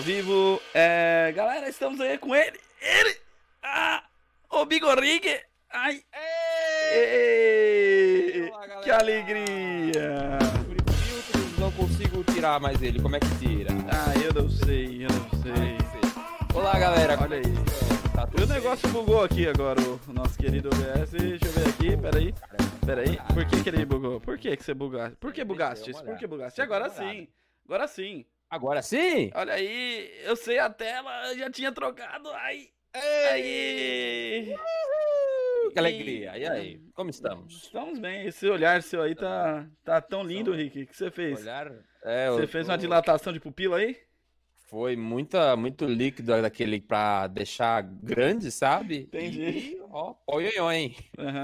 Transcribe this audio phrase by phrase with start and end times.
[0.00, 0.60] ao vivo.
[0.72, 2.58] É, galera, estamos aí com ele.
[2.80, 3.16] Ele!
[3.62, 4.02] Ah,
[4.50, 5.38] o Bigorrigue!
[5.70, 6.02] Ai!
[6.94, 10.38] Ei, Olá, que alegria!
[11.58, 13.02] Não consigo tirar mais ele.
[13.02, 13.68] Como é que tira?
[13.92, 15.76] Ah, eu não sei, eu não sei.
[16.54, 17.18] Olá, galera.
[17.20, 17.42] Olha aí.
[18.14, 21.10] Tá O negócio bugou aqui agora, o nosso querido OBS.
[21.10, 22.34] Deixa eu ver aqui, peraí.
[22.86, 24.18] Peraí, por que, que ele bugou?
[24.18, 25.16] Por que, que você bugaste?
[25.18, 25.92] Por que bugaste?
[25.92, 26.62] Por que bugaste?
[26.62, 27.28] Agora sim,
[27.66, 28.24] agora sim.
[28.50, 29.30] Agora sim?
[29.32, 32.28] Olha aí, eu sei a tela, já tinha trocado.
[32.30, 32.68] Ai,
[33.30, 34.56] aí.
[35.72, 36.36] Que alegria.
[36.36, 36.80] E aí?
[36.92, 37.62] Como estamos?
[37.62, 38.26] Estamos bem.
[38.26, 40.82] Esse olhar seu aí tá, tá tão lindo, Rick.
[40.82, 41.42] O que você fez?
[41.42, 41.72] Olhar.
[42.02, 43.96] É, Você eu fez uma dilatação de pupila aí?
[44.66, 49.02] Foi muita, muito líquido daquele pra deixar grande, sabe?
[49.02, 49.42] Entendi.
[49.42, 50.96] E, ó, oi, oi, oi.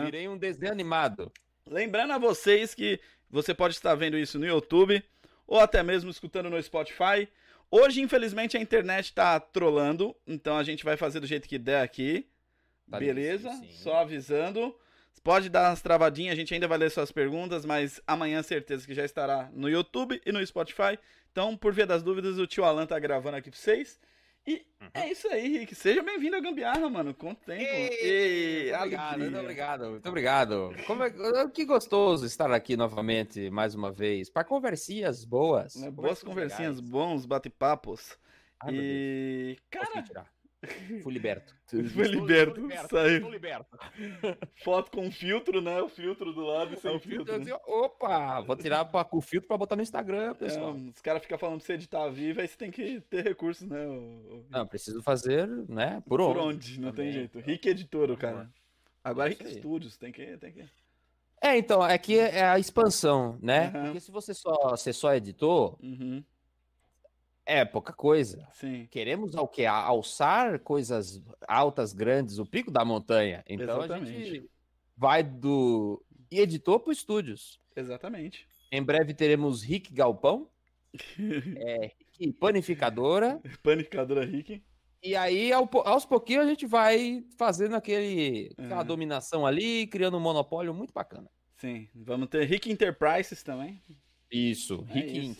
[0.04, 1.30] Virei um desenho animado.
[1.68, 3.00] Lembrando a vocês que
[3.30, 5.02] você pode estar vendo isso no YouTube
[5.46, 7.28] ou até mesmo escutando no Spotify.
[7.70, 11.82] Hoje, infelizmente, a internet tá trolando, então a gente vai fazer do jeito que der
[11.82, 12.28] aqui.
[12.90, 13.50] Tá Beleza?
[13.50, 13.82] difícil, sim.
[13.82, 14.74] Só avisando.
[15.24, 18.94] Pode dar umas travadinhas, a gente ainda vai ler suas perguntas, mas amanhã certeza que
[18.94, 20.96] já estará no YouTube e no Spotify.
[21.32, 23.98] Então, por via das dúvidas, o tio Alan tá gravando aqui pra vocês.
[24.46, 24.88] E Uhum.
[24.94, 25.74] é isso aí, Rick.
[25.74, 27.12] Seja bem-vindo à Gambiarra, mano.
[27.14, 27.60] Quanto tempo.
[27.62, 30.70] Ei, muito obrigado, muito obrigado, muito obrigado.
[30.86, 31.10] Como é,
[31.50, 35.74] que gostoso estar aqui novamente, mais uma vez, para conversinhas boas.
[35.76, 36.80] Né, Boas conversinhas, legais.
[36.90, 38.16] bons bate-papos.
[38.64, 40.26] Deus, E, cara.
[41.02, 41.54] Fui liberto.
[41.66, 43.30] Foi Estou- liberto, liberto, saiu.
[43.30, 43.78] liberto.
[44.64, 45.80] foto com filtro, né?
[45.82, 47.38] O filtro do lado e sem O filtro, filtro.
[47.38, 47.42] né?
[47.54, 50.72] assim, opa, vou tirar pra- com o filtro para botar no Instagram, É, pessoal.
[50.74, 53.86] os caras ficam falando pra você editar vivo, aí você tem que ter recursos, né?
[53.86, 56.78] o- o- Não, preciso fazer, né, por Por onde.
[56.80, 57.12] Não tem também.
[57.12, 57.38] jeito.
[57.40, 58.48] Rick Editor, o cara.
[59.02, 59.54] Agora É Rick.
[59.58, 60.64] Studios, tem que, tem que.
[61.42, 63.66] É, então, é que é a expansão, né?
[63.74, 63.84] Aham.
[63.84, 66.24] Porque se você só, ser só editor, Uhum,
[67.46, 68.46] é pouca coisa.
[68.52, 68.86] sim.
[68.90, 69.64] Queremos ao quê?
[69.64, 73.44] A- Alçar coisas altas, grandes, o pico da montanha.
[73.48, 74.24] Então a Exatamente.
[74.24, 74.50] gente
[74.96, 77.60] vai do editor para estúdios.
[77.74, 78.46] Exatamente.
[78.72, 80.50] Em breve teremos Rick Galpão,
[81.56, 83.40] é, Rick Panificadora.
[83.62, 84.62] Panicadora Rick.
[85.02, 88.86] E aí, aos pouquinhos, a gente vai fazendo aquele, aquela Aham.
[88.86, 91.30] dominação ali, criando um monopólio muito bacana.
[91.58, 91.86] Sim.
[91.94, 93.80] Vamos ter Rick Enterprises também.
[94.32, 95.18] Isso, É Rick.
[95.18, 95.38] Inc.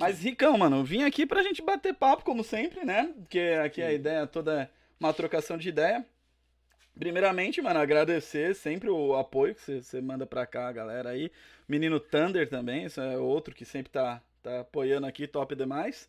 [0.00, 3.12] Mas, Ricão, mano, eu vim aqui pra gente bater papo, como sempre, né?
[3.18, 3.94] Porque aqui a Sim.
[3.94, 6.04] ideia toda é uma trocação de ideia.
[6.98, 11.30] Primeiramente, mano, agradecer sempre o apoio que você- você manda pra cá, galera aí.
[11.68, 16.08] Menino Thunder também, isso é outro que sempre tá, tá apoiando aqui, top demais.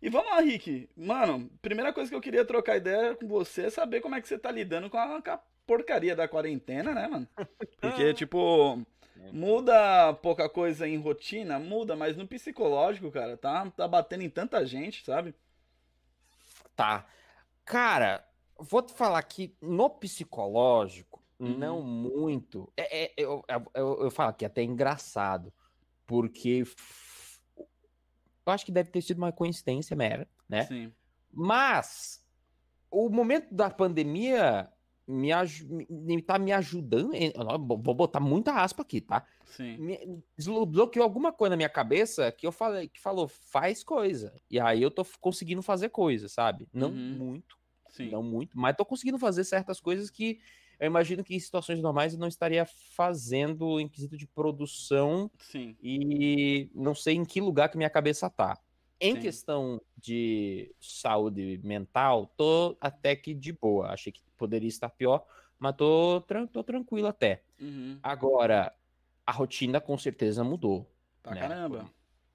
[0.00, 0.88] E vamos lá, Rick.
[0.96, 4.28] Mano, primeira coisa que eu queria trocar ideia com você é saber como é que
[4.28, 7.28] você tá lidando com a, com a porcaria da quarentena, né, mano?
[7.80, 8.86] Porque, tipo,
[9.32, 14.64] Muda pouca coisa em rotina, muda, mas no psicológico, cara, tá, tá batendo em tanta
[14.66, 15.34] gente, sabe?
[16.74, 17.06] Tá.
[17.64, 18.26] Cara,
[18.58, 21.56] vou te falar que no psicológico, Uhum.
[21.56, 22.72] não muito.
[22.76, 23.44] É, é- eu,
[23.74, 25.52] eu, eu falo que é até engraçado,
[26.06, 26.64] porque
[27.56, 30.64] eu acho que deve ter sido uma coincidência mera, né?
[30.66, 30.92] Sim.
[31.32, 32.26] Mas
[32.90, 34.72] o momento da pandemia
[35.08, 35.30] me,
[35.88, 37.12] me- tá me ajudando.
[37.82, 39.26] Vou botar muita aspa aqui, tá?
[39.44, 39.76] Sim.
[39.78, 39.98] me
[41.00, 44.34] alguma coisa na minha cabeça que eu falei, que falou, faz coisa.
[44.50, 46.68] E aí eu tô conseguindo fazer coisa, sabe?
[46.72, 47.16] Não Uhum.
[47.16, 47.56] muito,
[47.88, 48.10] Sim.
[48.10, 50.38] não muito, mas tô conseguindo fazer certas coisas que
[50.78, 52.64] eu imagino que em situações normais eu não estaria
[52.94, 55.76] fazendo em quesito de produção Sim.
[55.82, 58.56] e não sei em que lugar que minha cabeça tá.
[59.00, 59.20] Em Sim.
[59.20, 63.92] questão de saúde mental, tô até que de boa.
[63.92, 65.24] Achei que poderia estar pior,
[65.58, 66.20] mas tô,
[66.52, 67.42] tô tranquilo até.
[67.60, 67.98] Uhum.
[68.02, 68.74] Agora,
[69.24, 70.90] a rotina com certeza mudou.
[71.22, 71.40] Pra né?
[71.40, 71.84] caramba.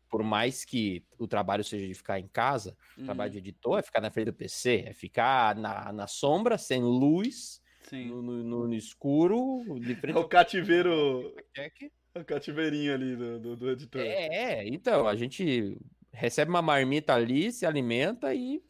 [0.10, 3.06] Por, por mais que o trabalho seja de ficar em casa, o Uhum.
[3.08, 6.82] trabalho de editor é ficar na frente do PC, é ficar na, na sombra, sem
[6.82, 7.62] luz,
[7.92, 11.34] no, no- no- escuro, de frente É o cativeiro.
[12.16, 14.00] O cativeirinho ali do, do, do editor.
[14.02, 15.76] É, então, a gente
[16.14, 18.64] recebe uma marmita ali, se alimenta e,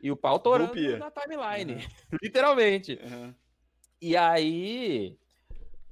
[0.00, 0.98] e o pau torando Rupia.
[0.98, 1.86] na timeline,
[2.22, 2.98] literalmente.
[3.04, 3.34] Aham.
[4.00, 5.18] E aí,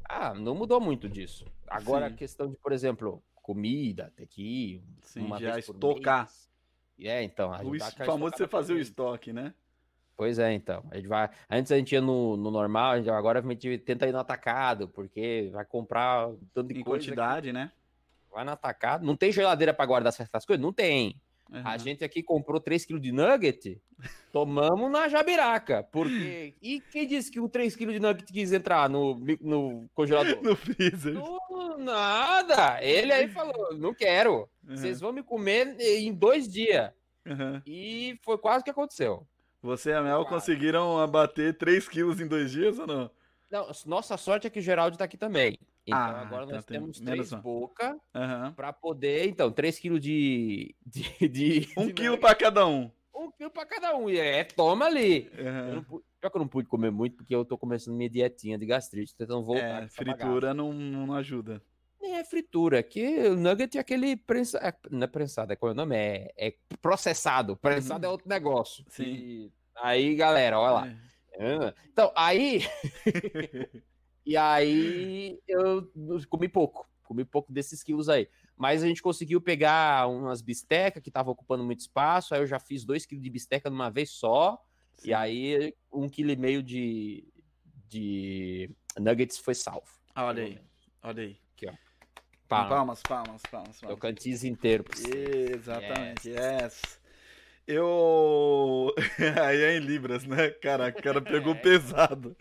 [0.05, 1.45] ah, não mudou muito disso.
[1.67, 2.15] Agora Sim.
[2.15, 6.25] a questão de, por exemplo, comida, ter que ir Sim, uma já vez por estocar.
[6.25, 6.47] mês.
[6.99, 9.53] É, então, a O famoso você fazer o estoque, né?
[10.17, 10.83] Pois é, então.
[10.91, 11.29] A gente vai.
[11.51, 15.51] Antes a gente ia no, no normal, agora a gente tenta ir no atacado, porque
[15.53, 17.05] vai comprar tanto de Em coisa.
[17.05, 17.71] que quantidade, né?
[18.37, 19.06] Vai no atacado.
[19.06, 20.62] Não tem geladeira para guardar certas coisas?
[20.62, 21.19] Não tem.
[21.50, 21.79] A Aham.
[21.79, 23.81] gente aqui comprou 3kg de nugget,
[24.31, 25.83] tomamos na jabiraca.
[25.91, 26.55] Porque.
[26.61, 30.38] E quem disse que o 3kg de nugget quis entrar no, no congelador?
[30.44, 31.15] No freezer.
[31.15, 32.85] Não, nada.
[32.85, 34.47] Ele aí falou: não quero.
[34.69, 34.77] Uhum.
[34.77, 36.91] Vocês vão me comer em dois dias.
[37.27, 37.62] Aham.
[37.67, 39.27] E foi quase o que aconteceu.
[39.62, 43.11] Você e a Mel conseguiram abater 3 quilos em dois dias ou não?
[43.50, 45.59] Não, nossa sorte é que o Geraldo tá aqui também.
[45.87, 48.53] Então Ah, agora então nós tem temos três boca Aham.
[48.55, 52.91] pra poder, então, 3 quilos de, de, de- Um de quilo pra cada um.
[53.15, 54.11] Um quilo pra cada um.
[54.11, 55.31] E é, toma ali.
[55.37, 55.75] Eu Aham.
[55.77, 55.85] não
[56.21, 59.15] Pior que eu não pude comer muito, porque eu tô começando minha dietinha de gastrite,
[59.15, 59.85] tentando voltar.
[59.85, 61.62] É, fritura não, não ajuda.
[62.00, 64.59] Nem é fritura, que o nugget é aquele prensa...
[64.59, 65.94] é, não é prensado, é qual é o nome?
[65.97, 67.56] É, é processado.
[67.56, 68.09] Prensado Uhum.
[68.09, 68.85] é outro negócio.
[68.88, 69.05] Sim.
[69.05, 70.88] E aí, galera, olha lá.
[71.33, 71.75] É.
[71.93, 72.62] Então, aí.
[74.26, 75.88] e aí eu
[76.28, 76.87] comi pouco.
[77.05, 78.28] Comi pouco desses quilos aí.
[78.56, 82.34] Mas a gente conseguiu pegar umas bistecas que estavam ocupando muito espaço.
[82.34, 84.61] Aí eu já fiz dois quilos de bisteca numa vez só.
[84.94, 85.11] Sim.
[85.11, 87.25] E aí um quilo e meio de,
[87.88, 89.87] de nuggets foi salvo.
[90.14, 90.58] Ah, olha aí,
[91.02, 91.38] olha aí.
[92.49, 93.99] Pá, Palmas, palmas, palmas, o palmas.
[93.99, 94.84] cantis inteiro.
[94.84, 95.52] pra você.
[95.52, 97.00] Exatamente, yes.
[97.67, 98.94] Eu.
[99.43, 100.50] Aí é em Libras, né?
[100.50, 102.37] Caraca, o cara pegou pesado.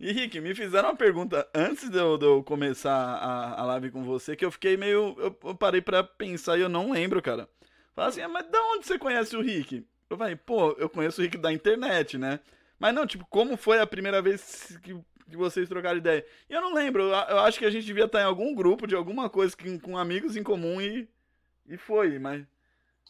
[0.00, 3.90] E Rick, me fizeram uma pergunta antes de eu, de eu começar a, a live
[3.90, 5.14] com você, que eu fiquei meio.
[5.18, 7.46] Eu, eu parei pra pensar e eu não lembro, cara.
[7.94, 9.86] Falaram assim, ah, mas da onde você conhece o Rick?
[10.08, 12.40] Eu falei, pô, eu conheço o Rick da internet, né?
[12.78, 14.96] Mas não, tipo, como foi a primeira vez que,
[15.28, 16.24] que vocês trocaram ideia?
[16.48, 18.86] E eu não lembro, eu, eu acho que a gente devia estar em algum grupo
[18.86, 21.06] de alguma coisa que, com amigos em comum e.
[21.68, 22.42] E foi, mas.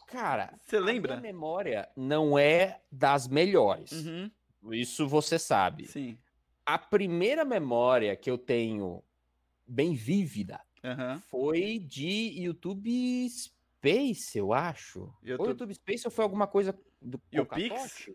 [0.07, 1.15] Cara, Você a lembra?
[1.15, 3.93] minha memória não é das melhores.
[3.93, 4.29] Uhum,
[4.71, 5.87] Isso você sabe.
[5.87, 6.17] sim.
[6.65, 9.03] A primeira memória que eu tenho
[9.65, 11.21] bem vívida Aham.
[11.29, 15.13] foi de YouTube Space, eu acho.
[15.23, 17.19] YouTube- YouTube Space ou foi alguma coisa do?
[17.53, 18.09] Pix?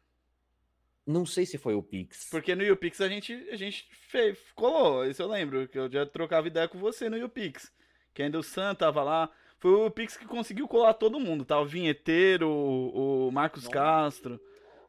[1.06, 2.28] Não sei se foi o Pix.
[2.31, 6.04] Porque no YouPix a gente, a gente fez, colou, isso eu lembro, que eu já
[6.04, 7.72] trocava ideia com você no YouPix.
[8.12, 9.31] Que ainda o Sam tava lá.
[9.58, 11.44] Foi o YouPix que conseguiu colar todo mundo.
[11.44, 13.72] Tava o Vinheteiro, o, o Marcos Nossa.
[13.75, 14.40] Castro,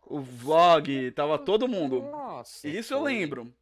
[0.09, 2.01] o Vlog, tava todo mundo.
[2.01, 2.68] Nossa.
[2.68, 3.54] Isso eu lembro.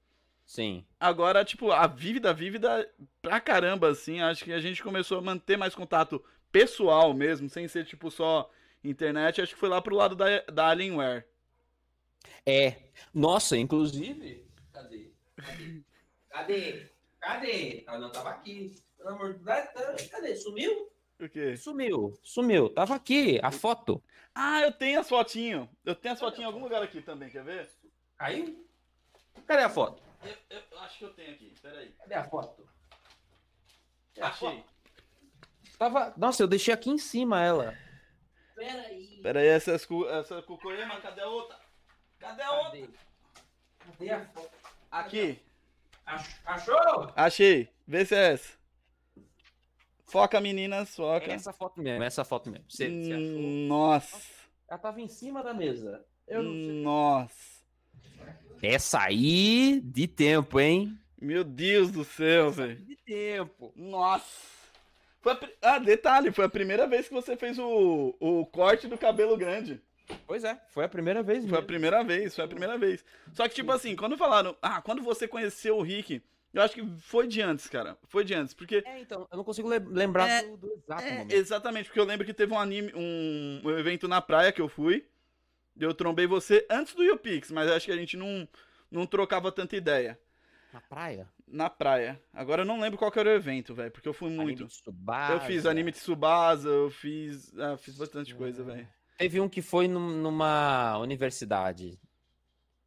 [0.46, 0.86] Sim.
[1.00, 2.90] Agora, tipo, a Vívida, Vívida,
[3.22, 7.68] pra caramba, assim, acho que a gente começou a manter mais contato pessoal mesmo, sem
[7.68, 8.50] ser, tipo, só
[8.84, 9.42] internet.
[9.42, 11.26] Acho que foi lá pro lado da, da Alienware.
[12.46, 12.76] É.
[13.14, 14.46] Nossa, inclusive.
[14.72, 15.12] Cadê?
[15.36, 15.82] Cadê?
[16.30, 16.92] Cadê?
[17.20, 17.84] Cadê?
[17.88, 18.76] Ela não tava aqui.
[18.98, 20.08] Pelo amor de Deus.
[20.10, 20.36] Cadê?
[20.36, 20.92] Sumiu?
[21.20, 21.56] O quê?
[21.56, 22.18] Sumiu.
[22.24, 22.70] Sumiu.
[22.70, 24.04] Tava aqui, a foto.
[24.34, 25.68] Ah, eu tenho as fotinhos.
[25.86, 27.70] Eu tenho as fotinhas em algum lugar aqui também, quer ver?
[28.18, 28.68] Caiu?
[29.48, 30.02] Cadê a foto?
[30.24, 30.36] Eu,
[30.72, 31.90] eu acho que eu tenho aqui, peraí.
[31.94, 32.68] Cadê a foto?
[34.20, 34.50] A Achei.
[34.58, 34.66] foto?
[35.78, 36.14] Tava.
[36.18, 37.78] Nossa, eu deixei aqui em cima ela.
[38.56, 39.20] Peraí.
[39.22, 41.60] Peraí, essa, é cu- essa Cucoema, cadê a outra?
[42.20, 42.72] Cadê a outra?
[42.80, 42.90] Cadê?
[43.80, 44.52] Cadê a foto?
[44.92, 45.40] Aqui,
[46.06, 47.12] Ach- Achou?
[47.16, 47.70] achei.
[47.88, 48.58] Vê se é essa.
[50.06, 51.32] Foca, meninas, foca.
[51.32, 52.66] É essa foto mesmo, essa foto mesmo.
[52.70, 53.40] Você, você achou?
[53.68, 54.22] Nossa.
[54.70, 56.04] Ela tava em cima da mesa.
[56.28, 56.84] Eu não sei.
[56.84, 57.56] Nossa.
[58.62, 60.98] Essa aí de tempo, hein?
[61.22, 62.76] Meu Deus do céu, velho.
[62.78, 63.72] De tempo.
[63.76, 64.26] Nossa.
[65.22, 68.98] Foi a Ah, detalhe, foi a primeira vez que você fez o, o corte do
[68.98, 69.82] cabelo grande.
[70.28, 71.66] Pois é, foi a primeira vez Foi a mesmo.
[71.68, 73.04] primeira vez, foi a primeira vez.
[73.34, 76.22] Só que, tipo assim, quando falaram, ah, quando você conheceu o Rick,
[76.56, 77.98] eu acho que foi de antes, cara.
[78.08, 78.82] Foi de antes, porque.
[78.86, 81.32] É, então, eu não consigo le- lembrar É, do, do exato É, momento.
[81.34, 84.68] exatamente, porque eu lembro que teve um anime, um, um evento na praia que eu
[84.70, 85.06] fui.
[85.78, 88.48] Eu trombei você antes do YouPix, mas acho que a gente não,
[88.90, 90.18] não trocava tanta ideia.
[90.72, 91.30] Na praia?
[91.48, 92.22] Na praia.
[92.34, 94.42] Agora eu não lembro qual que era o evento, velho, porque eu fui muito.
[94.42, 95.34] Anime de Tsubasa.
[95.34, 97.54] Eu fiz anime de Tsubasa, eu fiz.
[97.58, 98.66] Ah, fiz bastante coisa, É.
[98.66, 98.88] velho.
[99.18, 102.00] Teve um que foi num- numa universidade.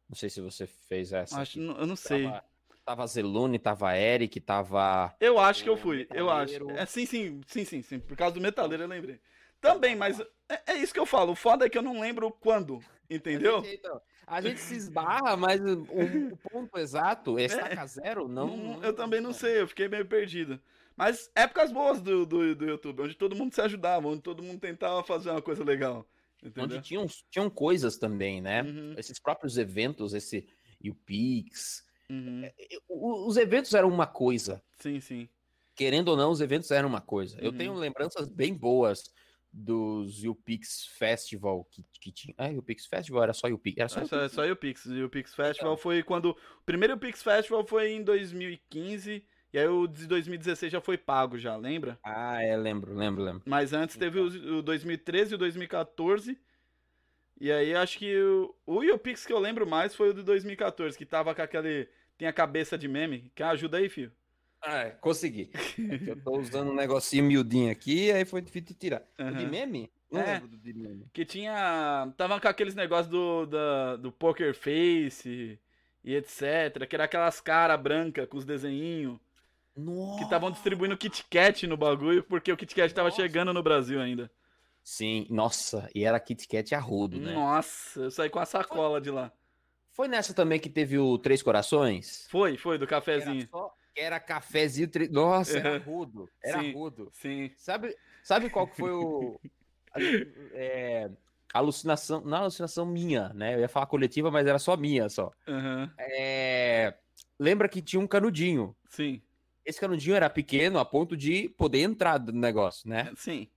[0.07, 1.39] Não sei se você fez essa.
[1.39, 2.23] Acho, eu não sei.
[2.25, 2.43] Tava,
[2.89, 5.15] tava Zelune, tava Eric, tava.
[5.19, 6.53] Eu acho que eu O fui, eu acho.
[6.53, 6.81] metaleiro.
[6.81, 7.99] É, sim, sim, sim, sim, sim.
[7.99, 9.19] Por causa do metaleiro eu lembrei.
[9.61, 10.19] Também, mas
[10.49, 11.33] é, é isso que eu falo.
[11.33, 13.57] O foda é que eu não lembro quando, entendeu?
[13.59, 15.83] A gente, então, a gente se esbarra, mas o,
[16.31, 20.05] o ponto exato, estaca zero, não, Não- não- eu também não sei, eu fiquei meio
[20.07, 20.59] perdido.
[20.95, 24.59] Mas épocas boas do, do, do YouTube, onde todo mundo se ajudava, onde todo mundo
[24.59, 26.07] tentava fazer uma coisa legal.
[26.41, 26.63] Entendeu?
[26.63, 28.63] Onde tinham, tinham coisas também, né?
[28.63, 30.47] Uhum, Esses próprios eventos, esse
[30.83, 31.87] UPix.
[32.09, 32.49] Uhum.
[32.87, 34.61] o- Os eventos eram uma coisa.
[34.77, 35.29] Sim, sim.
[35.75, 37.37] Querendo ou não, os eventos eram uma coisa.
[37.41, 37.57] Eu Uhum.
[37.57, 39.11] tenho lembranças bem boas
[39.51, 42.35] dos UPix Festival que, que tinha.
[42.37, 43.77] Ah, UPix Festival era só UPix.
[43.77, 44.31] Era só É só, UPix.
[44.31, 44.85] é só o Pix.
[44.85, 45.81] E o Pix Festival Então.
[45.81, 46.31] foi quando.
[46.31, 49.23] O primeiro Pix Festival foi em 2015.
[49.51, 51.97] E aí o de 2016 já foi pago, já, lembra?
[52.03, 53.41] Ah, é, lembro, lembro, lembro.
[53.45, 56.37] Mas antes teve o, o 2013 e o 2014.
[57.41, 60.97] E aí acho que o, o YouPix que eu lembro mais foi o de 2014,
[60.97, 61.87] que tava com aquele.
[62.19, 63.31] Tem a cabeça de meme.
[63.33, 64.11] Quer ajuda aí, filho?
[64.61, 65.49] Ah, é, consegui.
[66.05, 69.01] É eu tô usando um negocinho miudinho aqui, aí foi difícil de tirar.
[69.17, 69.89] O de meme?
[70.11, 70.33] Não É.
[70.33, 71.05] lembro do de nome.
[71.13, 72.11] Que tinha.
[72.17, 75.57] Tava com aqueles negócios do, da, do Poker Face
[76.03, 76.85] e etc.
[76.89, 79.17] Que era aquelas caras brancas com os desenhinhos.
[79.77, 80.17] Nossa.
[80.17, 83.21] Que estavam distribuindo Kit Kat no bagulho, porque o Kit Kat tava Nossa.
[83.21, 84.29] chegando no Brasil ainda.
[84.83, 87.31] Sim, nossa, e era Kit Kat a rodo, né?
[87.31, 89.31] Nossa, eu saí com a sacola de lá.
[89.91, 92.27] Foi nessa também que teve o Três Corações?
[92.29, 93.47] Foi, foi, do Que Era, cafezinho.
[93.49, 94.87] só, era cafezinho.
[94.87, 95.07] Tre...
[95.09, 95.79] Nossa, era Uhum.
[95.83, 96.29] rudo.
[96.43, 96.71] Era Sim.
[96.73, 97.09] rudo.
[97.13, 97.51] Sim.
[97.57, 99.39] Sabe, sabe qual que foi o.
[100.53, 101.09] é,
[101.53, 102.21] alucinação.
[102.21, 103.55] Não alucinação minha, né?
[103.55, 105.31] Eu ia falar coletiva, mas era só minha só.
[105.47, 105.91] Aham.
[105.97, 106.93] É,
[107.37, 108.75] lembra que tinha um canudinho.
[108.89, 109.21] Sim.
[109.65, 113.11] Esse canudinho era pequeno a ponto de poder entrar no negócio, né?
[113.15, 113.47] Sim.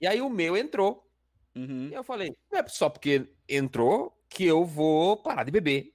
[0.00, 1.08] E aí o meu entrou.
[1.54, 1.88] Uhum.
[1.90, 5.92] E eu falei, não é só porque entrou que eu vou parar de beber.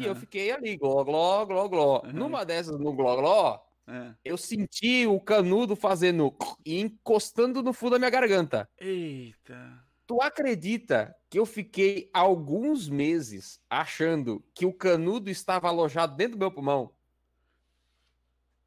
[0.00, 2.02] E eu fiquei ali, gló, gló, gló, gló.
[2.04, 2.12] Aham.
[2.12, 4.14] Numa dessas, no gló, gló, é.
[4.24, 8.68] eu senti o canudo fazendo e encostando no fundo da minha garganta.
[8.78, 9.84] Eita.
[10.06, 16.40] Tu acredita que eu fiquei alguns meses achando que o canudo estava alojado dentro do
[16.40, 16.94] meu pulmão?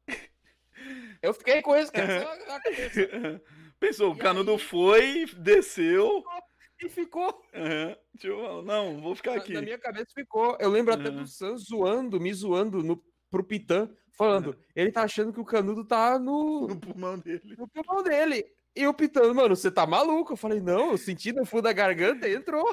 [1.20, 2.30] Eu fiquei com isso, cara.
[3.80, 4.58] Pensou, o canudo aí?
[4.58, 6.24] foi, desceu.
[6.80, 7.42] E ficou.
[8.18, 9.52] tipo, não, vou ficar Na, aqui.
[9.52, 10.56] na minha cabeça ficou.
[10.60, 11.16] Eu lembro até Uhum.
[11.16, 15.84] do Sam zoando, me zoando no, pro Pitã, falando: ele tá achando que o canudo
[15.84, 17.56] tá no, No pulmão dele.
[17.58, 18.44] no pulmão dele.
[18.76, 20.32] E o Pitã, mano, você tá maluco?
[20.32, 22.64] Eu falei: não, eu senti no fundo da garganta e entrou.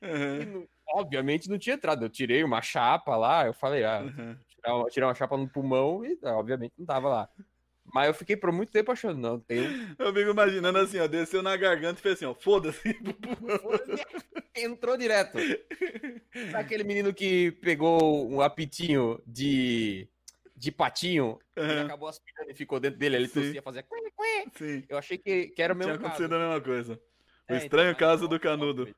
[0.00, 2.04] E Aham, não- obviamente não tinha entrado.
[2.04, 4.04] Eu tirei uma chapa lá, eu falei: ah,
[4.48, 7.28] tirar uma, tirar uma chapa no pulmão e obviamente não tava lá.
[7.92, 9.58] Mas eu fiquei por muito tempo achando, não, tem.
[9.98, 12.96] Eu fico imaginando assim, ó, desceu na garganta e fez assim, ó, foda-se.
[14.54, 15.38] Entrou direto.
[16.50, 20.08] Sabe aquele menino que pegou um apitinho de,
[20.56, 23.40] de patinho e Aham, acabou aspirando e ficou dentro dele, ele Sim.
[23.42, 23.84] tossia, fazia...
[24.56, 24.84] Sim.
[24.88, 26.14] Eu achei que, que era o Tinha mesmo caso.
[26.14, 27.00] acontecido a mesma coisa.
[27.48, 28.94] O É, estranho então, caso do canudo.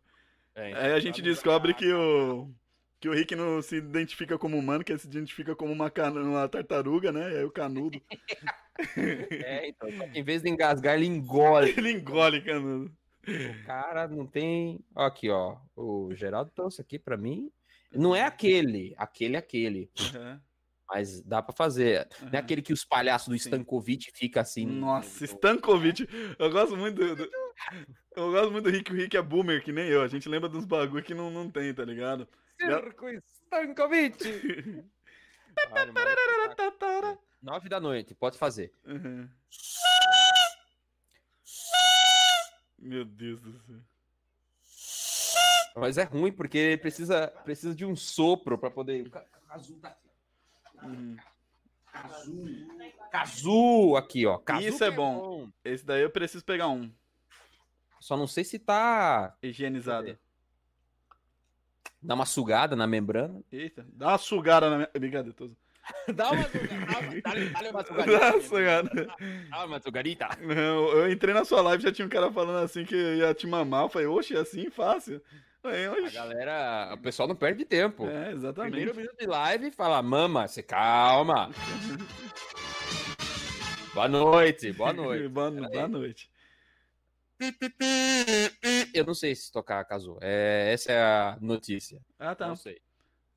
[0.55, 2.51] É, Aí a gente canudo- descobre que o.
[2.99, 6.21] Que o Rick não se identifica como humano, que ele se identifica como uma, cana-
[6.21, 7.33] uma tartaruga, né?
[7.33, 7.99] E aí o canudo.
[9.45, 11.71] É, então, só que em vez de engasgar, ele engole.
[11.77, 12.91] Ele engole canudo.
[13.27, 14.81] O cara não tem.
[14.97, 15.57] Aqui, ó.
[15.77, 17.51] O Geraldo trouxe aqui pra mim.
[17.93, 19.91] Não é aquele, aquele é aquele.
[20.15, 20.41] Aham,
[20.89, 22.09] Mas dá pra fazer.
[22.23, 23.35] Não é aquele que os palhaços do.
[23.37, 24.65] Stankovic fica assim.
[24.65, 26.09] no- Nossa, no- Stankovic.
[26.39, 27.31] Eu gosto muito do, do-
[28.17, 28.91] Eu gosto muito do Rick.
[28.93, 30.03] O Rick é boomer, que nem eu.
[30.03, 32.27] A gente lembra dos bagulho que não, não tem, tá ligado?
[32.59, 34.19] Circo Stankovic!
[35.73, 35.93] Olha,
[37.43, 38.73] Nove da noite, pode fazer.
[38.85, 39.29] Uhum.
[42.79, 43.77] Meu Deus do céu.
[45.77, 49.07] Mas é ruim porque precisa, precisa de um sopro pra poder.
[49.07, 50.09] O ca- Cazu tá aqui.
[50.83, 50.87] ó.
[50.87, 51.17] Uhum.
[51.93, 52.47] Cazu.
[53.11, 54.39] Cazu aqui, ó.
[54.39, 55.51] Cazu Isso que é bom.
[55.65, 56.93] Esse daí eu preciso pegar um.
[58.01, 59.37] Só não sei se tá.
[59.43, 60.19] Higienizado.
[62.03, 63.43] Dá uma sugada na membrana.
[63.53, 64.91] Eita, dá uma sugada na minha.
[64.93, 65.51] Brincadeira, tô...
[66.15, 66.43] Dá uma.
[66.43, 69.07] Dá, dá uma Dá uma sugada.
[69.51, 70.29] Dá uma sugadita.
[70.41, 73.47] Não, eu entrei na sua live já tinha um cara falando assim que ia te
[73.47, 73.85] mamar.
[73.85, 75.21] Eu falei, oxe, é assim fácil.
[75.63, 78.07] Aí, A galera, o pessoal não perde tempo.
[78.07, 78.73] É, exatamente.
[78.73, 81.51] Primeiro minuto de live, fala, mama, você calma.
[83.93, 85.29] boa noite, boa noite.
[85.29, 86.31] boa, boa noite.
[88.95, 90.19] Eu não sei se tocar Cazu.
[90.21, 92.01] É, essa é a notícia.
[92.19, 92.49] Ah, tá.
[92.49, 92.81] Não sei.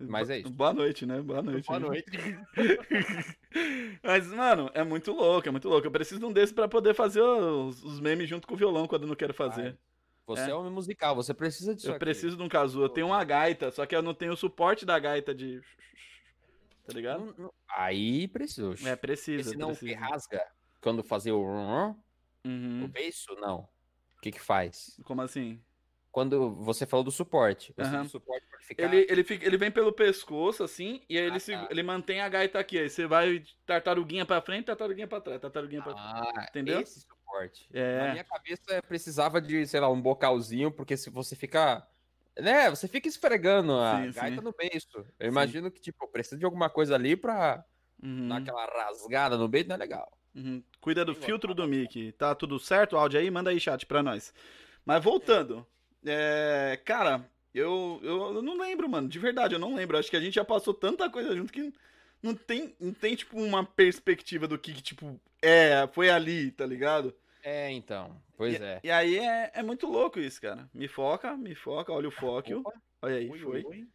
[0.09, 0.49] Mas é isso.
[0.51, 1.21] Boa noite, né?
[1.21, 1.65] Boa noite.
[1.67, 2.05] Boa noite.
[4.01, 5.85] Mas, mano, é muito louco, é muito louco.
[5.87, 8.87] Eu preciso de um desses pra poder fazer os, os memes junto com o violão
[8.87, 9.77] quando eu não quero fazer.
[10.25, 10.49] Você É.
[10.49, 11.99] é homem musical, você precisa disso eu aqui.
[11.99, 12.81] preciso de um casu.
[12.81, 15.61] Eu tenho uma gaita, só que eu não tenho o suporte da gaita de.
[16.85, 17.23] Tá ligado?
[17.25, 18.73] Não- não- Aí precisa.
[18.89, 19.39] É, precisa.
[19.51, 19.99] Esse não que precisa.
[20.01, 20.45] rasga
[20.81, 21.95] quando fazer o, o
[22.45, 22.87] Uhum.
[22.89, 23.59] beiço, não.
[24.17, 24.99] O que que faz?
[25.05, 25.61] Como assim?
[26.13, 27.73] Quando você falou do suporte.
[27.75, 28.03] Aham.
[28.03, 28.83] do suporte pode ficar...
[28.83, 31.67] Ele, ele, fica, ele vem pelo pescoço, assim, e aí ele, Ah, se- tá.
[31.71, 32.77] ele mantém a gaita aqui.
[32.77, 36.07] Aí você vai tartaruguinha pra frente, tartaruguinha pra trás, tartaruguinha pra trás.
[36.37, 36.79] Ah, Entendeu?
[36.81, 37.67] esse suporte.
[37.73, 37.97] É.
[38.05, 41.85] Na minha cabeça precisava de, sei lá, um bocalzinho, porque se você fica.
[42.39, 44.43] Né, você fica esfregando a Sim, gaita sim.
[44.43, 45.05] no beiço.
[45.19, 47.65] Eu imagino que, tipo, precisa de alguma coisa ali pra
[48.03, 50.11] Uhum, dar aquela rasgada no beijo, não é legal.
[50.35, 50.63] uhum.
[50.79, 52.11] Cuida do filtro do mic.
[52.13, 53.31] Tá tudo certo o áudio aí?
[53.31, 54.31] Manda aí chat pra nós.
[54.85, 55.65] Mas voltando.
[56.05, 59.07] É, cara, eu, eu, eu não lembro, mano.
[59.07, 59.97] De verdade, eu não lembro.
[59.97, 61.73] Acho que a gente já passou tanta coisa junto que
[62.21, 66.65] não tem, não tem tipo, uma perspectiva do que, que, tipo, é, foi ali, tá
[66.65, 67.13] ligado?
[67.43, 68.21] É, então.
[68.37, 68.79] Pois e, é.
[68.83, 70.69] E aí é, é muito louco isso, cara.
[70.73, 72.53] Me foca, me foca, olha o foco.
[72.59, 73.63] Opa, Olha aí, ui, foi.
[73.63, 73.87] ui.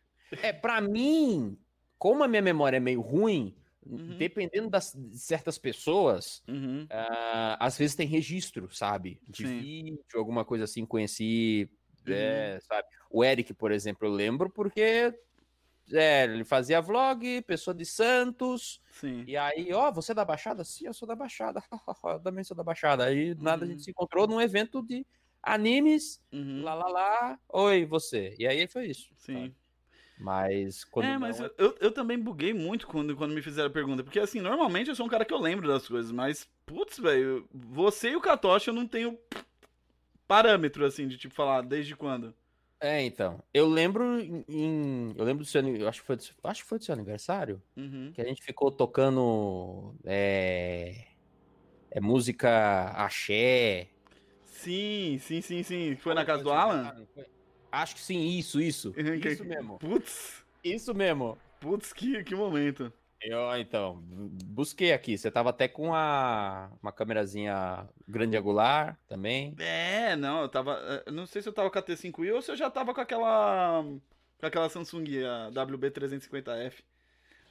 [0.42, 1.58] É, pra mim,
[1.98, 3.54] como a minha memória é meio ruim,
[3.86, 4.18] Uhum.
[4.18, 6.86] dependendo das, de certas pessoas, Uhum.
[6.90, 9.18] ah, às vezes tem registro, sabe?
[9.26, 9.60] De Sim.
[9.60, 11.70] vídeo, alguma coisa assim, conheci.
[12.14, 12.88] É, sabe?
[13.10, 15.14] O Eric, por exemplo, eu lembro porque
[15.92, 19.24] é, ele fazia vlog, pessoa de Santos, Sim.
[19.26, 20.62] e aí, ó, você é da Baixada?
[20.64, 21.62] Sim, eu sou da Baixada.
[22.04, 23.04] eu também sou da Baixada.
[23.04, 23.72] Aí nada, a Uhum.
[23.72, 25.06] gente se encontrou num evento de
[25.42, 26.62] animes, Uhum.
[26.62, 28.34] lá, lá, lá, oi, você.
[28.38, 29.08] E aí foi isso.
[29.16, 29.34] Sim.
[29.34, 29.56] sabe?
[30.20, 33.40] Mas quando É, não mas é- eu, eu, eu também buguei muito quando, quando me
[33.40, 34.02] fizeram a pergunta.
[34.02, 37.48] Porque, assim, normalmente eu sou um cara que eu lembro das coisas, mas, putz, velho,
[37.54, 39.16] você e o Katoshi eu não tenho
[40.28, 42.35] parâmetro, assim, de tipo falar desde quando.
[42.80, 43.42] É, então.
[43.52, 45.14] Eu lembro em-.
[45.16, 45.61] Eu lembro do seu.
[45.88, 47.61] Acho que foi do, acho que foi do seu aniversário.
[47.76, 48.12] Uhum.
[48.14, 49.94] Que a gente ficou tocando.
[50.04, 51.06] É,
[51.90, 53.88] é música axé.
[54.44, 55.97] Sim, sim, sim, sim.
[55.97, 57.06] Foi na Foi casa do Alan?
[57.70, 58.94] Acho que sim, isso, isso.
[58.97, 59.78] Isso mesmo.
[59.78, 61.37] Putz, Isso mesmo.
[61.61, 62.92] putz, que, que momento.
[63.20, 65.18] Eu, então, bu- busquei aqui.
[65.18, 69.54] Você tava até com a, uma câmerazinha grande angular também.
[69.58, 70.78] É, não, eu tava.
[71.06, 73.00] eh, Não sei se eu tava com a T5i ou se eu já tava com
[73.00, 73.82] aquela.
[74.40, 76.84] Com aquela Samsung, a WB350F.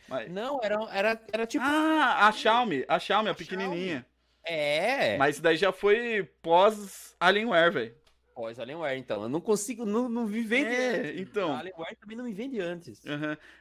[0.07, 0.31] Mas...
[0.31, 1.65] Não, era, era, era tipo.
[1.65, 4.05] Ah, a Xiaomi, a Xiaomi, a A pequenininha.
[4.43, 5.17] é.
[5.17, 7.95] Mas isso daí já foi pós Alienware, velho.
[8.38, 9.24] Pós Alienware, então.
[9.24, 11.51] Eu não consigo, não, não me vende É, então.
[11.56, 13.01] A Alienware também não me vende antes.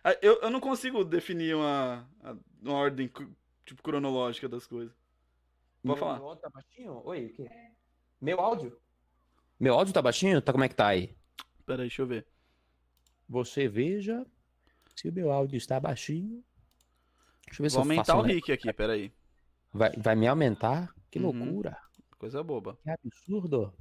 [0.04, 2.06] Ah, Eu, eu não consigo definir uma,
[2.60, 3.10] uma ordem
[3.64, 4.94] tipo cronológica das coisas.
[4.94, 5.02] Pode
[5.82, 6.18] Meu falar.
[6.18, 7.00] áudio tá baixinho?
[7.06, 7.50] Oi, o quê?
[8.20, 8.78] Meu áudio?
[9.58, 10.42] Meu áudio tá baixinho?
[10.42, 11.16] Tá, como é que tá aí?
[11.64, 12.26] Pera aí, deixa eu ver.
[13.26, 14.26] Você veja
[14.94, 16.44] se o meu áudio está baixinho.
[17.46, 19.10] Deixa eu ver se Vou eu aumentar faço o um- Rick aqui, pera aí.
[19.72, 20.94] Vai, vai me aumentar?
[21.10, 21.32] Que Uhum.
[21.32, 21.78] loucura.
[22.18, 22.78] Coisa boba.
[22.82, 23.72] Que absurdo.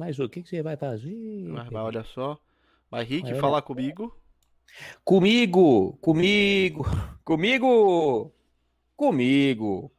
[0.00, 1.46] Mas o que, que você vai fazer?
[1.52, 2.40] Vai, vai, olha só.
[2.90, 4.16] Vai, Rick, Vai, olha fala comigo.
[5.04, 5.98] Comigo!
[6.00, 6.86] Comigo!
[7.22, 8.32] Comigo!
[8.96, 9.92] Comigo!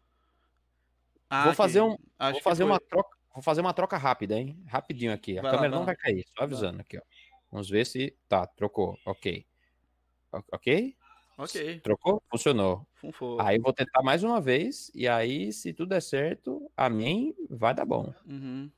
[1.30, 1.96] Ah, vou fazer, um,
[2.32, 3.16] vou fazer foi- uma troca.
[3.36, 4.58] Vou fazer uma troca rápida, hein?
[4.66, 5.38] Rapidinho aqui.
[5.38, 5.86] A Vai lá, câmera vai não lá.
[5.86, 7.02] vai cair, só avisando aqui, ó.
[7.52, 8.18] Vamos ver se.
[8.28, 8.98] Tá, trocou.
[9.06, 9.46] Ok.
[10.52, 10.96] Ok?
[11.38, 12.24] Ok, Trocou?
[12.30, 12.88] Funcionou.
[12.96, 13.40] funfou.
[13.40, 14.92] Aí vou tentar mais uma vez.
[14.96, 18.12] E aí, se tudo der certo, a mim vai dar bom.
[18.26, 18.70] Uhum.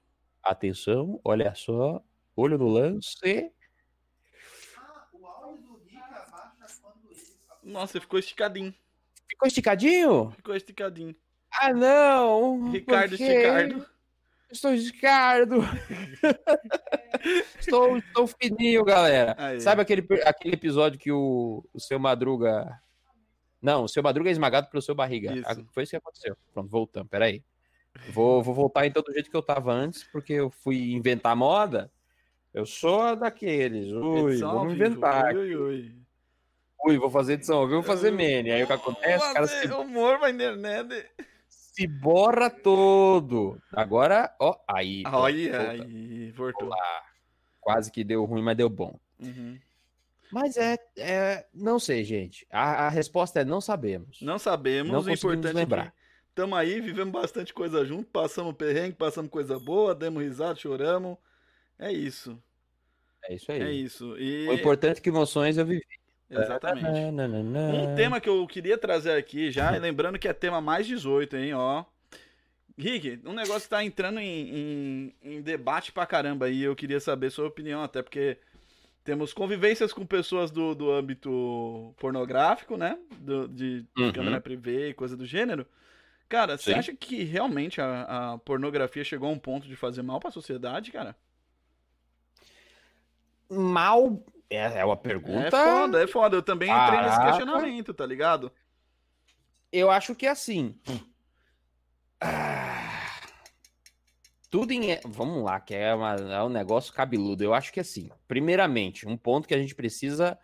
[0.44, 2.04] Atenção, olha só.
[2.36, 3.52] Olho no lance.
[7.64, 8.74] Nossa, ficou esticadinho.
[9.30, 10.32] Ficou esticadinho?
[10.32, 11.16] Ficou esticadinho.
[11.52, 12.72] Ah, não!
[12.72, 13.86] Ricardo Esticardo.
[14.52, 15.62] Estou esticado.
[17.60, 19.36] estou, estou fininho, galera.
[19.38, 19.60] Aí.
[19.60, 22.80] Sabe aquele, aquele episódio que o, o seu Madruga.
[23.62, 25.34] Não, o seu Madruga é esmagado pelo seu barriga.
[25.34, 25.46] Isso.
[25.48, 26.38] Ah, Foi isso que aconteceu.
[26.54, 27.10] Pronto, voltamos.
[27.10, 27.44] Peraí.
[28.10, 31.92] Vou, vou voltar então do jeito que eu tava antes, porque eu fui inventar moda.
[32.54, 33.92] Eu sou daqueles.
[33.92, 35.36] Ui, Edição vamos inventar.
[35.36, 35.96] Ui, ui,
[36.86, 36.98] ui.
[36.98, 38.52] Vou fazer edição, vou fazer mene.
[38.52, 39.26] Aí o que acontece?
[39.26, 41.10] O cara se, humor pra internet.
[41.48, 43.58] se borra todo.
[43.72, 45.04] Agora, ó, aí.
[45.04, 45.28] volta.
[45.28, 46.70] aí, voltou.
[47.60, 49.00] Quase que deu ruim, mas deu bom.
[49.20, 49.58] Uhum.
[50.32, 52.46] Mas é, é não sei, gente.
[52.52, 54.20] A, a resposta é não sabemos.
[54.22, 55.94] Não sabemos, Não o importante lembrar.
[56.36, 61.18] Tamo aí, vivemos bastante coisa junto, passamos perrengue, passamos coisa boa, demos risada, choramos.
[61.80, 62.42] É isso,
[63.28, 63.62] É isso aí.
[63.62, 64.18] é isso.
[64.18, 64.48] E...
[64.48, 65.84] O importante é que emoções eu vivi.
[66.30, 66.88] Exatamente.
[67.14, 71.54] Um tema que eu queria trazer aqui já, lembrando que é tema mais 18, hein,
[71.54, 71.86] ó.
[72.76, 77.00] Rick, um negócio que tá entrando em, em- em debate pra caramba aí, eu queria
[77.00, 78.38] saber sua opinião, até porque
[79.04, 82.98] temos convivências com pessoas do, do âmbito pornográfico, né?
[83.20, 84.12] Do- de Uhum.
[84.12, 85.68] câmera privê e coisa do gênero.
[86.34, 90.20] Cara, você acha que realmente a, a pornografia chegou a um ponto de fazer mal
[90.20, 91.16] pra sociedade, cara?
[93.48, 95.52] Mal é, é uma É pergunta.
[95.52, 96.36] foda, é foda.
[96.38, 97.38] Eu também entrei nesse Caraca.
[97.38, 98.52] questionamento, tá ligado?
[99.72, 100.76] Eu acho que assim.
[102.20, 103.20] ah,
[104.50, 105.00] Tudo em.
[105.06, 107.44] Vamos lá, que é, uma- é um negócio cabeludo.
[107.44, 110.36] Eu acho que assim, primeiramente, um ponto que a gente precisa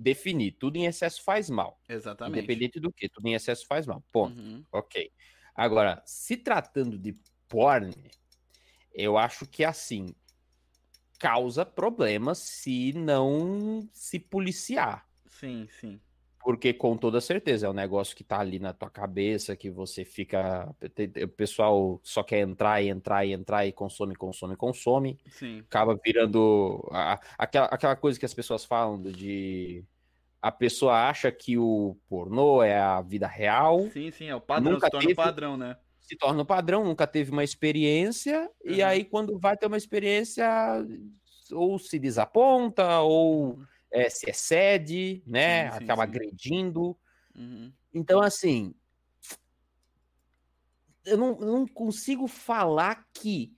[0.00, 1.78] definir: tudo em excesso faz mal.
[1.88, 2.38] Exatamente.
[2.38, 4.02] Independente do que, tudo em excesso faz mal.
[4.10, 4.40] Ponto.
[4.40, 4.64] Uhum.
[4.72, 5.12] Ok.
[5.54, 7.16] Agora, se tratando de
[7.48, 7.92] porn,
[8.92, 10.14] eu acho que assim
[11.18, 15.06] causa problemas se não se policiar.
[15.26, 16.00] Sim, sim.
[16.42, 20.04] Porque com toda certeza é um negócio que tá ali na tua cabeça, que você
[20.06, 20.74] fica.
[21.22, 25.18] O pessoal só quer entrar e entrar e entrar e consome, consome, consome.
[25.28, 25.60] Sim.
[25.60, 29.84] Acaba virando a- aquela, aquela coisa que as pessoas falam de.
[30.40, 34.72] A pessoa acha que o pornô é a vida real, Sim, sim, é o padrão,
[34.72, 35.76] Nunca se torna teve- o padrão, né?
[36.00, 38.86] se torna um padrão, nunca teve uma experiência, e Uhum.
[38.88, 40.48] aí quando vai ter uma experiência,
[41.52, 43.66] ou se desaponta, ou Uhum.
[43.92, 45.70] É, se excede, né?
[45.70, 46.08] Sim, sim, acaba sim.
[46.08, 46.98] agredindo.
[47.34, 47.72] Uhum.
[47.92, 48.74] Então, assim,
[51.04, 53.56] eu não, não consigo falar que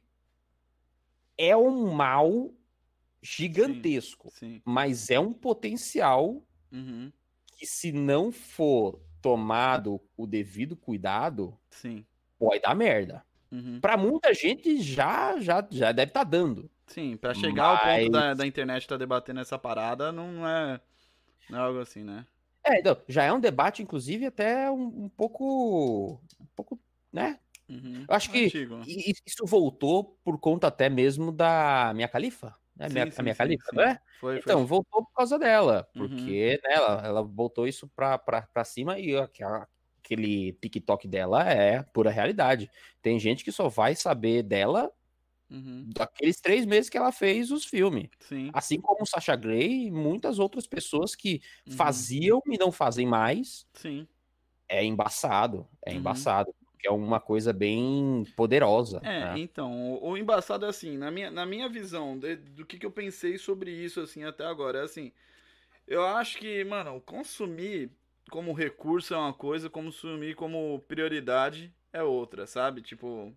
[1.39, 2.55] é um mal
[3.23, 4.61] gigantesco, Sim.
[4.65, 7.13] mas é um potencial Uhum.
[7.57, 12.05] que, se não for tomado o devido cuidado, Sim.
[12.39, 13.25] pode dar merda.
[13.53, 13.79] Uhum.
[13.81, 16.71] Pra muita gente já já, já deve estar dando.
[16.87, 20.81] Sim, pra chegar ao ponto da, Mas- da internet estar debatendo essa parada, não é,
[21.51, 22.27] não é algo assim, né?
[22.65, 26.21] É, então, já é um debate, inclusive, até um, um pouco.
[26.41, 26.79] Um pouco,
[27.13, 27.39] né?
[27.69, 28.05] Uhum.
[28.09, 28.81] Eu acho que Antigo.
[28.87, 32.89] Isso voltou por conta até mesmo da minha califa, né?
[32.89, 33.77] Sim, minha, sim, a minha sim, califa, sim.
[33.77, 33.95] não é?
[34.21, 34.39] Foi, foi.
[34.39, 36.09] Então, voltou por causa dela, Uhum.
[36.09, 39.67] porque né, ela, ela botou isso pra, pra, pra cima e aquela-
[40.05, 42.71] aquele TikTok dela é pura realidade.
[43.01, 44.91] Tem gente que só vai saber dela
[45.51, 45.85] Uhum.
[45.95, 48.09] daqueles três meses que ela fez os filmes.
[48.21, 48.51] Sim.
[48.55, 51.75] Assim como o Sasha Grey e muitas outras pessoas que Uhum.
[51.77, 53.67] faziam e não fazem mais.
[53.75, 54.09] Sim.
[54.69, 55.99] É embaçado, é Uhum.
[55.99, 56.55] embaçado.
[56.85, 59.01] É uma coisa bem poderosa.
[59.05, 59.39] É, né?
[59.39, 62.87] então, o, o embaçado é assim, na minha, na minha visão, de- do que, que
[62.87, 65.13] eu pensei sobre isso, assim, até agora, é assim,
[65.87, 67.91] eu acho que, mano, consumir
[68.31, 72.83] como recurso é uma coisa, consumir como prioridade é outra, sabe?
[72.83, 73.35] Tipo,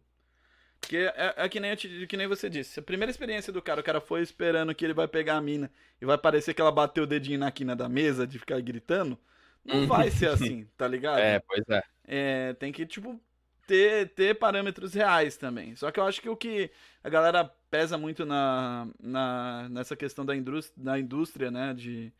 [0.80, 3.62] porque é, é que, nem eu te- que nem você disse, a primeira experiência do
[3.62, 5.72] cara, o cara foi esperando que ele vai pegar a mina
[6.02, 9.18] e vai parecer que ela bateu o dedinho na quina da mesa de ficar gritando,
[9.64, 9.88] não Uhum.
[9.88, 11.28] vai ser assim, tá ligado?
[11.28, 11.82] É, pois é.
[12.06, 13.20] É, tem que, tipo,
[13.68, 15.76] ter, ter parâmetros reais também.
[15.76, 16.72] Só que eu acho que o que
[17.04, 22.14] a galera pesa muito na, na, nessa questão da indústria, da indústria, né, de,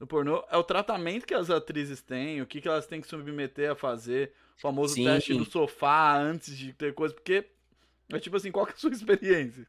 [0.00, 3.06] do pornô, é o tratamento que as atrizes têm, o que, que elas têm que
[3.06, 5.04] submeter a fazer, o famoso Sim.
[5.04, 7.44] teste do sofá antes de ter coisa, porque
[8.10, 9.66] é tipo assim, qual que é a sua experiência?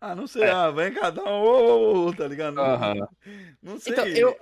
[0.00, 0.50] Ah, não sei, É.
[0.50, 2.54] ah, vem cá, dá um ô, ô, ô, tá ligado?
[2.54, 3.08] Não,
[3.62, 3.92] não sei.
[3.92, 4.34] Então, eu,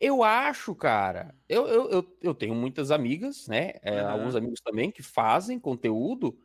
[0.00, 3.72] eu acho, cara, eu, eu, eu, eu tenho muitas amigas, né?
[3.82, 3.98] é.
[4.00, 6.38] Alguns amigos também que fazem conteúdo.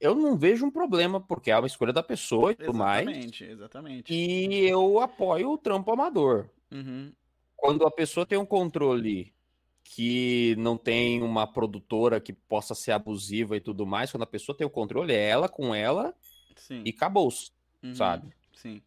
[0.00, 3.02] Eu não vejo um problema, porque é uma escolha da pessoa e tudo mais.
[3.02, 4.12] Exatamente, exatamente.
[4.14, 6.48] E eu apoio o trampo amador.
[6.72, 7.16] Uhum,
[7.56, 9.34] Quando a pessoa tem um controle
[9.84, 14.56] que não tem uma produtora que possa ser abusiva e tudo mais, quando a pessoa
[14.56, 16.14] tem o controle, é ela com ela
[16.56, 16.86] sim.
[16.86, 17.30] e acabou,
[17.84, 18.34] uhum, sabe?
[18.54, 18.84] Sim.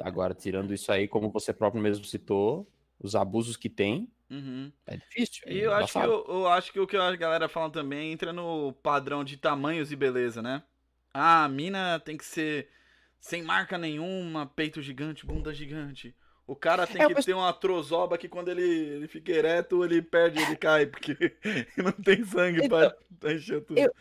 [0.00, 4.72] Agora, tirando isso aí, como você próprio mesmo citou, os abusos que tem, Uhum.
[4.86, 5.44] é difícil.
[5.46, 8.12] é E eu acho, que, eu, eu acho que o que a galera fala também
[8.12, 10.64] entra no padrão de tamanhos e beleza, né?
[11.14, 12.70] Ah, a mina tem que ser
[13.20, 16.14] sem marca nenhuma, peito gigante, bunda gigante.
[16.46, 19.32] O cara tem É, eu que penso- ter uma trozoba que quando ele, ele fica
[19.32, 21.16] ereto, ele perde, ele cai, porque
[21.76, 23.78] não tem sangue pra, pra encher tudo.
[23.80, 23.92] Então,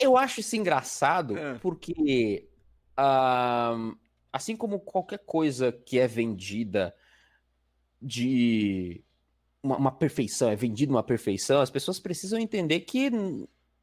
[0.00, 1.58] Eu acho isso engraçado É.
[1.58, 2.48] porque,
[2.96, 3.92] ahn,
[4.32, 6.94] assim como qualquer coisa que é vendida
[8.00, 9.02] de
[9.62, 13.10] uma, uma perfeição, é vendida uma perfeição, as pessoas precisam entender que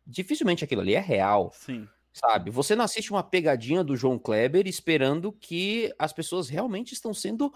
[0.05, 1.87] dificilmente aquilo ali é real, Sim.
[2.19, 2.51] Sabe?
[2.51, 7.53] Você não assiste uma pegadinha do João Kleber esperando que as pessoas realmente estão sendo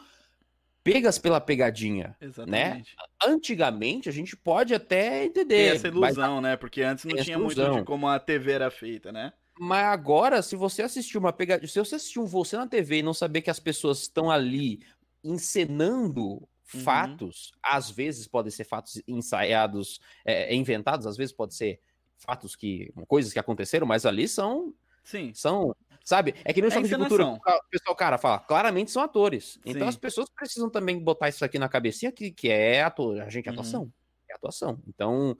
[0.83, 2.17] pegas pela pegadinha.
[2.19, 3.01] Exatamente.
[3.23, 6.55] Antigamente, a gente pode até Tem entender, essa mas ilusão, né?
[6.57, 9.33] Porque antes não tem essa tinha muito de como a TV era feita, né?
[9.59, 13.03] Mas agora, se você assistir uma pegadinha, se você assistir um você na TV e
[13.03, 14.79] não saber que as pessoas estão ali
[15.23, 17.19] encenando Uhum.
[17.19, 21.81] fatos, às vezes podem ser fatos ensaiados, é, inventados, às vezes pode ser
[22.21, 25.37] fatos que coisas que aconteceram, mas ali são Sim.
[25.37, 26.35] são, sabe?
[26.45, 29.59] É que nem o É choque de cultura, o pessoal, cara, fala, claramente são atores.
[29.65, 29.89] Então Sim.
[29.89, 33.47] as pessoas precisam também botar isso aqui na cabecinha que, que é ator, a gente
[33.47, 33.51] é Uhum.
[33.51, 33.91] atuação,
[34.29, 34.81] é atuação.
[34.87, 35.37] Então,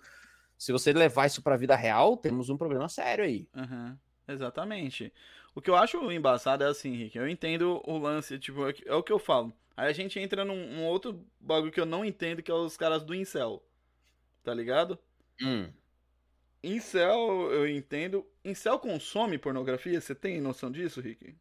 [0.58, 3.48] se você levar isso pra vida real, temos um problema sério aí.
[3.54, 5.13] Aham, exatamente.
[5.54, 8.94] O que eu acho embaçado é assim, Rick, eu entendo o lance, tipo, é é
[8.96, 9.54] o que eu falo.
[9.76, 12.78] Aí a gente entra num, num outro bagulho que eu não entendo, que é os
[12.78, 13.63] caras do incel.
[14.44, 15.00] Tá ligado?
[15.41, 15.74] Hum.
[16.63, 18.26] Incel, eu entendo.
[18.45, 20.00] Incel consome pornografia?
[20.00, 21.36] Você tem noção disso, Rick?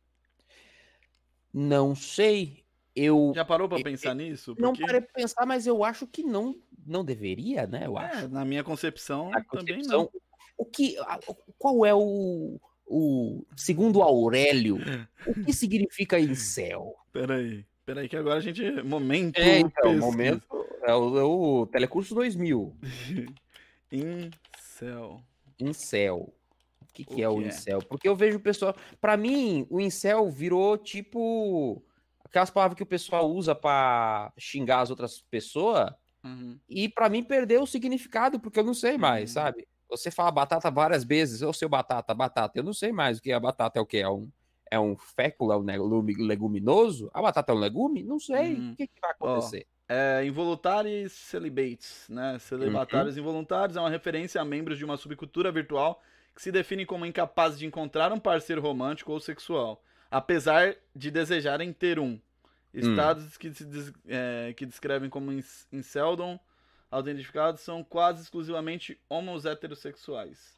[1.52, 2.64] Não sei.
[2.94, 4.54] Eu Já parou pra E- pensar nisso?
[4.58, 6.56] não Porque, parei pra pensar, mas eu acho que não
[6.86, 7.82] não deveria, né?
[7.86, 8.28] Eu é, acho.
[8.28, 10.20] na minha concepção, A também concepção- não.
[10.56, 10.96] O que
[11.58, 14.78] qual é o o segundo Aurélio,
[15.26, 16.96] o que significa incel?
[17.12, 18.62] Peraí, peraí, que agora a gente.
[18.82, 19.38] Momento.
[19.38, 20.00] É, então, pesquisa.
[20.00, 22.74] momento é o, é o Telecurso 2000.
[24.82, 25.22] Incel.
[25.58, 26.34] Incel.
[26.82, 27.48] O que, O que é o que é?
[27.48, 27.78] incel?
[27.88, 28.74] Porque eu vejo o pessoal.
[29.00, 31.82] Pra mim, o incel virou tipo.
[32.24, 35.92] Aquelas palavras que o pessoal usa pra xingar as outras pessoas.
[36.24, 36.58] Uhum.
[36.68, 39.34] E pra mim perdeu o significado, porque eu não sei mais, Uhum.
[39.34, 39.68] sabe?
[39.88, 42.58] Você fala batata várias vezes, ô seu batata, batata.
[42.58, 43.96] Eu não sei mais o que é batata, é o que?
[43.98, 44.30] É um,
[44.70, 47.10] é um fécula, é um legume- leguminoso?
[47.12, 48.02] A batata é um legume?
[48.04, 48.54] Não sei.
[48.54, 48.72] Uhum.
[48.72, 49.66] O que, que vai acontecer?
[49.92, 52.38] É, involuntários celibates, né?
[52.38, 53.22] Celibatários Uhum.
[53.22, 56.00] involuntários é uma referência a membros de uma subcultura virtual
[56.32, 61.72] que se definem como incapazes de encontrar um parceiro romântico ou sexual, apesar de desejarem
[61.72, 62.12] ter um.
[62.12, 62.20] Hum.
[62.72, 65.32] Estados que, se des- é, que descrevem como
[65.72, 66.38] inceldom,
[66.96, 70.56] identificados, são quase exclusivamente homos heterossexuais.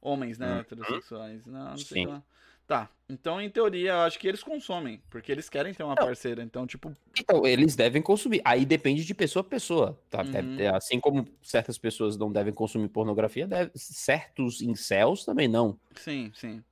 [0.00, 0.50] Homens, né?
[0.54, 0.58] Uhum.
[0.60, 1.44] Heterossexuais.
[1.46, 2.06] Não, não sei Sim.
[2.06, 2.22] lá.
[2.66, 6.04] Tá, então em teoria eu acho que eles consomem, porque eles querem ter uma Não.
[6.04, 6.42] parceira.
[6.42, 8.42] Então, tipo, Então, eles devem consumir.
[8.44, 10.00] Aí depende de pessoa a pessoa.
[10.10, 10.22] Tá?
[10.22, 10.74] Uhum.
[10.74, 15.78] Assim como certas pessoas não devem consumir pornografia, deve- certos incels também não.
[15.94, 16.62] sim, sim,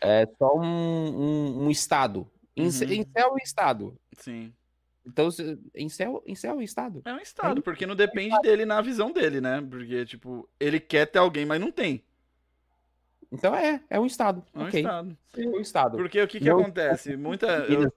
[0.00, 2.28] É só um, um, um estado.
[2.56, 2.92] Ince- Uhum.
[2.92, 3.96] Incel e estado.
[4.18, 4.52] sim.
[5.06, 5.28] Então,
[5.76, 7.02] incel, incel e estado.
[7.04, 9.60] É um estado, porque não depende dele na visão dele, né?
[9.70, 12.02] Porque, tipo, ele quer ter alguém, mas não tem.
[13.32, 14.44] Então é, é um estado.
[14.54, 14.80] É um ok.
[14.80, 15.18] estado.
[15.36, 15.96] É um estado.
[15.96, 17.16] Porque o que que Não- acontece?
[17.16, 17.46] Muita.
[17.68, 17.92] eu-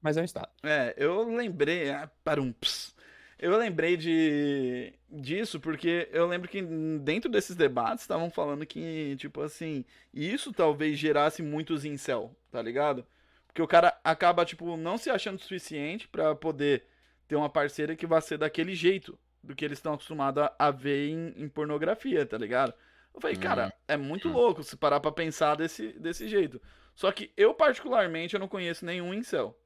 [0.00, 0.48] mas é um estado.
[0.62, 1.90] É, eu lembrei.
[1.90, 2.94] ah, Para um ps.
[3.38, 6.62] Eu lembrei de disso porque eu lembro que
[7.00, 13.04] dentro desses debates estavam falando que, tipo assim, isso talvez gerasse muitos incel, tá ligado?
[13.48, 16.84] Porque o cara acaba, tipo, não se achando suficiente pra poder
[17.26, 20.70] ter uma parceira que vai ser daquele jeito do que eles estão acostumados a, a
[20.70, 22.72] ver em, em pornografia, tá ligado?
[23.14, 26.60] Eu falei, cara, é muito louco se parar pra pensar desse, desse jeito.
[26.94, 29.58] Só que eu, particularmente, eu não conheço nenhum incel.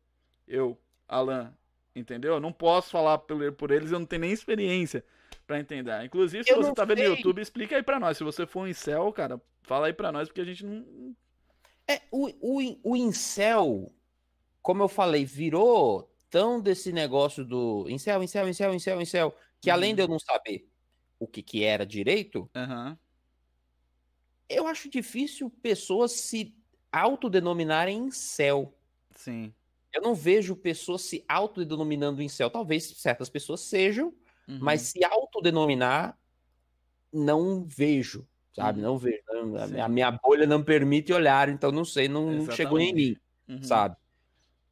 [0.47, 0.79] Eu,
[1.09, 1.53] Alan,
[1.95, 2.35] entendeu?
[2.35, 5.05] Eu não posso falar por, por eles, eu não tenho nem experiência
[5.47, 6.05] pra entender.
[6.05, 7.05] Inclusive, se Eu você tá vendo no.
[7.05, 8.17] YouTube, explica aí pra nós.
[8.17, 11.15] Se você for um incel, cara, fala aí pra nós, porque a gente não...
[11.89, 13.93] É, o, o, o incel,
[14.61, 19.91] como eu falei, virou tão desse negócio do incel, incel, incel, incel, incel, que além
[19.91, 19.97] Uhum.
[19.97, 20.69] de eu não saber
[21.19, 22.99] o que, que era direito, Aham,
[24.49, 26.55] eu acho difícil pessoas se
[26.93, 28.75] autodenominarem incel.
[29.15, 29.55] sim.
[29.93, 32.51] Eu não vejo pessoas se autodenominando incel.
[32.51, 34.09] Talvez certas pessoas sejam,
[34.49, 34.59] Uhum.
[34.61, 36.19] mas se autodenominar,
[37.13, 38.81] não vejo, sabe?
[38.81, 38.87] Uhum.
[38.87, 39.23] Não vejo.
[39.59, 39.73] A Sim.
[39.75, 43.17] minha- A minha bolha não permite olhar, então não sei, não, não chegou em mim,
[43.49, 43.97] Uhum, sabe?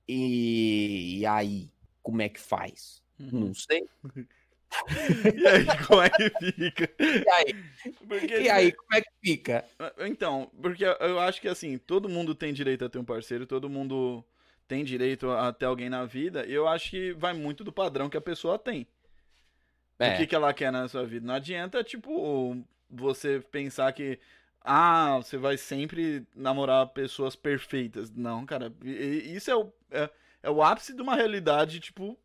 [0.09, 1.71] E, e aí,
[2.03, 3.03] como é que faz?
[3.21, 3.47] uhum.
[3.49, 3.89] Não sei.
[5.37, 6.89] E aí, como é que fica?
[7.27, 7.55] E aí,
[8.09, 9.65] Porque, e aí como é que fica?
[9.99, 13.69] Então, porque eu acho que assim, todo mundo tem direito a ter um parceiro, todo
[13.69, 14.25] mundo
[14.69, 18.09] tem direito a ter alguém na vida, e eu acho que vai muito do padrão
[18.09, 18.87] que a pessoa tem.
[20.03, 21.27] O É, que, que ela quer na sua vida.
[21.27, 22.57] Não adianta, tipo,
[22.91, 24.19] você pensar que,
[24.61, 28.11] ah, você vai sempre namorar pessoas perfeitas.
[28.11, 30.11] Não, cara, isso é o, é,
[30.43, 32.19] é o ápice de uma realidade, tipo,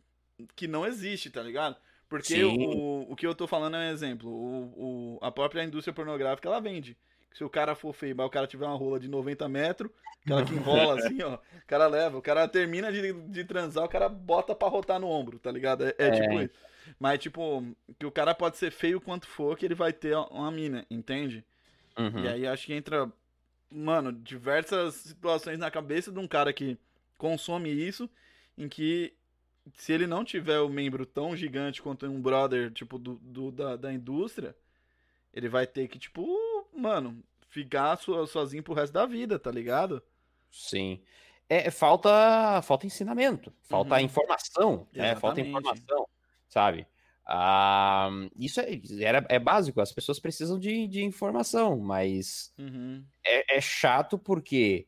[0.56, 1.78] que não existe, tá ligado?
[2.10, 2.46] Porque Sim.
[2.46, 4.30] o, o que eu tô falando é um exemplo.
[4.32, 6.98] O, o- a própria indústria pornográfica, ela vende.
[7.34, 9.92] Se o cara for feio, mas o cara tiver uma rola de 90 metros,
[10.24, 12.18] aquela que enrola assim, ó, o cara leva.
[12.18, 15.86] O cara termina de, de transar, o cara bota pra rotar no ombro, tá ligado?
[15.88, 16.54] É, é tipo isso.
[17.00, 17.64] Mas, tipo,
[18.00, 21.46] que o cara pode ser feio quanto for, que ele vai ter uma mina, entende?
[21.98, 22.16] uhum.
[22.16, 23.12] E aí acho que entra,
[23.72, 26.78] mano, diversas situações na cabeça de um cara que
[27.18, 28.10] consome isso,
[28.58, 29.14] em que
[29.76, 33.76] se ele não tiver o membro tão gigante quanto um brother, tipo, do, do- da,
[33.76, 34.56] da indústria,
[35.34, 36.26] ele vai ter que, tipo,
[36.76, 40.02] mano, ficar so- sozinho pro resto da vida, tá ligado?
[40.52, 41.02] Sim.
[41.48, 44.02] É, falta, falta ensinamento, falta Uhum.
[44.02, 45.16] informação, né?
[45.16, 46.08] Falta informação,
[46.48, 46.86] sabe?
[47.26, 53.04] Ah, isso é, era, é básico, as pessoas precisam de, de informação, mas Uhum.
[53.26, 54.88] é, é chato porque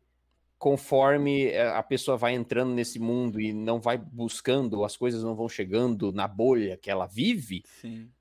[0.62, 5.34] conforme eh, a pessoa vai entrando nesse mundo e não vai buscando, as coisas não
[5.36, 8.12] vão chegando na bolha que ela vive, Sim.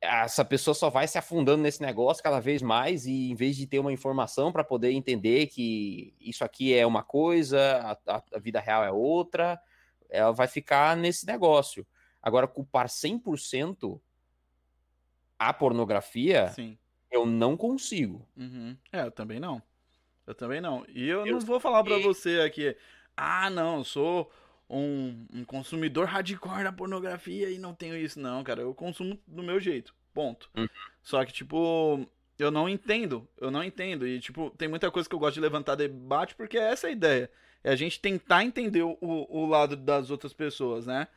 [0.00, 3.66] essa pessoa só vai se afundando nesse negócio cada vez mais e em vez de
[3.66, 7.60] ter uma informação para poder entender que isso aqui é uma coisa,
[8.06, 9.60] a, a- a vida real é outra,
[10.08, 11.86] ela vai ficar nesse negócio.
[12.22, 14.00] Agora, culpar 100%
[15.38, 16.78] a pornografia, Sim.
[17.10, 18.26] eu não consigo.
[18.34, 18.74] Uhum.
[18.90, 19.60] É, eu também não.
[20.26, 20.84] Eu também não.
[20.88, 22.02] E eu, Eu não vou falar pra sei.
[22.02, 22.76] você aqui,
[23.16, 24.32] ah, não, eu sou
[24.68, 28.18] um, um consumidor hardcore da pornografia e não tenho isso.
[28.18, 29.94] Não, cara, eu consumo do meu jeito.
[30.14, 30.48] Ponto.
[30.56, 30.68] Uhum.
[31.02, 32.08] Só que, tipo,
[32.38, 33.28] eu não entendo.
[33.38, 34.06] Eu não entendo.
[34.06, 36.90] E, tipo, tem muita coisa que eu gosto de levantar debate porque é essa a
[36.90, 37.30] ideia.
[37.62, 41.08] É a gente tentar entender o, o lado das outras pessoas, né?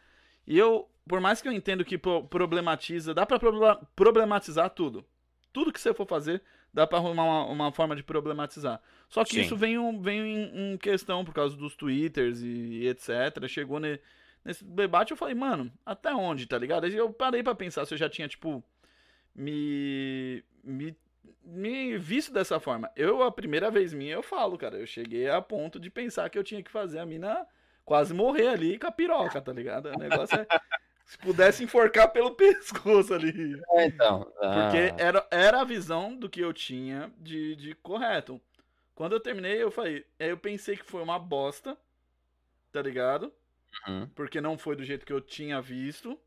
[0.47, 5.05] E eu, por mais que eu entendo que pro- problematiza, dá pra proble- problematizar tudo.
[5.53, 6.41] Tudo que você for fazer,
[6.73, 8.81] dá pra arrumar uma, uma forma de problematizar.
[9.09, 9.41] Só que Sim.
[9.41, 13.47] isso vem, um- vem em, em questão por causa dos twitters e, e etc.
[13.47, 13.99] Chegou ne-
[14.43, 16.85] nesse debate, eu falei, mano, até onde, tá ligado?
[16.85, 18.63] Aí eu parei pra pensar se eu já tinha, tipo,
[19.35, 20.95] me, me,
[21.43, 22.91] me visto dessa forma.
[22.95, 26.37] Eu, a primeira vez minha, eu falo, cara, eu cheguei a ponto de pensar que
[26.37, 27.45] eu tinha que fazer a mina
[27.85, 29.87] quase morrer ali com a piroca, tá ligado?
[29.89, 30.45] O negócio é
[31.07, 33.59] Se pudesse enforcar pelo pescoço ali.
[33.71, 34.25] É, então.
[34.25, 38.41] Porque ah, era, era a visão do que eu tinha de, de correto.
[38.93, 40.05] Quando eu terminei, eu falei.
[40.19, 41.77] Aí eu pensei que foi uma bosta.
[42.73, 43.33] Tá ligado?
[43.87, 44.07] uhum.
[44.09, 46.19] Porque não foi do jeito que eu tinha visto.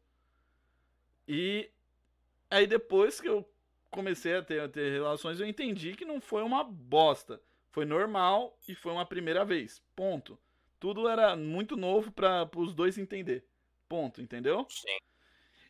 [1.28, 1.70] E
[2.50, 3.46] aí depois que eu
[3.90, 7.38] comecei a ter, a ter relações, eu entendi que não foi uma bosta.
[7.70, 9.82] Foi normal e foi uma primeira vez.
[9.94, 10.38] Ponto.
[10.78, 13.44] Tudo era muito novo para os dois entender.
[13.90, 14.66] Ponto, entendeu?
[14.68, 14.98] Sim.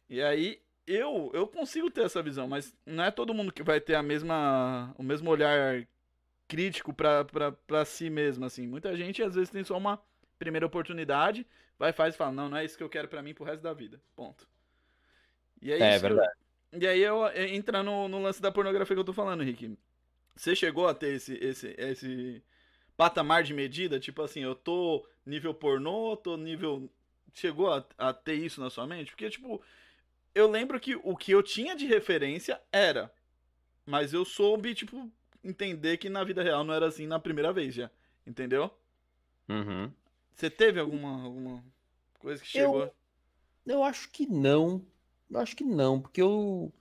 [0.09, 3.81] E aí eu eu consigo ter essa visão, mas não é todo mundo que vai
[3.81, 5.87] ter a mesma o mesmo olhar
[6.49, 8.67] crítico pra si mesmo assim.
[8.69, 10.03] Muita gente às vezes tem só uma
[10.39, 11.47] primeira oportunidade,
[11.79, 13.63] vai faz e fala: "Não, não é isso que eu quero pra mim pro resto
[13.63, 14.01] da vida".
[14.17, 14.49] Ponto.
[15.63, 16.07] E é, É isso.
[16.07, 16.33] eu- verdade.
[16.73, 19.77] E aí eu, eu entra no, no lance da pornografia que eu tô falando, Rick.
[20.37, 22.43] Você chegou a ter esse esse esse
[22.97, 26.91] patamar de medida, tipo assim, eu tô nível pornô, tô nível
[27.35, 29.11] chegou a, a ter isso na sua mente?
[29.11, 29.61] Porque, tipo,
[30.35, 33.13] eu lembro que o que eu tinha de referência era.
[33.87, 35.11] Mas eu soube, tipo,
[35.43, 37.91] entender que na vida real não era assim na primeira vez já.
[38.27, 38.71] Entendeu?
[39.49, 39.91] Uhum.
[40.35, 41.65] Você teve alguma, alguma
[42.19, 42.95] coisa que chegou?
[43.67, 44.85] Eu acho que não.
[45.31, 46.73] Eu acho que não, porque eu.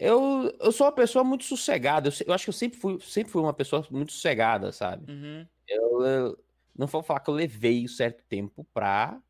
[0.00, 2.08] Eu, eu sou uma pessoa muito sossegada.
[2.08, 5.10] Eu, eu acho que eu sempre fui, sempre fui uma pessoa muito sossegada, sabe?
[5.10, 5.46] Uhum.
[5.66, 6.44] Eu, eu-
[6.76, 9.20] não vou falar que eu levei um certo tempo pra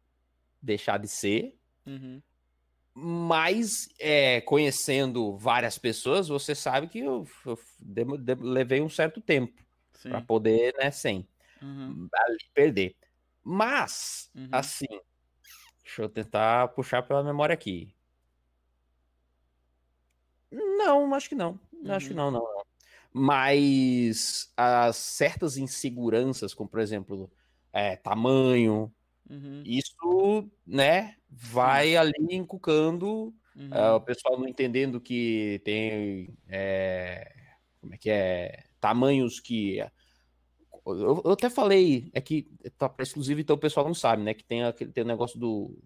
[0.63, 2.23] deixar de ser, Uhum.
[2.95, 9.63] mas é, conhecendo várias pessoas, você sabe que eu, eu de- levei um certo tempo
[10.03, 11.27] pra poder, né, sem
[11.63, 12.09] Uhum.
[12.15, 12.97] ali perder.
[13.43, 14.49] Mas, Uhum.
[14.53, 14.87] assim,
[15.83, 17.95] deixa eu tentar puxar pela memória aqui.
[20.51, 21.59] Não, acho que não.
[21.89, 22.17] Acho que Uhum.
[22.17, 22.63] não, não, não.
[23.13, 27.31] Mas as certas inseguranças, como por exemplo,
[27.73, 28.95] é, tamanho,
[29.29, 29.63] Uhum.
[29.65, 33.75] isso, né, vai ali encucando, Uhum.
[33.75, 37.33] é, o pessoal não entendendo que tem, é,
[37.81, 39.81] como é que é, tamanhos que
[40.87, 44.33] eu, eu até falei, é que tá pra exclusivo, então o pessoal não sabe, né?
[44.33, 45.79] Que tem aquele tem o negócio do,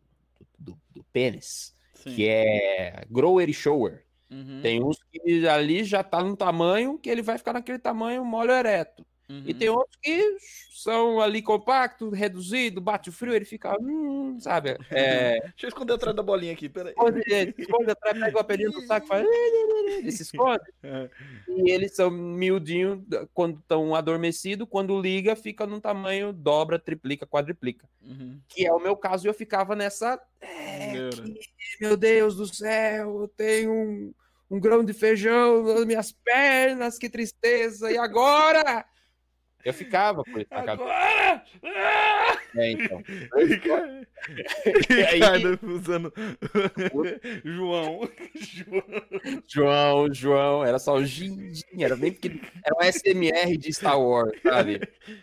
[0.59, 2.15] do, do pênis, Sim.
[2.15, 4.05] que é grower e shower.
[4.31, 4.61] Uhum.
[4.63, 8.53] Tem uns que ali já tá num tamanho que ele vai ficar naquele tamanho mole
[8.53, 9.05] ereto.
[9.29, 9.59] E Uhum.
[9.59, 10.37] tem outros que
[10.71, 14.77] são ali compacto, reduzido, bate o frio, ele fica, hum, sabe?
[14.91, 16.93] É, Deixa eu esconder atrás da bolinha aqui, peraí.
[16.93, 19.27] esconde, ele esconde atrás, pega o apelido do saco e faz.
[19.93, 20.63] Ele se esconde.
[20.85, 21.09] É.
[21.49, 23.01] E eles são miudinhos
[23.33, 27.89] quando estão adormecidos, quando liga, fica num tamanho, dobra, triplica, quadriplica.
[28.03, 28.41] Uhum.
[28.49, 30.21] Que é o meu caso, e eu ficava nessa.
[30.41, 34.15] É, que, meu Deus do céu, eu tenho um,
[34.51, 38.85] um grão de feijão nas minhas pernas, que tristeza, e agora?
[39.65, 40.83] Eu ficava com na cabeça.
[40.83, 41.45] Agora!
[42.55, 43.03] É, então.
[43.49, 44.07] Ricardo,
[45.13, 46.13] Ricardo usando
[47.45, 48.09] João.
[48.35, 48.85] João.
[49.49, 52.41] João, João, era só o gin, gin, era bem pequeno.
[52.65, 54.81] Era um SMR de Star Wars, sabe?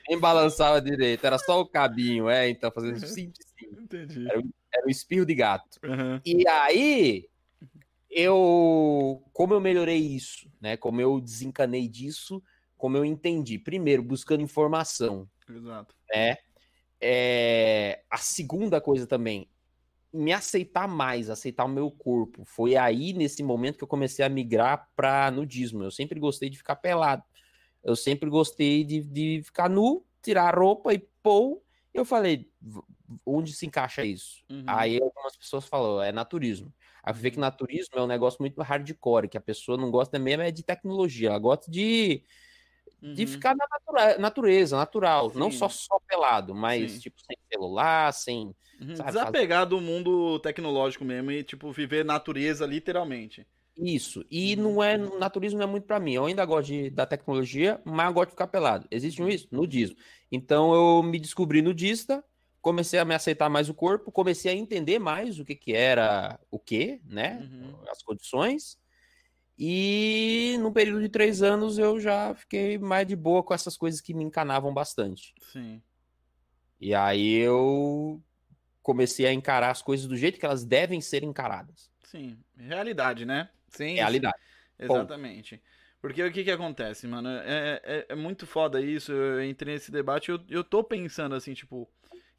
[0.07, 3.69] Nem balançava direito, era só o cabinho, é, então, fazendo sim, sim.
[3.71, 4.27] Entendi.
[4.27, 5.79] Era um espirro de gato.
[5.83, 6.21] Aham.
[6.25, 7.27] E aí,
[8.09, 9.23] eu.
[9.33, 10.77] Como eu melhorei isso, né?
[10.77, 12.41] Como eu desencanei disso,
[12.79, 13.59] como eu entendi.
[13.59, 15.93] Primeiro, buscando informação, Exato.
[16.11, 16.37] né?
[17.01, 19.49] É, a segunda coisa também,
[20.11, 22.43] me aceitar mais, aceitar o meu corpo.
[22.45, 25.83] Foi aí, nesse momento, que eu comecei a migrar para nudismo.
[25.83, 27.23] Eu sempre gostei de ficar pelado.
[27.83, 31.61] Eu sempre gostei de, de ficar nu, tirar a roupa e pôr.
[31.93, 32.81] Eu falei, "V-
[33.25, 34.43] onde se encaixa isso?
[34.49, 34.63] Uhum.
[34.67, 36.73] Aí algumas pessoas falam, é naturismo.
[37.03, 40.43] Aí ver que naturismo é um negócio muito hardcore, que a pessoa não gosta mesmo
[40.43, 42.23] é de tecnologia, ela gosta de,
[43.01, 43.27] de Uhum.
[43.27, 45.57] ficar na natura- natureza, natural, não Sim.
[45.57, 46.99] só só pelado, mas Sim.
[46.99, 48.95] tipo sem celular, sem Uhum.
[48.95, 53.45] sabe, Desapegar do mundo tecnológico mesmo e, tipo, viver natureza literalmente.
[53.77, 54.25] isso.
[54.29, 54.63] E Uhum.
[54.75, 56.13] não é naturismo não é muito pra mim.
[56.13, 58.87] Eu ainda gosto de, da tecnologia, mas eu gosto de ficar pelado.
[58.91, 59.29] Existe um Uhum.
[59.29, 59.47] isso?
[59.51, 59.95] Nudismo.
[60.31, 62.23] Então eu me descobri nudista,
[62.61, 66.39] comecei a me aceitar mais o corpo, comecei a entender mais o que que era
[66.51, 67.47] o que, né?
[67.51, 67.75] Uhum.
[67.89, 68.77] As condições.
[69.61, 73.99] E no período de três anos eu já fiquei mais de boa com essas coisas
[73.99, 75.35] que me encanavam bastante.
[75.51, 75.81] Sim.
[76.79, 78.23] E aí eu
[78.81, 81.91] comecei a encarar as coisas do jeito que elas devem ser encaradas.
[82.05, 82.39] Sim.
[82.55, 83.49] Realidade, né?
[83.67, 83.95] Sim.
[83.95, 84.37] Realidade.
[84.79, 85.61] Exatamente.
[86.01, 87.27] Porque o que que acontece, mano?
[87.27, 89.11] É, é, é muito foda isso.
[89.11, 91.85] Eu entrei nesse debate eu, eu tô pensando, assim, tipo,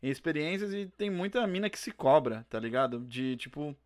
[0.03, 3.01] em experiências e tem muita mina que se cobra, tá ligado?
[3.01, 3.77] De, tipo,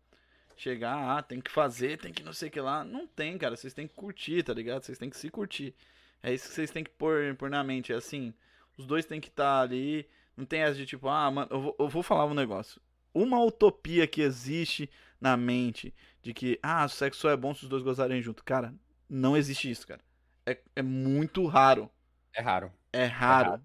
[0.61, 2.83] chegar, ah, tem que fazer, tem que não sei o que lá.
[2.83, 3.55] Não tem, cara.
[3.55, 4.83] Vocês têm que curtir, tá ligado?
[4.83, 5.75] Vocês têm que se curtir.
[6.23, 7.93] É isso que vocês têm que pôr, pôr na mente.
[7.93, 8.33] É assim,
[8.77, 10.07] os dois têm que estar ali.
[10.35, 12.81] Não tem essa de tipo, ah, mano, eu vou, eu vou falar um negócio.
[13.13, 14.89] uma utopia que existe
[15.19, 18.43] na mente de que, ah, sexo só é bom se os dois gozarem junto.
[18.43, 18.73] Cara,
[19.09, 20.01] não existe isso, cara.
[20.45, 21.89] É, é muito raro.
[22.33, 22.71] É raro.
[22.91, 23.47] É raro.
[23.47, 23.63] É raro.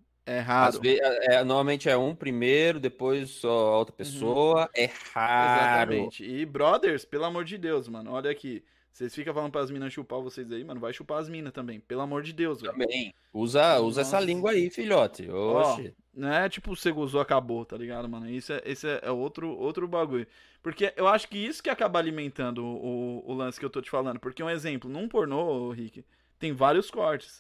[0.81, 4.63] Vezes, é, normalmente é um primeiro, depois só outra pessoa.
[4.63, 4.69] Uhum.
[4.75, 5.93] É raro.
[5.93, 6.25] Exatamente.
[6.25, 8.63] E brothers, pelo amor de Deus, mano, olha aqui.
[8.93, 10.81] Vocês ficam falando para as minas chupar vocês aí, mano.
[10.81, 11.81] Vai chupar as minas também.
[11.81, 12.73] Pelo amor de Deus, velho.
[12.73, 13.15] Também.
[13.33, 15.31] Usa, usa essa língua aí, filhote.
[15.31, 15.95] Oxe.
[15.97, 18.29] Ó, não é tipo, você usou, acabou, tá ligado, mano?
[18.29, 20.27] Isso é, esse é, é, outro, outro bagulho.
[20.63, 23.91] Porque eu acho que isso que acaba alimentando o, o, lance que eu tô te
[23.91, 24.19] falando.
[24.19, 26.05] Porque um exemplo, num pornô, Rick,
[26.39, 27.39] tem vários cortes.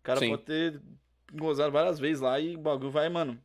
[0.00, 0.30] O cara Sim.
[0.30, 0.80] pode ter
[1.32, 3.38] gozado várias vezes lá e o bagulho vai, mano.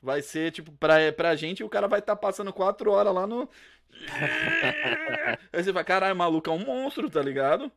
[0.00, 3.26] Vai ser, tipo, pra, pra gente, o cara vai estar tá passando quatro horas lá
[3.26, 3.48] no,
[5.52, 7.70] aí você vai, caralho, maluco é um monstro, tá ligado?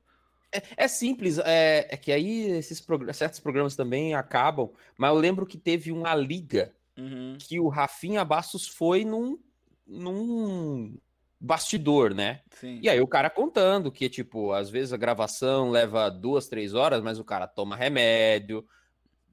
[0.51, 5.17] É, é simples, é, é, que aí esses prog certos programas também acabam, mas eu
[5.17, 7.37] lembro que teve uma liga uhum.
[7.39, 9.37] que o Rafinha Bastos foi num,
[9.85, 10.97] num
[11.39, 12.41] bastidor, né?
[12.51, 12.79] Sim.
[12.81, 17.01] E aí o cara contando que, tipo, às vezes a gravação leva duas, três horas,
[17.01, 18.65] mas o cara toma remédio.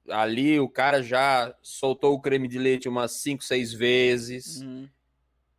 [0.09, 4.61] Ali o cara já soltou o creme de leite umas cinco, seis vezes.
[4.61, 4.87] Uhum.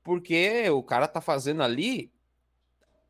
[0.02, 2.12] Porque o cara tá fazendo ali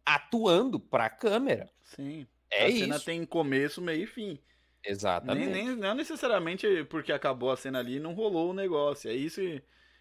[0.04, 1.68] atuando pra câmera.
[1.82, 2.26] Sim.
[2.50, 2.78] É a isso.
[2.78, 4.38] cena tem começo, meio e fim.
[4.84, 5.50] Exatamente.
[5.50, 9.10] Nem, nem, não necessariamente porque acabou a cena ali não rolou o negócio.
[9.10, 9.40] É isso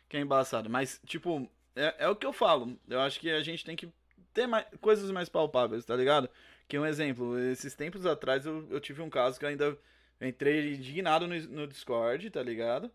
[0.08, 0.70] que é embaçado.
[0.70, 2.80] Mas, tipo, é, é o que eu falo.
[2.88, 3.90] Eu acho que a gente tem que
[4.34, 6.30] ter mais, coisas mais palpáveis, tá ligado?
[6.68, 9.78] Que um exemplo, esses tempos atrás eu, eu tive um caso que eu ainda
[10.22, 12.92] entrei indignado no, no Discord, tá ligado?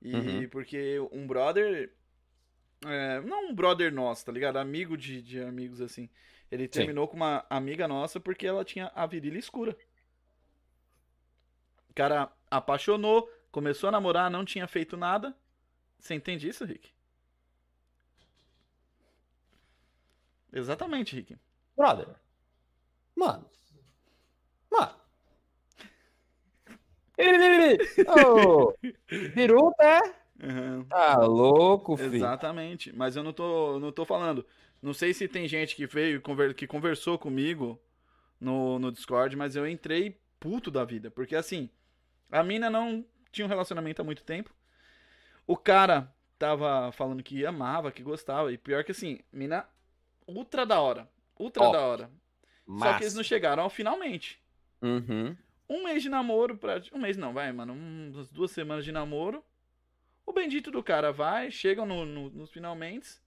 [0.00, 0.48] E uhum.
[0.48, 1.92] porque um brother,
[2.84, 4.56] é, não um brother nosso, tá ligado?
[4.56, 6.08] Amigo de, de amigos, assim.
[6.50, 7.10] Ele terminou Sim.
[7.10, 9.76] com uma amiga nossa porque ela tinha a virilha escura.
[11.88, 15.34] O cara apaixonou, começou a namorar, não tinha feito nada.
[15.98, 16.90] Você entende isso, Rick?
[20.52, 21.38] Exatamente, Rick.
[21.76, 22.08] Brother.
[23.14, 23.48] Mano.
[24.70, 25.01] Mano.
[28.08, 28.74] oh,
[29.34, 30.00] virou, né?
[30.42, 30.84] Uhum.
[30.84, 32.16] Tá louco, filho.
[32.16, 32.94] Exatamente.
[32.94, 34.44] Mas eu não tô, não tô falando.
[34.80, 36.20] Não sei se tem gente que veio,
[36.56, 37.80] que conversou comigo
[38.40, 41.10] no, no Discord, mas eu entrei puto da vida.
[41.10, 41.70] Porque assim,
[42.30, 44.52] a mina não tinha um relacionamento há muito tempo.
[45.46, 48.52] O cara tava falando que amava, que gostava.
[48.52, 49.64] E pior que assim, mina
[50.26, 51.08] ultra da hora.
[51.38, 52.10] Ultra oh, da hora.
[52.78, 54.40] Só que eles não chegaram ao finalmente.
[54.80, 55.36] Uhum.
[55.68, 56.82] Um mês de namoro, pra...
[56.92, 57.72] um mês não, vai, mano.
[57.72, 59.44] Umas duas semanas de namoro.
[60.24, 63.20] O bendito do cara vai, chega no, no, nos finalmente.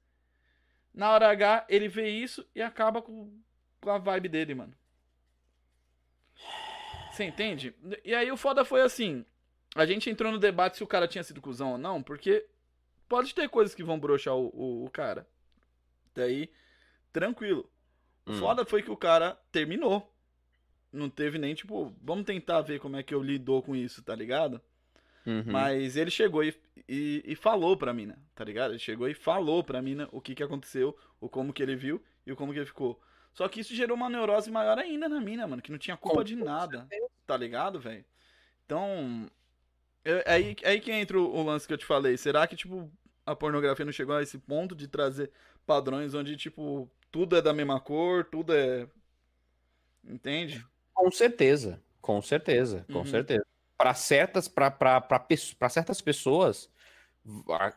[0.93, 3.37] Na hora H, ele vê isso e acaba com,
[3.81, 4.73] com a vibe dele, mano.
[7.11, 7.73] Você entende?
[8.03, 9.25] E aí o foda foi assim.
[9.75, 12.45] A gente entrou no debate se o cara tinha sido cuzão ou não, porque
[13.09, 15.27] pode ter coisas que vão broxar o, o, o cara.
[16.13, 16.49] Daí,
[17.11, 17.69] tranquilo.
[18.25, 18.39] O hum.
[18.39, 20.13] foda foi que o cara terminou.
[20.95, 24.15] Não teve nem, tipo, vamos tentar ver como é que eu lidou com isso, tá
[24.15, 24.61] ligado?
[25.25, 25.43] Uhum.
[25.47, 26.55] Mas ele chegou e,
[26.87, 28.71] e, e, falou pra mina, tá ligado?
[28.71, 32.01] Ele chegou e falou pra mina o que que aconteceu, o como que ele viu
[32.25, 33.01] e o como que ele ficou.
[33.33, 36.23] Só que isso gerou uma neurose maior ainda na mina, mano, que não tinha culpa
[36.23, 36.87] de nada,
[37.25, 38.05] tá ligado, velho?
[38.65, 39.29] Então,
[40.03, 42.15] é aí, é aí que entra o, o lance que eu te falei.
[42.17, 42.89] Será que, tipo,
[43.25, 45.31] a pornografia não chegou a esse ponto de trazer
[45.65, 48.87] padrões onde, tipo, tudo é da mesma cor, tudo é.
[50.03, 50.63] Entende?
[50.95, 53.05] Com certeza, com certeza, com uhum.
[53.05, 53.45] certeza
[53.77, 56.69] para certas para certas pessoas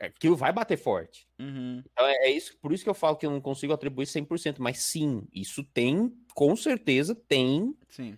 [0.00, 1.26] aquilo vai bater forte.
[1.38, 1.82] Uhum.
[1.90, 4.56] Então é, é, isso, por isso que eu falo que eu não consigo atribuir 100%,
[4.58, 8.16] mas sim, isso tem, com certeza tem sim.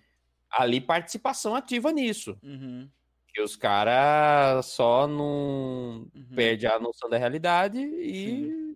[0.50, 2.36] ali participação ativa nisso.
[2.42, 2.88] Uhum.
[3.32, 6.34] Que os caras só não uhum.
[6.34, 8.74] perde a noção da realidade e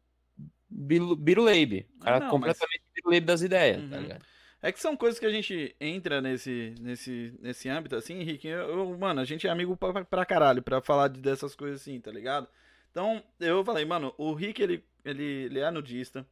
[0.70, 1.88] biruleibe.
[1.96, 2.94] O cara não, completamente mas...
[2.94, 4.02] biruleibe das ideias, tá uhum.
[4.02, 4.24] ligado?
[4.64, 8.48] É que são coisas que a gente entra nesse, nesse, nesse âmbito, assim, Henrique.
[8.48, 11.82] Eu, eu, mano, a gente é amigo pra, pra caralho pra falar de, dessas coisas
[11.82, 12.48] assim, tá ligado?
[12.90, 16.26] Então, eu falei, mano, o Rick, ele, ele, ele é nudista.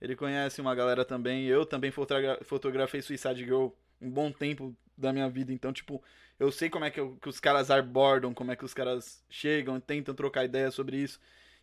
[0.00, 1.46] Ele conhece uma galera também.
[1.46, 3.70] Eu também fotogra fotografei Suicide Girl
[4.00, 5.52] um bom tempo da minha vida.
[5.52, 6.00] Então, tipo,
[6.38, 9.24] eu sei como é que, eu, que os caras abordam, como é que os caras
[9.28, 11.18] chegam, tentam trocar ideia sobre isso.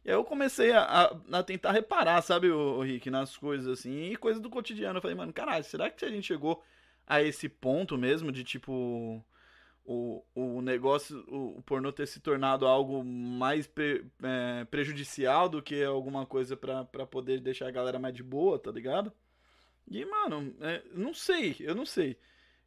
[0.09, 4.49] Eu comecei a, a, tentar reparar, sabe, o, Rick, nas coisas assim, e coisas do
[4.49, 4.97] cotidiano.
[4.97, 6.63] Eu falei, mano, caralho, será que a gente chegou
[7.05, 9.23] a esse ponto mesmo de tipo.
[9.85, 15.83] O, o negócio, o, pornô ter se tornado algo mais pre, é, prejudicial do que
[15.83, 19.11] alguma coisa para poder deixar a galera mais de boa, tá ligado?
[19.89, 22.17] E, mano, é, não sei, eu não sei.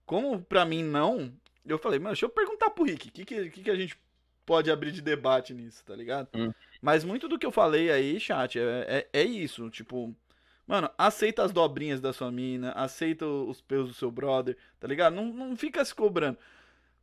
[0.05, 1.33] Como pra mim não,
[1.65, 3.97] eu falei, mano, deixa eu perguntar pro Rick, o que, que, que, que a gente
[4.45, 6.29] pode abrir de debate nisso, tá ligado?
[6.35, 6.53] Hum.
[6.83, 9.71] Mas muito do que eu falei aí, chat, é, é, é isso.
[9.71, 10.13] Tipo,
[10.67, 15.15] mano, aceita as dobrinhas da sua mina, aceita os pelos do seu brother, tá ligado?
[15.15, 16.37] Não, não fica se cobrando.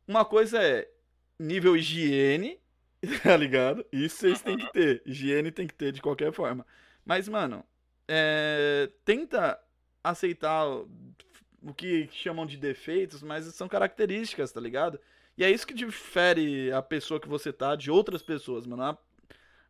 [0.06, 0.86] Uma coisa é
[1.38, 2.60] nível higiene,
[3.24, 3.86] tá ligado?
[3.90, 5.02] Isso vocês têm que ter.
[5.06, 6.66] Higiene tem que ter de qualquer forma.
[7.02, 7.64] Mas, mano,
[8.06, 9.58] é, tenta
[10.04, 15.00] aceitar o que chamam de defeitos, mas são características, tá ligado?
[15.38, 18.98] E é isso que difere a pessoa que você tá de outras pessoas, mano.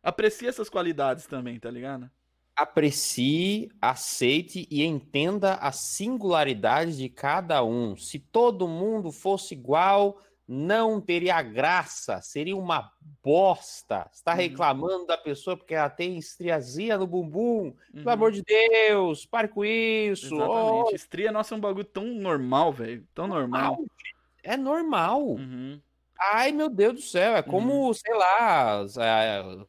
[0.03, 2.09] Aprecie essas qualidades também, tá ligado?
[2.55, 7.95] Aprecie, aceite e entenda a singularidade de cada um.
[7.95, 12.91] Se todo mundo fosse igual, não teria graça, seria uma
[13.23, 14.09] bosta.
[14.13, 14.37] Está uhum.
[14.37, 17.67] reclamando da pessoa porque ela tem estriazia no bumbum.
[17.67, 18.03] Uhum.
[18.03, 20.35] Pelo amor de Deus, pare com isso.
[20.35, 20.91] Exatamente.
[20.91, 20.95] Oh.
[20.95, 23.07] Estria, nossa, é um bagulho tão normal, velho.
[23.13, 23.77] Tão normal.
[23.77, 23.85] normal.
[24.43, 25.21] É normal.
[25.21, 25.81] Uhum.
[26.23, 27.93] Ai, meu Deus do céu, é como, uhum.
[27.93, 28.85] sei lá,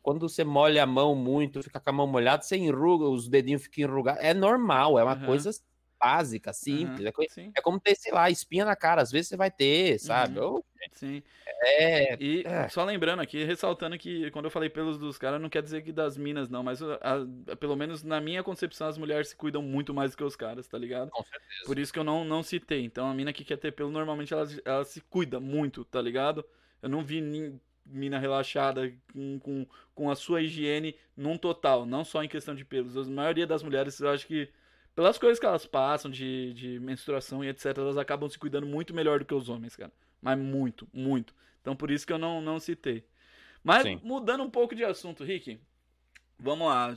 [0.02, 3.62] quando você molha a mão muito, fica com a mão molhada, você enruga, os dedinhos
[3.62, 4.22] ficam enrugados.
[4.22, 5.26] É normal, é uma uhum.
[5.26, 5.50] coisa
[6.02, 7.12] básica, simples.
[7.16, 7.24] Uhum.
[7.38, 10.40] É, é, como ter, sei lá, espinha na cara, às vezes você vai ter, sabe?
[10.40, 10.60] Uhum.
[10.90, 11.22] Sim.
[11.64, 12.68] É, e é.
[12.68, 15.92] só lembrando aqui, ressaltando que quando eu falei pelos dos caras, não quer dizer que
[15.92, 16.98] das minas, não, mas a,
[17.50, 20.34] a, pelo menos na minha concepção, as mulheres se cuidam muito mais do que os
[20.34, 21.10] caras, tá ligado?
[21.10, 21.64] Com certeza.
[21.64, 22.84] Por isso que eu não, não citei.
[22.84, 26.44] Então a mina que quer ter pelo, normalmente ela, ela se cuida muito, tá ligado?
[26.82, 32.04] Eu não vi nem mina relaxada com, com, com a sua higiene num total, não
[32.04, 32.96] só em questão de pelos.
[32.96, 34.48] A maioria das mulheres, eu acho que
[34.94, 38.94] pelas coisas que elas passam de, de menstruação e etc, elas acabam se cuidando muito
[38.94, 39.92] melhor do que os homens, cara.
[40.20, 41.34] Mas muito, muito.
[41.60, 43.04] Então por isso que eu não, não citei.
[43.64, 44.00] Mas Sim.
[44.02, 45.58] mudando um pouco de assunto, Rick.
[46.38, 46.94] Vamos lá.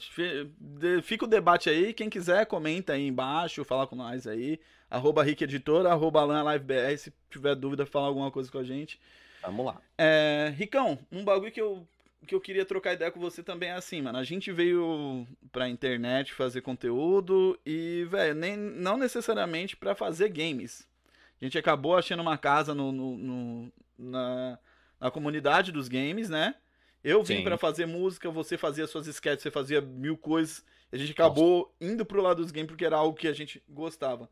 [1.04, 1.94] Fica o debate aí.
[1.94, 4.60] Quem quiser, comenta aí embaixo, fala com nós aí.
[4.90, 6.98] Arroba Rick Editor, arroba LiveBR.
[6.98, 9.00] Se tiver dúvida, fala alguma coisa com a gente.
[9.44, 9.80] Vamos lá.
[9.98, 11.88] É, Ricão, um bagulho que eu,
[12.26, 14.18] que eu queria trocar ideia com você também é assim, mano.
[14.18, 20.88] A gente veio pra internet fazer conteúdo e, velho, nem não necessariamente para fazer games.
[21.42, 24.60] A gente acabou achando uma casa no, no, no na,
[25.00, 26.56] na comunidade dos games, né?
[27.04, 30.66] Eu vim para fazer música, você fazia suas sketches, você fazia mil coisas.
[30.92, 31.94] A gente acabou Nossa.
[31.94, 34.30] indo pro lado dos games porque era algo que a gente gostava.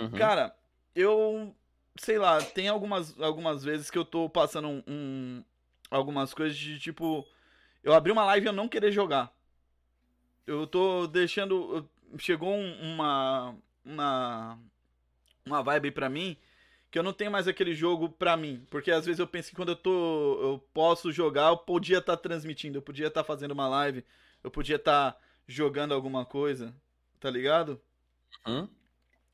[0.00, 0.10] Uhum.
[0.12, 0.56] Cara,
[0.94, 1.54] eu
[1.96, 5.44] sei lá, tem algumas, algumas vezes que eu tô passando um, um,
[5.90, 7.26] algumas coisas de tipo.
[7.84, 9.32] Eu abri uma live e eu não querer jogar.
[10.46, 11.88] Eu tô deixando.
[12.18, 13.54] Chegou uma.
[13.84, 14.58] Uma.
[15.46, 16.36] Uma vibe pra mim
[16.90, 18.64] que eu não tenho mais aquele jogo pra mim.
[18.70, 20.40] Porque às vezes eu penso que quando eu tô.
[20.40, 24.04] Eu posso jogar, eu podia estar tá transmitindo, eu podia estar tá fazendo uma live,
[24.42, 26.74] eu podia estar tá jogando alguma coisa.
[27.18, 27.80] Tá ligado?
[28.46, 28.68] Hum?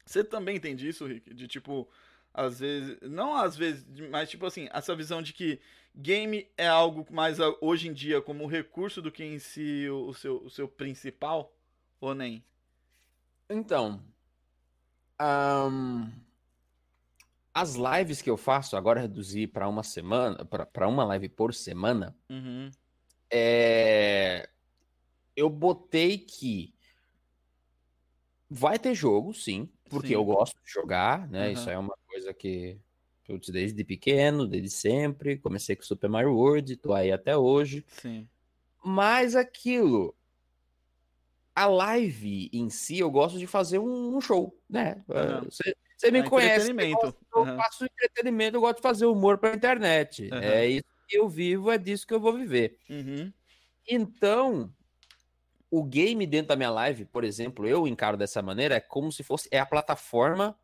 [0.07, 1.34] Você também entende isso, Rick?
[1.34, 1.86] De tipo
[2.32, 5.61] às vezes, não às vezes, mas tipo assim, essa visão de que
[5.95, 10.14] game é algo mais hoje em dia como recurso do que em si o, o
[10.14, 11.55] seu, o seu principal,
[12.01, 12.45] ou nem?
[13.49, 14.03] Então,
[15.20, 16.11] um,
[17.53, 22.16] as lives que eu faço, agora reduzi para uma semana, para uma live por semana,
[22.28, 22.70] uhum.
[23.30, 24.49] é,
[25.36, 26.72] eu botei que
[28.49, 30.14] vai ter jogo, sim, porque sim.
[30.14, 31.47] eu gosto de jogar, né?
[31.47, 31.53] Uhum.
[31.53, 32.78] Isso é uma coisa que
[33.31, 37.85] putz, desde pequeno, desde sempre, comecei com Super Mario World, tô aí até hoje.
[37.87, 38.28] Sim.
[38.85, 40.14] Mas aquilo,
[41.55, 45.05] a live em si, eu gosto de fazer um, show, né?
[45.45, 47.57] Você, você me é conhece, eu, gosto, eu uhum.
[47.57, 50.28] faço entretenimento, eu gosto de fazer humor pra internet.
[50.33, 50.39] Uhum.
[50.39, 52.78] É isso que eu vivo, é disso que eu vou viver.
[52.89, 53.33] Uhum.
[53.89, 54.72] Então,
[55.70, 59.22] o game dentro da minha live, por exemplo, eu encaro dessa maneira, é como se
[59.22, 60.59] fosse é a plataforma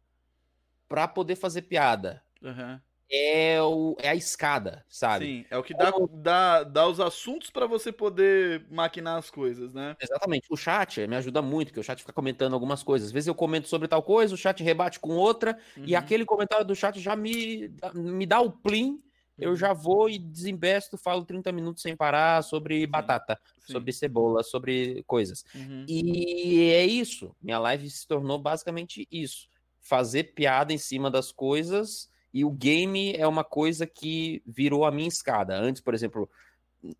[0.88, 2.25] para poder fazer piada.
[2.48, 2.80] Uhum.
[3.08, 5.26] É, o, é a escada, sabe?
[5.26, 9.72] Sim, é o que dá, dá, dá os assuntos para você poder maquinar as coisas,
[9.72, 9.96] né?
[10.00, 10.48] Exatamente.
[10.50, 13.08] O chat me ajuda muito, porque o chat fica comentando algumas coisas.
[13.08, 15.84] Às vezes eu comento sobre tal coisa, o chat rebate com outra, uhum.
[15.86, 19.00] e aquele comentário do chat já me, me dá o plim
[19.38, 19.56] eu uhum.
[19.56, 22.86] já vou e desembesto, falo 30 minutos sem parar sobre Sim.
[22.86, 23.74] batata, Sim.
[23.74, 25.44] sobre cebola, sobre coisas.
[25.54, 25.84] Uhum.
[25.86, 27.36] E é isso.
[27.40, 29.46] Minha live se tornou basicamente isso
[29.78, 34.90] fazer piada em cima das coisas e o game é uma coisa que virou a
[34.90, 35.56] minha escada.
[35.56, 36.30] Antes, por exemplo,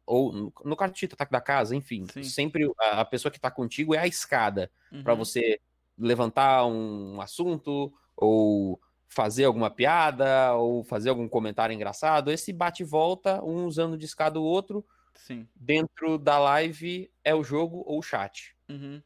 [0.05, 2.22] ou no cartito ataque da casa, enfim, Sim.
[2.22, 5.03] sempre a, pessoa que está contigo é a escada uhum.
[5.03, 5.61] para você
[5.99, 12.31] levantar um assunto ou fazer alguma piada ou fazer algum comentário engraçado.
[12.31, 14.85] Esse bate e volta, um usando de escada o outro.
[15.14, 15.47] Sim.
[15.55, 18.55] Dentro da live é o jogo ou o chat.
[18.68, 19.03] Uhum.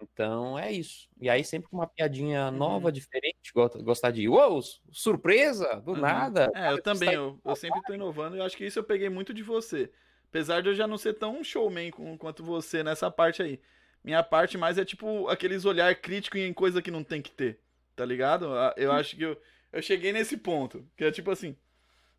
[0.00, 1.08] Então é isso.
[1.20, 2.92] E aí sempre com uma piadinha nova, Uhum.
[2.92, 4.60] diferente, go- gostar de, uou,
[4.92, 6.00] surpresa, do Uhum.
[6.00, 6.50] nada.
[6.54, 9.08] É, eu também, eu, eu sempre tô inovando e eu acho que isso eu peguei
[9.08, 9.90] muito de você.
[10.28, 13.60] Apesar de eu já não ser tão showman com- quanto você nessa parte aí.
[14.04, 17.58] Minha parte mais é tipo aqueles olhar crítico em coisa que não tem que ter,
[17.96, 18.46] tá ligado?
[18.76, 19.40] Eu acho que eu,
[19.72, 21.56] eu cheguei nesse ponto, que é tipo assim,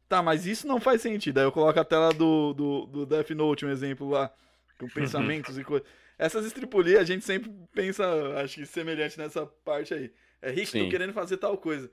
[0.09, 1.37] tá, mas isso não faz sentido.
[1.37, 4.33] Aí eu coloco a tela do, do, do Death Note, um exemplo lá,
[4.79, 5.87] com pensamentos e coisas.
[6.17, 8.05] Essas estripulias a gente sempre pensa,
[8.41, 10.11] acho que semelhante nessa parte aí.
[10.41, 10.89] É Rick, tô Sim.
[10.89, 11.89] querendo fazer tal coisa.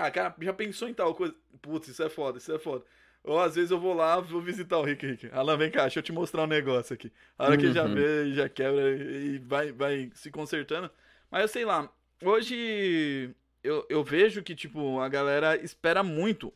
[0.00, 1.34] Ah, cara, já pensou em tal coisa?
[1.60, 2.84] Putz, isso é foda, isso é foda.
[3.22, 5.28] Ou às vezes eu vou lá, vou visitar o Rick, Rick.
[5.32, 7.12] Alan, vem cá, deixa eu te mostrar um negócio aqui.
[7.38, 7.94] A hora que ele já Uhum.
[7.94, 10.90] vê, já quebra e vai, vai se consertando.
[11.30, 11.90] Mas eu sei lá,
[12.22, 16.52] hoje eu, eu vejo que, tipo, a galera espera muito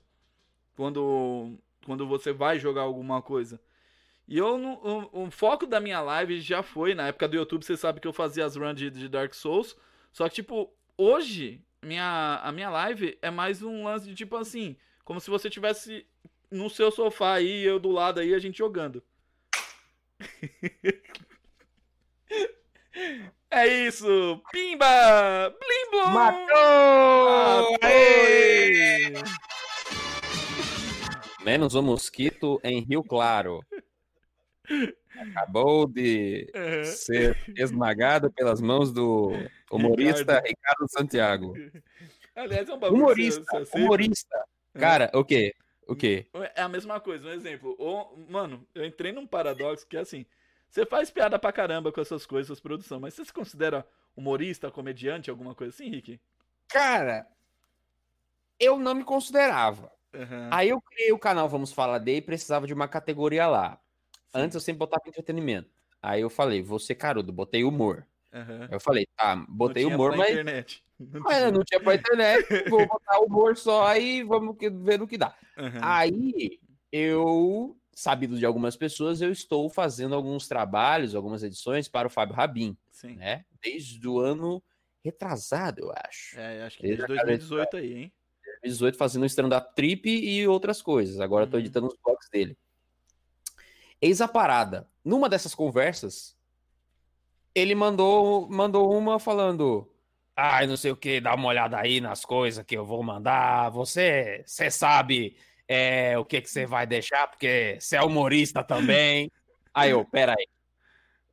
[0.76, 3.60] quando, quando você vai jogar alguma coisa.
[4.30, 7.76] E eu, o, o foco da minha live já foi, na época do YouTube, você
[7.76, 9.76] sabe que eu fazia as runs de, de Dark Souls.
[10.12, 14.76] Só que, tipo, hoje, minha, a minha live é mais um lance de, tipo assim,
[15.04, 16.06] como se você tivesse
[16.48, 19.02] no seu sofá aí, eu do lado aí, a gente jogando.
[23.50, 24.40] é isso!
[24.52, 25.52] Pimba!
[25.58, 26.08] Blimbo!
[26.08, 27.76] Matou!
[27.82, 29.12] Aê!
[31.44, 33.60] Menos um mosquito em Rio Claro.
[35.18, 36.84] Acabou de Uhum.
[36.84, 41.56] ser esmagado pelas mãos do humorista Ricardo, Santiago.
[42.34, 44.44] Aliás, é um bagulho Humorista, humorista.
[44.74, 45.54] Cara, o quê?
[45.86, 46.26] O quê?
[46.54, 47.74] É a mesma coisa, um exemplo.
[47.78, 50.24] O- mano, eu entrei num paradoxo que é assim:
[50.68, 54.70] você faz piada pra caramba com essas coisas, suas produções, mas você se considera humorista,
[54.70, 56.20] comediante, alguma coisa assim, Rick?
[56.68, 57.26] Cara,
[58.58, 59.90] eu não me considerava.
[60.14, 60.48] Aham.
[60.52, 63.80] Aí eu criei o canal Vamos Falar de e precisava de uma categoria lá.
[64.34, 65.70] Antes eu sempre botava entretenimento.
[66.00, 68.06] Aí eu falei, vou ser carudo, botei humor.
[68.68, 70.84] Aí eu falei, tá, botei Não tinha humor, pra mas internet.
[71.00, 75.06] Não mas eu não tinha pra internet, vou botar humor só e vamos ver no
[75.08, 75.36] que dá.
[75.56, 75.80] Aham.
[75.82, 76.60] Aí
[76.92, 82.34] eu, sabido de algumas pessoas, eu estou fazendo alguns trabalhos, algumas edições para o Fábio
[82.36, 83.16] Rabin, Sim.
[83.16, 83.44] né?
[83.62, 84.62] Desde o ano
[85.04, 86.36] retrasado, eu acho.
[86.36, 88.12] É, acho que Desde desde a cara de 2018 aí, hein?
[88.62, 91.20] 2018 fazendo stand-up trip e outras coisas.
[91.20, 91.60] Agora eu tô Uhum.
[91.60, 92.56] editando os blogs dele.
[94.01, 94.88] Eis a parada.
[95.05, 96.36] Numa dessas conversas,
[97.55, 99.90] ele mandou, mandou uma falando:
[100.36, 103.70] Ai, não sei o que, dá uma olhada aí nas coisas que eu vou mandar.
[103.70, 105.36] Você, você sabe
[105.68, 109.30] é, o que que você vai deixar, porque você é humorista também.
[109.74, 110.48] aí eu, peraí.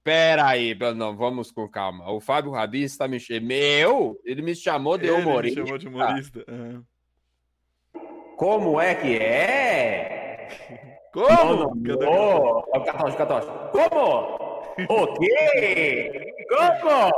[0.03, 2.09] Peraí, não, vamos com calma.
[2.09, 3.47] O Fábio Rabi está me chamando.
[3.47, 4.22] Meu?
[4.24, 5.61] Ele me chamou de Ele me humorista.
[5.61, 6.45] chamou de humorista.
[6.47, 6.86] Aham.
[8.38, 10.84] Como é que é?
[11.18, 11.74] Como?
[11.76, 12.07] Não.
[12.07, 13.47] Ó, Catoche, Catoche.
[13.72, 14.38] Como?
[14.88, 16.36] O quê?
[16.47, 17.11] Como?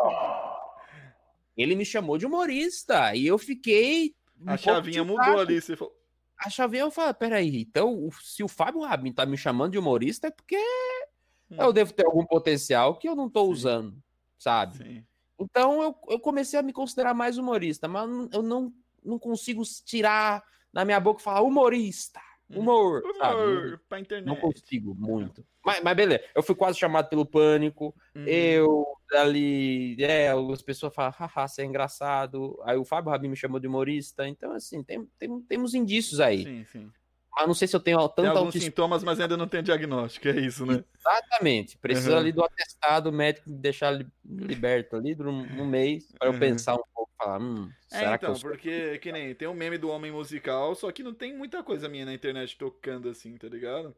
[1.58, 4.16] Ele me chamou de humorista e eu fiquei.
[4.40, 5.60] um A chavinha mudou ali.
[5.60, 5.94] Você falou,
[6.40, 10.28] A chavinha eu falei, peraí, então se o Fábio Rabin tá me chamando de humorista
[10.28, 10.56] é porque
[11.52, 11.58] Hum.
[11.60, 13.52] eu devo ter algum potencial que eu não tô Sim.
[13.52, 13.98] usando,
[14.38, 14.78] sabe?
[14.78, 15.06] Sim.
[15.38, 18.72] Então eu, eu comecei a me considerar mais humorista, mas não- eu não,
[19.04, 20.42] não consigo tirar
[20.72, 22.22] na minha boca e falar humorista,
[22.58, 23.42] Humor, sabe?
[23.42, 24.28] Humor pra internet.
[24.28, 25.46] Não consigo muito.
[25.64, 27.94] Mas, mas beleza, eu fui quase chamado pelo pânico.
[28.16, 28.24] Uhum.
[28.26, 32.60] Eu ali, é, algumas pessoas falam, haha, você é engraçado.
[32.64, 34.28] Aí o Fábio Rabin me chamou de humorista.
[34.28, 36.44] Então, assim, tem, tem- temos indícios aí.
[36.44, 36.92] Sim, sim.
[37.40, 38.70] Mas não sei se eu tenho Tem tanta alguns autoestima.
[38.72, 40.28] sintomas, mas ainda não tem diagnóstico.
[40.28, 40.84] É isso, né?
[41.00, 41.78] Exatamente.
[41.78, 42.20] Precisa Uhum.
[42.20, 46.40] ali do atestado médico deixar li- liberto ali por um, mês para eu Uhum.
[46.40, 48.50] pensar um pouco, falar, hum, É, será que então, eu sou?
[48.52, 51.90] porque que nem tem um meme do homem musical, só que não tem muita coisa
[51.90, 53.96] minha na internet tocando assim, tá ligado?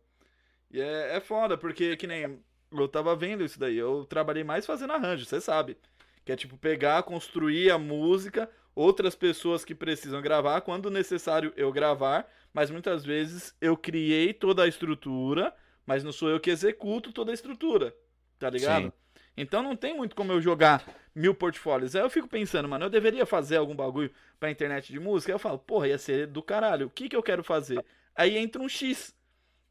[0.72, 2.39] E é, é foda, porque que nem
[2.72, 5.78] eu tava vendo isso daí, eu trabalhei mais fazendo arranjo, você sabe.
[6.26, 11.72] Que é tipo pegar, construir a música, outras pessoas que precisam gravar, quando necessário eu
[11.72, 15.53] gravar, mas muitas vezes eu criei toda a estrutura,
[15.86, 17.95] mas não sou eu que executo toda a estrutura,
[18.39, 18.86] tá ligado?
[18.86, 18.93] Sim.
[19.36, 20.84] Então não tem muito como eu jogar
[21.15, 21.95] mil portfólios.
[21.95, 25.32] Aí eu fico pensando, mano, eu deveria fazer algum bagulho pra internet de música?
[25.32, 26.88] Aí eu falo, porra, ia ser do caralho.
[26.88, 27.84] O que que eu quero fazer?
[28.15, 29.15] Aí entra um X.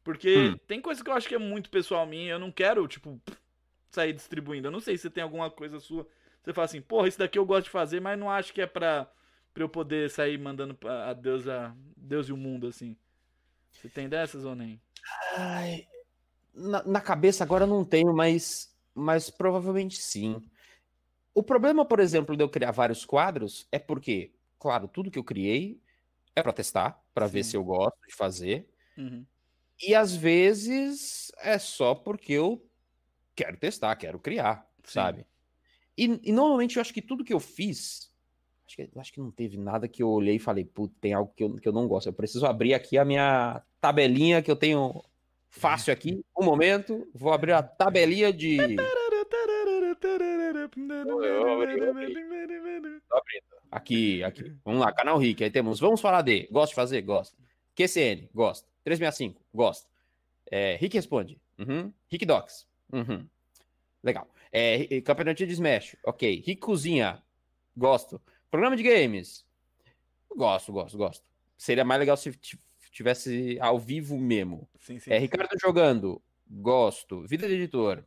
[0.03, 0.57] Porque Hum.
[0.67, 3.21] tem coisa que eu acho que é muito pessoal minha, eu não quero, tipo,
[3.91, 4.67] sair distribuindo.
[4.67, 6.07] Eu não sei se tem alguma coisa sua.
[6.43, 8.67] Você fala assim, porra, isso daqui eu gosto de fazer, mas não acho que é
[8.67, 9.11] pra,
[9.53, 12.97] pra eu poder sair mandando a Deus, a Deus e o mundo, assim.
[13.71, 14.81] Você tem dessas ou nem?
[15.35, 15.87] Ai,
[16.53, 20.41] na, na cabeça agora eu não tenho, mas, mas provavelmente sim.
[21.33, 25.23] O problema, por exemplo, de eu criar vários quadros é porque, claro, tudo que eu
[25.23, 25.81] criei
[26.35, 28.67] é para testar, para ver se eu gosto de fazer.
[28.97, 29.25] Uhum.
[29.81, 32.63] E às vezes é só porque eu
[33.35, 34.91] quero testar, quero criar, Sim.
[34.93, 35.25] sabe?
[36.01, 38.11] E, e, normalmente eu acho que tudo que eu fiz.
[38.65, 41.31] Acho que, acho que não teve nada que eu olhei e falei, putz, tem algo
[41.35, 42.07] que eu, que eu não gosto.
[42.07, 45.03] Eu preciso abrir aqui a minha tabelinha que eu tenho
[45.47, 46.25] fácil aqui.
[46.35, 48.57] Um momento, vou abrir a tabelinha de.
[53.71, 54.53] Aqui, aqui.
[54.65, 55.43] Vamos lá, canal Rick.
[55.43, 55.79] Aí temos.
[55.79, 56.45] Vamos falar de.
[56.51, 57.01] Gosto de fazer?
[57.03, 57.37] Gosto.
[57.73, 58.27] QCN?
[58.33, 58.67] Gosto.
[58.83, 59.39] 365?
[59.53, 59.87] Gosto.
[60.51, 61.39] É, Rick responde.
[61.57, 61.93] Uhum.
[62.09, 62.67] Rick Docs.
[62.91, 63.25] Uhum.
[64.03, 64.27] Legal.
[64.51, 65.95] É, campeonato de Smash.
[66.03, 66.43] Ok.
[66.45, 67.21] Rick Cozinha.
[67.75, 68.21] Gosto.
[68.49, 69.45] Programa de games.
[70.35, 71.29] Gosto, gosto, gosto.
[71.57, 72.31] Seria mais legal se
[72.91, 74.67] tivesse ao vivo mesmo.
[74.79, 76.21] Sim, sim, é, Ricardo jogando.
[76.49, 77.25] Gosto.
[77.27, 78.03] Vida de editor.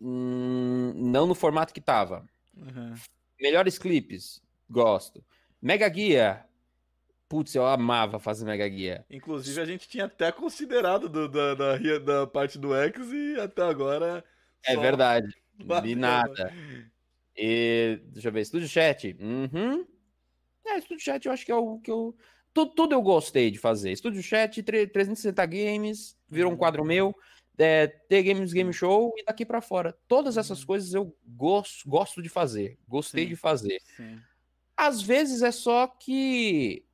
[0.00, 2.26] Hum, não no formato que tava.
[2.56, 2.94] Uhum.
[3.40, 4.42] Melhores clipes.
[4.68, 5.24] Gosto.
[5.60, 6.44] Mega Guia.
[7.28, 9.06] Putz, eu amava fazer Mega Guia.
[9.08, 13.62] Inclusive, a gente tinha até considerado do, da, da, da, parte do X e até
[13.62, 14.24] agora.
[14.64, 15.34] É verdade.
[15.82, 16.52] De nada.
[17.36, 19.16] E, deixa eu ver, Estúdio Chat.
[19.18, 19.86] Uhum.
[20.66, 22.16] É, Estúdio Chat eu acho que é o que eu.
[22.52, 23.92] Tudo, tudo eu gostei de fazer.
[23.92, 27.14] Estúdio Chat, 360 Games, virou um quadro meu.
[27.58, 29.96] É, T Games Game Show e daqui para fora.
[30.08, 30.66] Todas essas uhum.
[30.66, 32.78] coisas eu gosto, gosto de fazer.
[32.88, 33.30] Gostei Sim.
[33.30, 33.78] de fazer.
[33.96, 34.18] Sim.
[34.76, 36.84] Às vezes é só que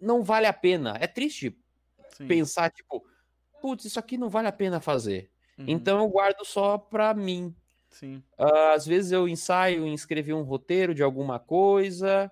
[0.00, 0.96] não vale a pena.
[1.00, 1.56] É triste
[2.16, 2.26] Sim.
[2.26, 3.04] pensar, tipo,
[3.60, 5.30] putz, isso aqui não vale a pena fazer.
[5.58, 5.64] Uhum.
[5.68, 7.54] Então eu guardo só pra mim.
[7.90, 8.22] Sim.
[8.38, 12.30] Uh, às vezes eu ensaio em escrever um roteiro de alguma coisa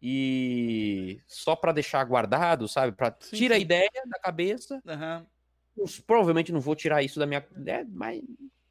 [0.00, 2.92] e só para deixar guardado, sabe?
[2.92, 4.82] Para tirar a ideia da cabeça.
[4.84, 5.26] Uhum.
[5.76, 7.86] Eu, provavelmente não vou tirar isso da minha, né?
[7.90, 8.20] mas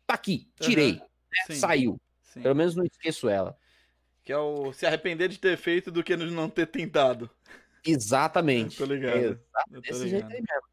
[0.06, 1.00] tá aqui, tirei, uhum.
[1.50, 1.56] né?
[1.56, 2.02] saiu.
[2.22, 2.42] Sim.
[2.42, 3.58] Pelo menos não esqueço ela.
[4.24, 7.30] Que é o se arrepender de ter feito do que não ter tentado.
[7.86, 8.78] Exatamente.
[8.78, 9.40] tô ligado.
[9.82, 10.68] Desse jeito aí mesmo.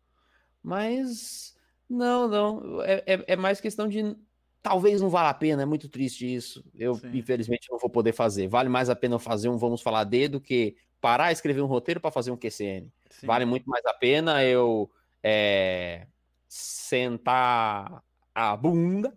[0.63, 1.57] Mas,
[1.89, 2.83] não, não.
[2.83, 4.17] É, é, é, mais questão de.
[4.61, 6.65] Talvez não valha a pena, é muito triste isso.
[6.75, 7.17] Eu, Sim.
[7.17, 8.49] infelizmente, não vou poder fazer.
[8.49, 11.67] Vale mais a pena eu fazer um Vamos Falar D do que parar, escrever um
[11.67, 12.91] roteiro para fazer um QCN.
[13.11, 13.27] Sim.
[13.27, 14.91] Vale muito mais a pena eu
[15.23, 16.07] é,
[16.49, 18.03] sentar
[18.35, 19.17] a bunda,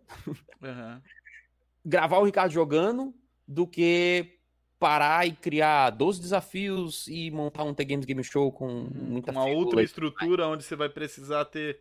[0.62, 1.02] uhum.
[1.84, 3.14] gravar o Ricardo jogando,
[3.48, 4.38] do que
[4.80, 9.46] parar e criar 12 desafios e montar um T-Games Game Show com uhum, muita Uma
[9.46, 11.80] outra estrutura onde você vai precisar ter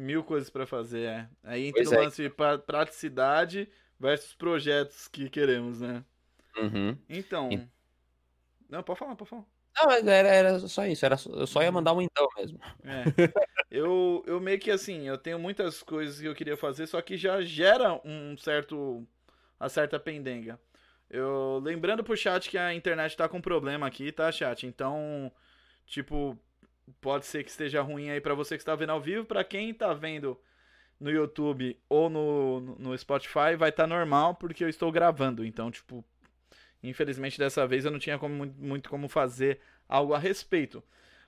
[0.00, 1.06] mil coisas para fazer.
[1.06, 1.28] É.
[1.44, 1.98] Aí entra pois o é.
[2.04, 2.30] lance de
[2.66, 6.04] praticidade versus projetos que queremos, né?
[6.56, 6.96] Uhum.
[7.08, 7.52] Então.
[7.52, 7.68] E...
[8.68, 9.44] Não, pode falar, pode falar.
[10.02, 11.74] Não, era, era só isso, era, eu só ia uhum.
[11.74, 12.58] mandar um então mesmo.
[12.84, 13.04] É.
[13.70, 17.16] eu, eu meio que assim, eu tenho muitas coisas que eu queria fazer, só que
[17.16, 19.06] já gera um certo.
[19.58, 20.58] uma certa pendenga.
[21.08, 24.66] Eu lembrando pro chat que a internet tá com problema aqui, tá, chat?
[24.66, 25.32] Então,
[25.84, 26.38] tipo,
[27.00, 29.72] pode ser que esteja ruim aí para você que está vendo ao vivo, para quem
[29.74, 30.38] tá vendo
[30.98, 35.44] no YouTube ou no, no Spotify, vai estar tá normal porque eu estou gravando.
[35.44, 36.04] Então, tipo,
[36.82, 40.82] infelizmente dessa vez eu não tinha como, muito como fazer algo a respeito.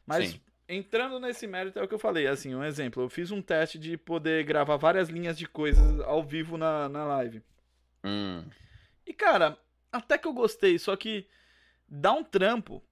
[0.06, 0.40] Mas Sim.
[0.68, 3.78] entrando nesse mérito é o que eu falei, assim, um exemplo, eu fiz um teste
[3.78, 7.42] de poder gravar várias linhas de coisas ao vivo na, na live.
[8.04, 8.44] Hum.
[9.06, 9.58] E cara,
[9.90, 11.26] até que eu gostei, só que
[11.88, 12.82] dá um trampo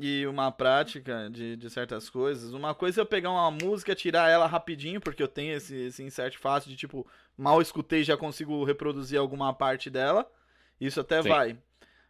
[0.00, 2.52] e uma prática de, de certas coisas.
[2.54, 6.02] Uma coisa é eu pegar uma música, tirar ela rapidinho, porque eu tenho esse, esse
[6.02, 10.30] insert fácil de tipo, mal escutei já consigo reproduzir alguma parte dela.
[10.80, 11.28] Isso até Sim.
[11.28, 11.58] vai.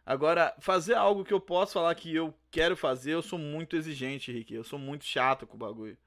[0.05, 4.31] Agora, fazer algo que eu posso falar que eu quero fazer, eu sou muito exigente,
[4.31, 4.53] Rick.
[4.53, 5.97] Eu sou muito chato com o bagulho.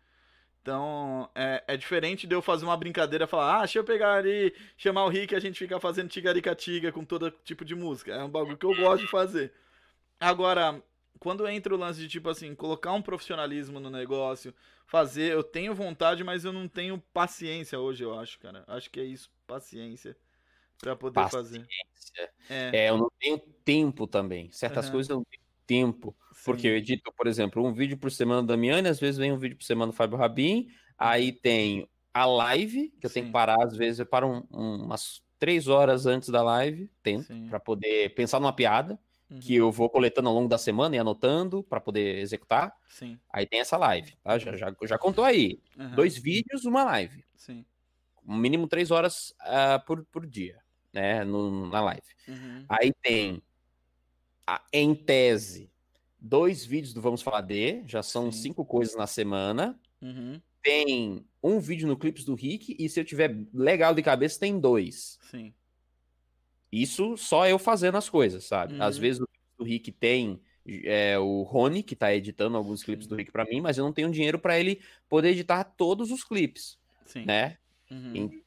[0.62, 4.54] Então, é, é diferente de eu fazer uma brincadeira, falar, ah, deixa eu pegar ali,
[4.78, 8.14] chamar o Rick e a gente ficar fazendo tigarica-tiga com todo tipo de música.
[8.14, 9.52] É um bagulho que eu gosto de fazer.
[10.18, 10.82] Agora,
[11.18, 14.54] quando entra o lance de, tipo assim, colocar um profissionalismo no negócio,
[14.86, 18.64] fazer, eu tenho vontade, mas eu não tenho paciência hoje, eu acho, cara.
[18.66, 20.16] Acho que é isso, paciência
[20.78, 21.60] para poder paciência.
[21.60, 22.30] fazer.
[22.48, 22.84] É.
[22.84, 22.90] é.
[22.90, 24.50] eu não tenho tempo também.
[24.52, 24.92] Certas uhum.
[24.92, 26.16] coisas eu não tenho tempo.
[26.44, 29.38] Porque eu edito, por exemplo, um vídeo por semana da Damiane, às vezes vem um
[29.38, 31.38] vídeo por semana do Fábio Rabin, aí uhum.
[31.42, 33.14] tem a live, que eu Sim.
[33.14, 36.90] tenho que parar, às vezes eu paro um, um, umas três horas antes da live,
[37.02, 38.98] tento, para poder pensar numa piada,
[39.34, 39.40] uhum.
[39.40, 42.74] que eu vou coletando ao longo da semana e anotando para poder executar.
[42.88, 43.18] Sim.
[43.30, 44.38] Aí tem essa live, tá?
[44.38, 45.60] Já, já, já contou aí.
[45.78, 45.94] Uhum.
[45.94, 47.24] Dois vídeos, uma live.
[47.36, 47.64] Sim.
[48.24, 50.58] Mínimo três horas uh, por, por dia,
[50.92, 51.24] né?
[51.24, 52.06] No, na live.
[52.28, 52.64] Uhum.
[52.68, 53.42] Aí tem,
[54.46, 55.70] a, em tese,
[56.18, 58.42] dois vídeos do Vamos Falar D, já são Sim.
[58.42, 59.78] cinco coisas na semana.
[60.00, 60.40] Uhum.
[60.62, 64.58] Tem um vídeo no Clips do Rick, e se eu tiver legal de cabeça, tem
[64.58, 65.18] dois.
[65.30, 65.52] Sim.
[66.82, 68.74] Isso só eu fazendo as coisas, sabe?
[68.74, 68.82] Uhum.
[68.82, 69.22] Às vezes
[69.58, 70.40] o Rick tem
[70.84, 73.92] é, o Rony, que tá editando alguns clipes do Rick para mim, mas eu não
[73.92, 77.24] tenho dinheiro para ele poder editar todos os clipes, Sim.
[77.24, 77.58] né?
[77.90, 78.40] Uhum.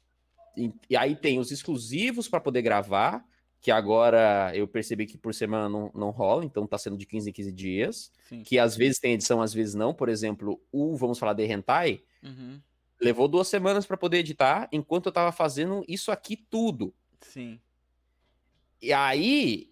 [0.57, 3.23] E, e, e, aí tem os exclusivos para poder gravar,
[3.61, 7.30] que agora eu percebi que por semana não, não rola, então tá sendo de 15
[7.30, 8.11] em 15 dias.
[8.28, 8.43] Sim.
[8.43, 9.93] Que às vezes tem edição, às vezes não.
[9.93, 12.59] Por exemplo, o Vamos Falar de Hentai uhum.
[12.99, 16.93] levou duas semanas para poder editar, enquanto eu tava fazendo isso aqui tudo.
[17.21, 17.59] Sim.
[18.82, 19.69] E aí,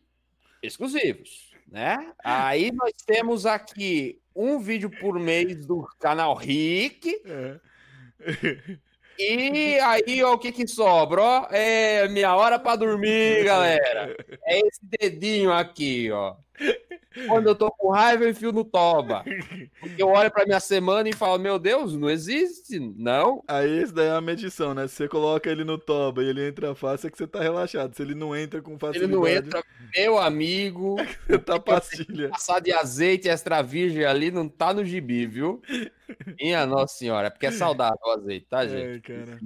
[0.62, 2.14] exclusivos, né?
[2.24, 7.22] Aí nós temos aqui um vídeo por mês do canal Rick.
[7.26, 7.60] É.
[9.18, 11.22] E aí, ó, o que que sobra?
[11.22, 14.14] Ó, é minha hora para dormir, galera.
[14.44, 16.36] É esse dedinho aqui, ó.
[17.28, 19.24] Quando eu tô com raiva, eu enfio no toba.
[19.80, 23.44] Porque eu olho pra minha semana e falo, meu Deus, não existe, não.
[23.48, 24.88] Aí isso daí é uma medição, né?
[24.88, 27.96] Se você coloca ele no toba e ele entra fácil, é que você tá relaxado.
[27.96, 29.14] Se ele não entra com facilidade...
[29.14, 29.64] Ele não entra,
[29.96, 30.96] meu amigo...
[31.26, 32.30] você tá pastilha.
[32.30, 35.62] Passar de azeite extra virgem ali não tá no gibi, viu?
[36.40, 39.12] Minha Nossa Senhora, é porque é saudável o azeite, tá, é, gente?
[39.12, 39.40] É, cara.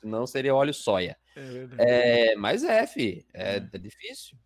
[0.00, 1.16] Senão seria óleo soia.
[1.78, 4.36] É, é mas é, fi, é, é difícil.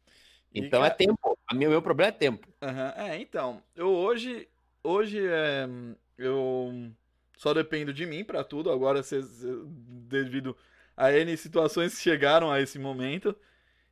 [0.58, 1.38] Então e, é tempo.
[1.52, 2.48] O meu, meu problema é tempo.
[2.62, 3.04] Uhum.
[3.04, 3.62] É, então.
[3.74, 4.48] Eu hoje.
[4.82, 5.68] Hoje é,
[6.16, 6.92] eu
[7.36, 8.70] só dependo de mim para tudo.
[8.70, 9.44] Agora, cês,
[10.08, 10.56] devido
[10.96, 13.36] a N situações que chegaram a esse momento.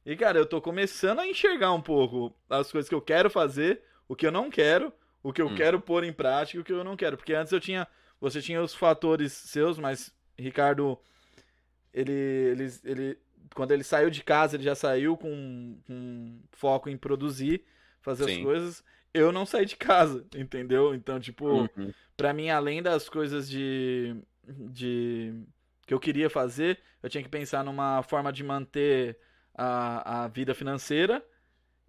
[0.07, 3.83] E, cara, eu tô começando a enxergar um pouco as coisas que eu quero fazer,
[4.07, 4.93] o que eu não quero,
[5.23, 5.55] o que eu hum.
[5.55, 7.17] quero pôr em prática e o que eu não quero.
[7.17, 7.87] Porque antes eu tinha.
[8.21, 10.99] Você tinha os fatores seus, mas Ricardo.
[11.93, 13.19] Ele, ele, ele
[13.55, 17.64] quando ele saiu de casa, ele já saiu com, com foco em produzir,
[18.01, 18.36] fazer Sim.
[18.36, 18.84] as coisas.
[19.12, 20.95] Eu não saí de casa, entendeu?
[20.95, 21.92] Então, tipo, uhum.
[22.16, 24.16] para mim, além das coisas de,
[24.47, 25.34] de
[25.86, 29.18] que eu queria fazer, eu tinha que pensar numa forma de manter
[29.55, 31.24] a, a vida financeira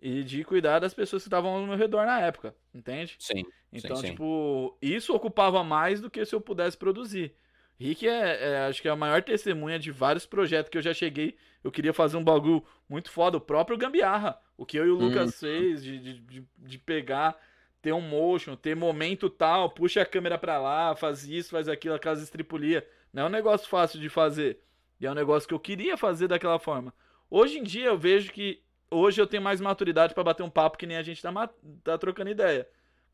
[0.02, 3.16] e de cuidar das pessoas que estavam ao meu redor na época, entende?
[3.20, 3.44] Sim.
[3.72, 4.96] Então, sim, tipo, sim.
[4.96, 7.36] isso ocupava mais do que se eu pudesse produzir.
[7.80, 10.94] Rick é, é, acho que é a maior testemunha de vários projetos que eu já
[10.94, 11.36] cheguei.
[11.64, 13.38] Eu queria fazer um bagulho muito foda.
[13.38, 14.40] O próprio Gambiarra.
[14.58, 15.40] O que eu e o Lucas hum.
[15.40, 17.38] fez de, de, de, pegar,
[17.82, 21.96] ter um motion, ter momento tal, puxa a câmera pra lá, faz isso, faz aquilo,
[21.96, 22.88] aquelas estripulia.
[23.12, 24.60] Não é um negócio fácil de fazer.
[25.00, 26.94] E é um negócio que eu queria fazer daquela forma.
[27.30, 30.78] Hoje em dia eu vejo que hoje eu tenho mais maturidade para bater um papo
[30.78, 31.50] que nem a gente tá,
[31.84, 32.66] tá trocando ideia.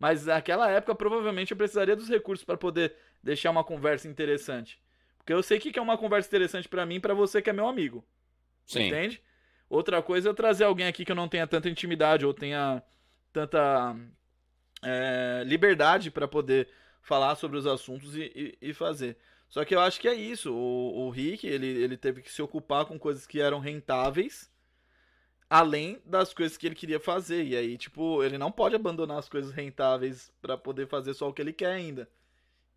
[0.01, 4.79] Mas naquela época, provavelmente, eu precisaria dos recursos para poder deixar uma conversa interessante.
[5.17, 7.53] Porque eu sei que é uma conversa interessante para mim e pra você que é
[7.53, 8.05] meu amigo.
[8.65, 8.87] Sim.
[8.87, 9.21] Entende?
[9.69, 12.83] Outra coisa é trazer alguém aqui que eu não tenha tanta intimidade ou tenha
[13.31, 13.95] tanta
[14.83, 16.67] é, liberdade para poder
[17.01, 19.17] falar sobre os assuntos e, e, e, fazer.
[19.47, 20.53] Só que eu acho que é isso.
[20.53, 24.51] O, o Rick, ele, ele teve que se ocupar com coisas que eram rentáveis
[25.51, 27.43] além das coisas que ele queria fazer.
[27.43, 31.33] E aí, tipo, ele não pode abandonar as coisas rentáveis para poder fazer só o
[31.33, 32.09] que ele quer ainda.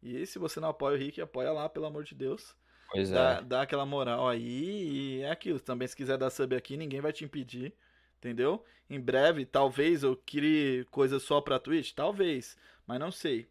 [0.05, 2.55] E se você não apoia o Rick, apoia lá, pelo amor de Deus.
[2.91, 3.43] Pois dá, é.
[3.43, 5.59] Dá aquela moral aí e é aquilo.
[5.59, 7.73] Também se quiser dar sub aqui, ninguém vai te impedir.
[8.19, 8.63] Entendeu?
[8.89, 11.93] Em breve, talvez eu crie coisas só pra Twitch.
[11.93, 12.57] Talvez.
[12.87, 13.49] Mas não sei.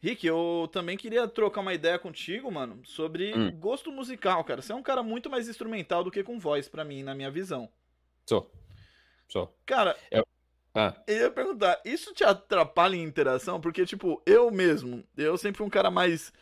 [0.00, 3.50] Rick, eu também queria trocar uma ideia contigo, mano, sobre hum.
[3.58, 4.60] gosto musical, cara.
[4.60, 7.30] Você é um cara muito mais instrumental do que com voz, para mim, na minha
[7.30, 7.70] visão.
[8.26, 8.50] Sou.
[9.26, 9.56] Sou.
[9.64, 10.26] Cara, eu...
[10.74, 10.94] Ah.
[11.06, 13.60] eu ia perguntar, isso te atrapalha em interação?
[13.60, 16.32] Porque, tipo, eu mesmo, eu sempre fui um cara mais.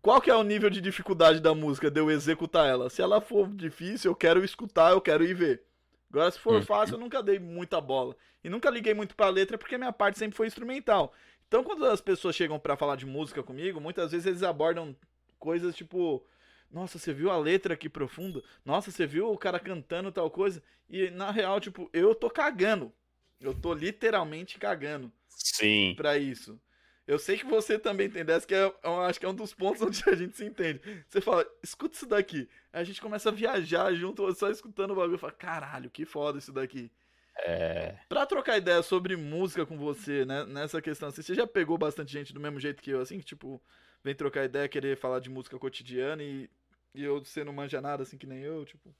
[0.00, 2.88] Qual que é o nível de dificuldade da música de eu executar ela?
[2.88, 5.62] Se ela for difícil, eu quero escutar, eu quero ir ver.
[6.10, 6.62] Agora, se for hum.
[6.62, 8.16] fácil, eu nunca dei muita bola.
[8.42, 11.12] E nunca liguei muito pra letra porque minha parte sempre foi instrumental.
[11.46, 14.96] Então, quando as pessoas chegam para falar de música comigo, muitas vezes eles abordam
[15.38, 16.24] coisas tipo
[16.70, 18.42] nossa, você viu a letra aqui profunda?
[18.64, 20.62] Nossa, você viu o cara cantando tal coisa?
[20.88, 22.92] E na real, tipo, eu tô cagando.
[23.40, 25.12] Eu tô literalmente cagando.
[25.28, 25.94] Sim.
[25.96, 26.60] Pra isso.
[27.06, 29.54] Eu sei que você também tem dessa, que é, eu acho que é um dos
[29.54, 30.80] pontos onde a gente se entende.
[31.08, 32.48] Você fala, escuta isso daqui.
[32.72, 35.14] Aí a gente começa a viajar junto, só escutando o bagulho.
[35.14, 36.90] Eu falo, caralho, que foda isso daqui.
[37.38, 37.96] É.
[38.08, 40.44] Pra trocar ideia sobre música com você, né?
[40.44, 43.24] Nessa questão, assim, você já pegou bastante gente do mesmo jeito que eu, assim, que,
[43.24, 43.62] tipo,
[44.04, 46.50] vem trocar ideia, querer falar de música cotidiana e,
[46.94, 48.94] e eu, você não manja nada, assim, que nem eu, tipo.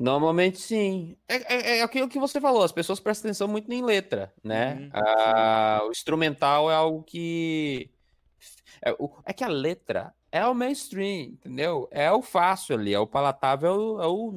[0.00, 1.14] Normalmente sim.
[1.28, 4.76] É, é, é, aquilo que você falou, as pessoas prestam atenção muito em letra, né?
[4.76, 7.90] Uhum, ah, o instrumental é algo que.
[8.80, 11.86] É, o, é, que a letra é o mainstream, entendeu?
[11.90, 14.32] É o fácil ali, é o palatável, é o.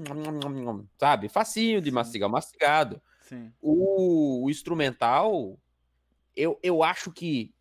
[0.99, 1.29] Sabe?
[1.29, 3.01] Facinho de mastigar, mastigado.
[3.21, 3.49] Sim.
[3.61, 5.57] O, o instrumental,
[6.35, 7.53] eu, eu acho que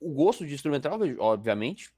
[0.00, 1.92] o gosto de instrumental, obviamente,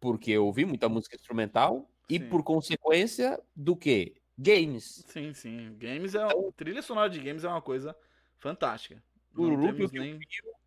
[0.00, 2.14] porque eu ouvi muita música instrumental sim.
[2.14, 4.21] e por consequência do que?
[4.38, 5.04] Games.
[5.08, 5.76] Sim, sim.
[5.78, 6.24] Games é.
[6.24, 7.96] Então, trilha sonora de games é uma coisa
[8.38, 9.02] fantástica.
[9.34, 10.18] Não nem...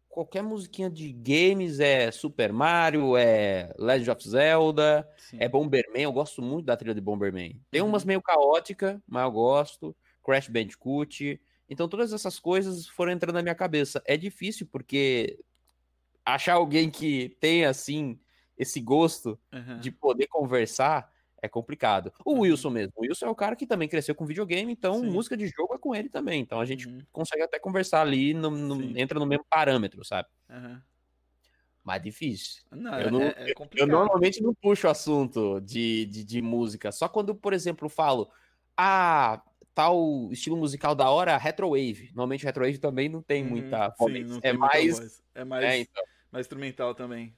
[0.10, 5.38] qualquer musiquinha de games é Super Mario, é Legend of Zelda, Sim.
[5.40, 6.04] é Bomberman.
[6.04, 7.62] Eu gosto muito da trilha de Bomberman.
[7.70, 7.90] Tem Uhum.
[7.90, 9.96] umas meio caótica, mas eu gosto.
[10.24, 11.40] Crash Bandicoot.
[11.70, 14.02] Então todas essas coisas foram entrando na minha cabeça.
[14.06, 15.38] É difícil porque
[16.26, 18.20] achar alguém que tem assim
[18.58, 19.80] esse gosto Aham.
[19.80, 21.12] de poder conversar
[21.46, 22.12] é complicado.
[22.26, 22.94] O Wilson mesmo.
[22.96, 25.10] O Wilson é o cara que também cresceu com videogame, então Sim.
[25.10, 26.42] música de jogo é com ele também.
[26.42, 27.02] Então a gente Uhum.
[27.12, 30.28] consegue até conversar ali, no- no- entra no mesmo parâmetro, sabe?
[30.50, 30.82] Aham.
[31.84, 32.64] Mas difícil.
[32.72, 36.92] Não, Eu é, não- é- é Eu normalmente não puxo assunto de, de, de música.
[36.92, 38.28] Só quando, por exemplo, falo,
[38.76, 39.40] ah,
[39.76, 42.08] tal estilo musical da hora, retrowave.
[42.08, 45.24] Normalmente retrowave também não tem Uhum, muita sim, não É tem muita mais.
[45.36, 47.38] É mais, é, então, mais instrumental também.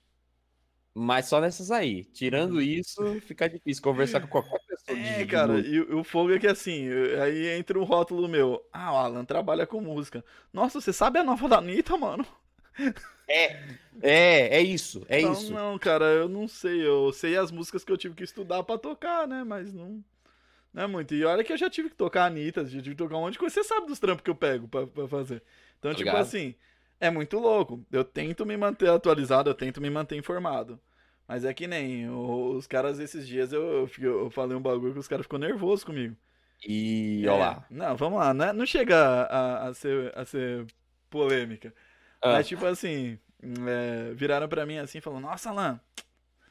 [0.97, 2.03] Mas só nessas aí.
[2.05, 4.97] Tirando isso, fica difícil conversar com qualquer pessoa.
[4.97, 6.87] de- É, de cara, e, o fogo é que assim,
[7.21, 8.63] aí entra um rótulo meu.
[8.73, 10.23] Ah, o Alan trabalha com música.
[10.51, 12.25] Nossa, você sabe a nova da Anitta, mano?
[14.01, 15.51] É, é isso, é Então, isso.
[15.53, 16.85] Não, cara, eu não sei.
[16.85, 19.43] Eu sei as músicas que eu tive que estudar pra tocar, né?
[19.43, 20.03] Mas não.
[20.73, 21.13] Não é muito.
[21.13, 23.21] E olha que eu já tive que tocar a Anitta, já tive que tocar um
[23.21, 23.53] monte de coisa.
[23.55, 25.41] Você sabe dos trampos que eu pego pra, pra fazer.
[25.79, 26.53] Então, Tô tipo assim,
[26.99, 27.83] é muito louco.
[27.91, 30.79] Eu tento me manter atualizado, eu tento me manter informado.
[31.27, 34.99] Mas é que nem os caras esses dias eu, eu, eu falei um bagulho que
[34.99, 36.15] os caras ficou nervosos comigo.
[36.65, 37.65] E É, olha lá.
[37.69, 38.53] Não, vamos lá, né?
[38.53, 40.65] Não chega a, a ser, a ser
[41.09, 41.73] polêmica.
[42.21, 42.33] Ah.
[42.33, 43.19] Mas, tipo assim,
[43.67, 45.79] é, viraram pra mim assim, falando, nossa, Alan,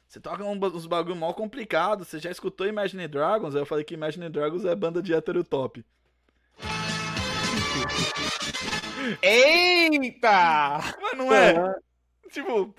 [0.06, 3.54] você toca um uns bagulho mal complicado, você já escutou Imagine Dragons?
[3.54, 5.84] Aí eu falei que Imagine Dragons é banda de hétero top.
[9.22, 10.78] Eita!
[11.00, 11.74] Mas não é,
[12.30, 12.74] tipo,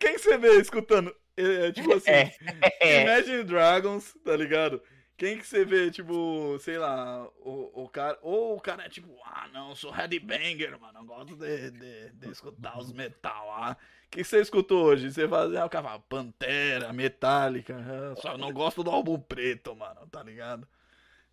[0.00, 1.14] quem que você vê escutando?
[1.38, 2.10] É, é, tipo assim,
[2.80, 3.02] É.
[3.02, 4.82] Imagine Dragons, tá ligado?
[5.16, 8.16] Quem que você vê, tipo, sei lá, o, o cara.
[8.22, 11.00] Ou o cara é tipo, ah, não, eu sou headbanger, mano.
[11.00, 13.50] Eu gosto de, de, de escutar os metal.
[13.50, 13.76] Ah.
[14.06, 15.10] O que você escutou hoje?
[15.10, 17.76] Você faz, ah, o cara fala, Pantera, Metallica.
[17.76, 20.66] ah, Só não gosto do álbum preto, mano, tá ligado?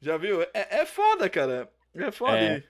[0.01, 0.41] Já viu?
[0.41, 0.49] É,
[0.81, 1.71] é foda, cara.
[1.93, 2.37] É foda.
[2.39, 2.63] É.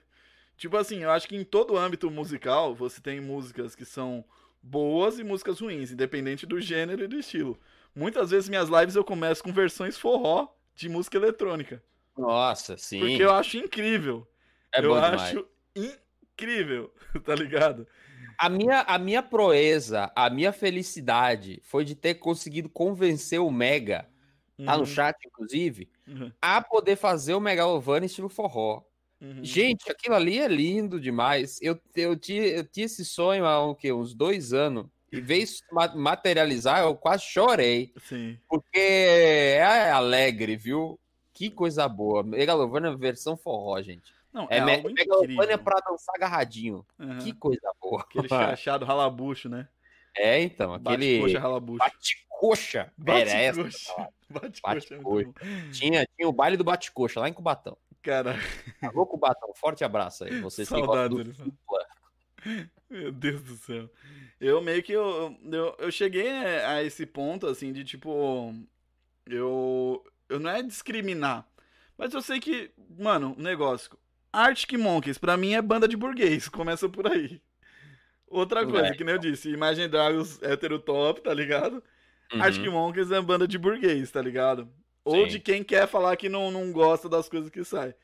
[0.56, 4.24] Tipo assim, eu acho que em todo âmbito musical você tem músicas que são
[4.66, 7.58] boas e músicas ruins, independente do gênero e do estilo.
[7.94, 11.82] Muitas vezes minhas lives eu começo com versões forró de música eletrônica.
[12.16, 12.98] Nossa, sim.
[13.00, 14.26] Porque eu acho incrível.
[14.74, 16.92] é eu acho incrível,
[17.24, 17.86] tá ligado?
[18.38, 24.10] A minha, a minha proeza, a minha felicidade foi de ter conseguido convencer o Mega,
[24.64, 28.84] tá no Uhum, chat, inclusive, uhum, a poder fazer o Megalovania estilo forró.
[29.20, 29.44] Uhum.
[29.44, 31.58] Gente, aquilo ali é lindo demais.
[31.62, 33.92] Eu, eu, tinha, eu tinha esse sonho há o quê?
[33.92, 34.86] uns dois anos.
[35.12, 35.46] E veio
[35.94, 37.92] materializar, eu quase chorei.
[38.02, 38.38] Sim.
[38.48, 40.98] Porque é alegre, viu?
[41.32, 42.22] Que coisa boa.
[42.22, 44.12] Megalovania versão forró, gente.
[44.32, 46.84] Não, É, é, algo Megalovania pra dançar agarradinho.
[46.98, 47.18] Uhum.
[47.18, 48.02] Que coisa boa.
[48.02, 49.68] Aquele chachado ralabucho, né?
[50.16, 51.20] É, então, aquele.
[51.20, 51.78] Bate-coxa, ralabucho.
[51.78, 52.92] Bate-coxa.
[53.06, 53.62] Essa.
[54.28, 54.60] Bate-coxa.
[54.62, 55.32] Bate-coxa é bom.
[55.72, 57.76] Tinha, tinha o baile do Bate-Coxa lá em Cubatão.
[58.06, 58.36] Cara,
[58.82, 59.52] Alô, Cubatão.
[59.56, 60.40] Forte abraço aí.
[60.40, 61.52] Vocês que gostam Saudades, do.
[62.88, 63.90] Meu Deus do céu.
[64.40, 68.54] Eu meio que eu, eu, eu cheguei a esse ponto assim de tipo
[69.26, 71.44] eu eu não é discriminar,
[71.98, 73.98] mas eu sei que, mano, um negócio.
[74.32, 77.40] Arctic Monkeys pra mim é banda de burguês, começa por aí.
[78.28, 78.94] Outra coisa, É.
[78.94, 81.82] que nem eu disse, Imagine Dragons hétero top, tá ligado?
[82.38, 82.72] Arctic Uhum.
[82.72, 84.68] Monkeys é banda de burguês, tá ligado?
[85.06, 85.28] Ou Sim.
[85.28, 87.94] de quem quer falar que não, não gosta das coisas que saem.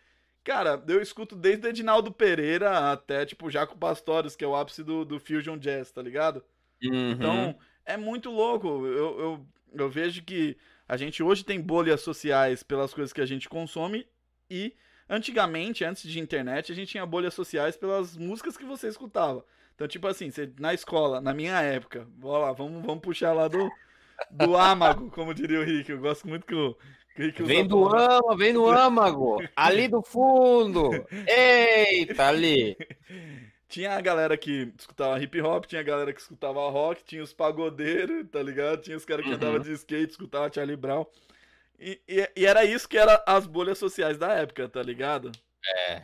[0.45, 5.05] Cara, eu escuto desde Edinaldo Pereira até, tipo, Jaco Pastorius, que é o ápice do,
[5.05, 6.45] do Fusion Jazz, tá ligado?
[6.81, 7.11] Uhum.
[7.11, 8.69] Então, é muito louco.
[8.87, 10.57] Eu, eu, eu vejo que
[10.89, 14.07] a gente hoje tem bolhas sociais pelas coisas que a gente consome
[14.49, 14.77] e
[15.09, 19.45] antigamente, antes de internet, a gente tinha bolhas sociais pelas músicas que você escutava.
[19.75, 23.69] Então, tipo assim, você, na escola, na minha época, lá, vamos, vamos puxar lá do,
[24.31, 25.91] do âmago, como diria o Rick.
[25.91, 26.77] Eu gosto muito que o,
[27.45, 29.37] Vem do âmago, vem do âmago.
[29.55, 30.91] Ali do fundo.
[31.27, 32.77] Eita, ali.
[33.68, 37.33] Tinha a galera que escutava hip hop, tinha a galera que escutava rock, tinha os
[37.33, 38.83] pagodeiros, tá ligado?
[38.83, 39.37] Tinha os caras que Uhum.
[39.37, 41.07] andavam de skate, escutavam Charlie Brown.
[41.79, 45.33] E, e, e era isso que eram as bolhas sociais da época, tá ligado?
[45.66, 46.03] É.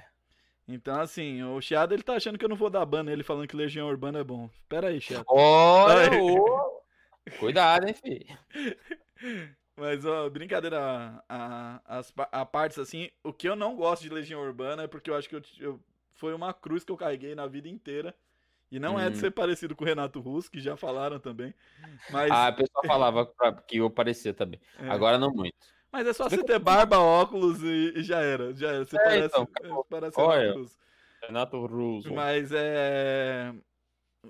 [0.67, 3.49] Então, assim, o Chiado, ele tá achando que eu não vou dar ban ele falando
[3.49, 4.51] que Legião Urbana é bom.
[4.69, 5.25] Pera aí, Chiado.
[5.29, 6.78] Olha, ô.
[7.39, 8.27] Cuidado, hein, filho.
[9.77, 10.79] Mas, ó, brincadeira
[11.29, 14.87] a, a, as a partes, assim, o que eu não gosto de Legião Urbana é
[14.89, 15.81] porque eu acho que eu, eu-
[16.15, 18.15] foi uma cruz que eu carreguei na vida inteira.
[18.71, 19.21] E não é de Hum.
[19.21, 21.55] ser parecido com o Renato Russo, que já falaram também.
[22.11, 23.27] Mas, Ah, a pessoa falava
[23.67, 24.61] que eu parecia também.
[24.83, 25.55] é, Agora não muito.
[25.91, 28.53] mas é só você ter barba, óculos e, e já era.
[28.55, 28.85] Já era.
[28.85, 30.41] Você É, parece, então, parece Olha.
[30.41, 30.79] Renato Russo.
[31.23, 32.15] Renato Russo.
[32.15, 33.55] Mas é.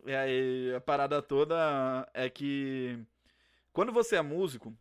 [0.04, 2.98] E aí, a parada toda é que
[3.72, 4.76] quando você é músico,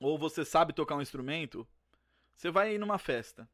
[0.00, 1.66] ou você sabe tocar um instrumento,
[2.36, 3.48] você vai ir numa festa.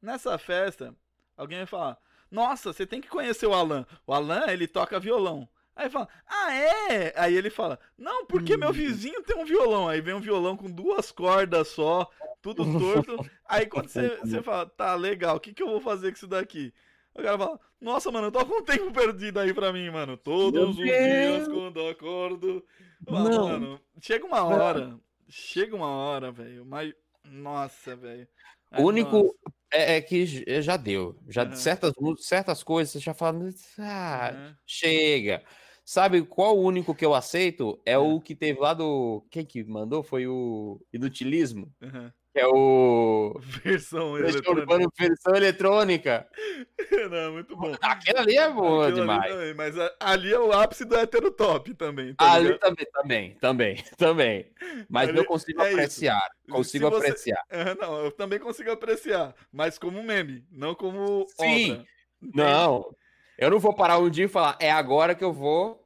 [0.00, 0.94] Nessa festa,
[1.36, 1.98] alguém vai falar:
[2.30, 3.86] Nossa, você tem que conhecer o Alan.
[4.06, 5.48] O Alan, ele toca violão.
[5.76, 7.12] Aí fala, ah, é?
[7.16, 9.86] Aí ele fala, não, porque meu vizinho tem um violão.
[9.86, 13.30] Aí vem um violão com duas cordas só, tudo torto.
[13.44, 16.26] Aí quando você, você fala, tá, legal, o que, que eu vou fazer com isso
[16.26, 16.72] daqui?
[17.18, 20.16] O cara fala, nossa, mano, toca um tempo perdido aí pra mim, mano.
[20.16, 22.64] Todos os dias quando eu acordo.
[23.06, 23.48] Não.
[23.48, 24.98] Mano, chega uma hora,
[25.28, 26.92] chega uma hora, velho, mas,
[27.24, 28.28] nossa, velho.
[28.76, 29.34] O único
[29.72, 30.26] é, é, que
[30.60, 31.16] já deu.
[31.28, 31.54] Já uhum.
[31.54, 33.48] certas, certas coisas você já fala,
[33.78, 34.54] ah, uhum.
[34.66, 35.42] chega.
[35.84, 37.80] Sabe qual o único que eu aceito?
[37.86, 39.24] É o que teve lá do.
[39.30, 40.02] Quem que mandou?
[40.02, 41.72] Foi o Inutilismo.
[41.80, 42.10] Uhum.
[42.36, 43.40] Que é o.
[43.64, 44.92] Versão eletrônica.
[44.98, 46.28] Versão eletrônica.
[47.10, 47.74] Não, muito bom.
[47.80, 49.32] Aquela ali é boa Aquilo demais.
[49.32, 52.14] Ali mas ali é o ápice do hétero top também.
[52.14, 52.60] Tá ali ligado?
[52.60, 54.52] também, também, também, também.
[54.86, 56.28] Mas ali, eu consigo é apreciar.
[56.44, 56.54] Isso.
[56.54, 57.06] Consigo você...
[57.06, 57.42] apreciar.
[57.80, 59.34] não, eu também consigo apreciar.
[59.50, 61.24] Mas como meme, não como.
[61.40, 61.72] Sim.
[61.72, 61.86] Obra.
[62.34, 62.94] Não.
[63.38, 65.85] Eu não vou parar um dia e falar, é agora que eu vou.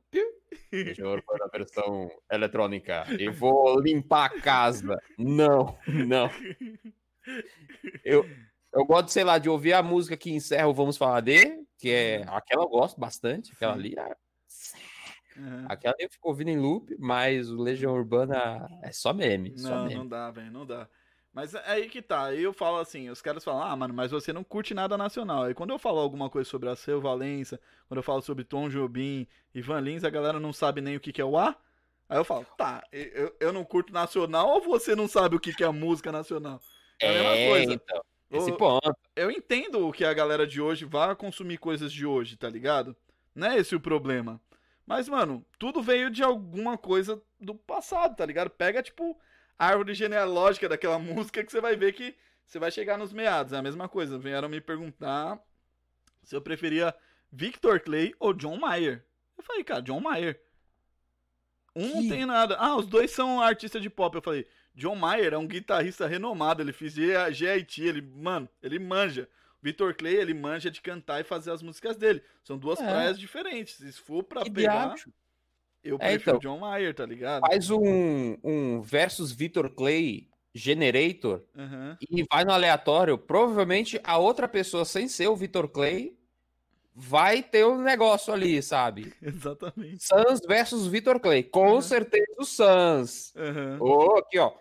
[0.70, 3.04] Deixa eu a versão eletrônica.
[3.18, 5.02] E vou limpar a casa.
[5.18, 6.30] Não, não.
[8.04, 8.24] Eu,
[8.72, 11.90] eu gosto, sei lá, de ouvir a música que encerra o Vamos Falar de, que
[11.90, 13.52] é aquela eu gosto bastante.
[13.52, 13.94] Aquela ali.
[13.98, 14.16] É...
[15.36, 15.66] Uhum.
[15.68, 19.50] Aquela eu fico ouvindo em loop, mas o Legião Urbana é só meme.
[19.50, 19.94] Não, só meme.
[19.94, 20.88] não dá, velho, não dá.
[21.32, 22.24] Mas é aí que tá.
[22.24, 25.44] Aí eu falo assim, os caras falam, ah, mano, mas você não curte nada nacional.
[25.44, 28.68] Aí quando eu falo alguma coisa sobre a Seu Valença, quando eu falo sobre Tom
[28.68, 31.56] Jobim e Van Lins, a galera não sabe nem o que, que é o A.
[32.08, 35.54] Aí eu falo, tá, eu, eu não curto nacional ou você não sabe o que,
[35.54, 36.60] que é música nacional?
[37.00, 37.72] É a mesma é, coisa.
[37.74, 38.02] Então,
[38.32, 38.96] esse ponto.
[39.14, 42.96] Eu entendo que a galera de hoje vá consumir coisas de hoje, tá ligado?
[43.34, 44.40] Não é esse o problema.
[44.84, 48.50] Mas, mano, tudo veio de alguma coisa do passado, tá ligado?
[48.50, 49.16] Pega, tipo,
[49.60, 53.52] árvore genealógica daquela música que você vai ver que você vai chegar nos meados.
[53.52, 54.18] É a mesma coisa.
[54.18, 55.38] Vieram me perguntar
[56.22, 56.94] se eu preferia
[57.30, 59.04] Victor Clay ou John Mayer.
[59.36, 60.40] Eu falei, cara, John Mayer.
[61.76, 61.94] Um que...
[61.94, 62.56] não tem nada.
[62.58, 64.14] Ah, os dois são artistas de pop.
[64.16, 66.62] Eu falei, John Mayer é um guitarrista renomado.
[66.62, 69.28] Ele fez GIT, ele, mano, ele manja.
[69.62, 72.22] Victor Clay, ele manja de cantar e fazer as músicas dele.
[72.42, 72.84] São duas é.
[72.84, 73.74] praias diferentes.
[73.74, 74.88] Se for pra que pegar.
[74.88, 75.12] Diacho.
[75.82, 77.40] Eu é, prefiro então, John Mayer, tá ligado?
[77.40, 81.96] Faz um, um versus Victor Clay Generator uhum.
[82.00, 83.16] e vai no aleatório.
[83.16, 86.16] Provavelmente a outra pessoa, sem ser o Victor Clay,
[86.94, 89.14] vai ter um negócio ali, sabe?
[89.22, 90.04] Exatamente.
[90.04, 91.42] Sans versus Victor Clay.
[91.42, 91.80] Com uhum.
[91.80, 93.32] certeza o Sans.
[93.36, 93.78] Uhum.
[93.80, 94.52] Oh, aqui, ó.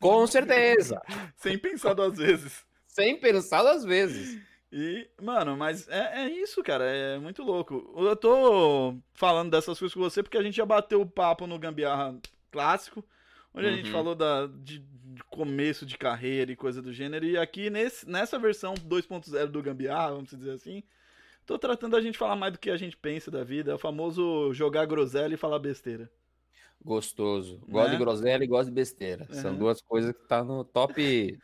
[0.00, 1.00] Com certeza.
[1.36, 2.64] Sem pensar duas vezes.
[2.86, 4.40] Sem pensar duas vezes.
[4.70, 6.84] E, mano, mas é, é isso, cara.
[6.84, 7.94] É muito louco.
[7.96, 11.58] Eu tô falando dessas coisas com você porque a gente já bateu o papo no
[11.58, 12.18] Gambiarra
[12.50, 13.04] clássico,
[13.54, 13.72] onde uhum.
[13.72, 13.92] a gente uhum.
[13.92, 17.24] falou da, de, de, começo de carreira e coisa do gênero.
[17.24, 20.82] E aqui nesse, nessa versão 2.0 do Gambiarra, vamos dizer assim,
[21.46, 23.72] tô tratando a gente falar mais do que a gente pensa da vida.
[23.72, 26.10] É o famoso jogar groselha e falar besteira.
[26.84, 27.58] Gostoso.
[27.66, 27.96] Gosto né?
[27.96, 29.26] de groselha e gosto de besteira.
[29.30, 29.34] Uhum.
[29.34, 31.38] São duas coisas que tá no top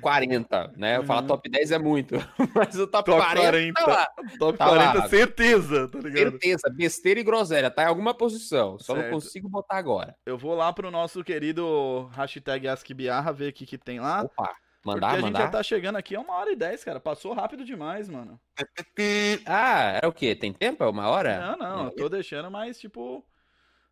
[0.00, 0.96] 40, né?
[0.96, 1.26] Eu falo uhum.
[1.26, 2.14] top 10 é muito,
[2.54, 4.08] mas o top, top 40, 40 tá lá.
[4.38, 5.08] Top tá 40, lá.
[5.08, 6.30] certeza, tá ligado?
[6.30, 9.06] Certeza, besteira e groselha, tá em alguma posição, só certo.
[9.06, 10.16] não consigo botar agora.
[10.24, 14.22] Eu vou lá pro nosso querido hashtag AskBiarra ver o que, que tem lá.
[14.22, 17.00] Opa, mandar, Porque a gente já tá chegando aqui a uma hora e dez, cara,
[17.00, 18.38] passou rápido demais, mano.
[19.46, 20.34] Ah, é o quê?
[20.34, 20.84] Tem tempo?
[20.84, 21.40] É uma hora?
[21.40, 23.24] Não, não, eu tô deixando, mas tipo...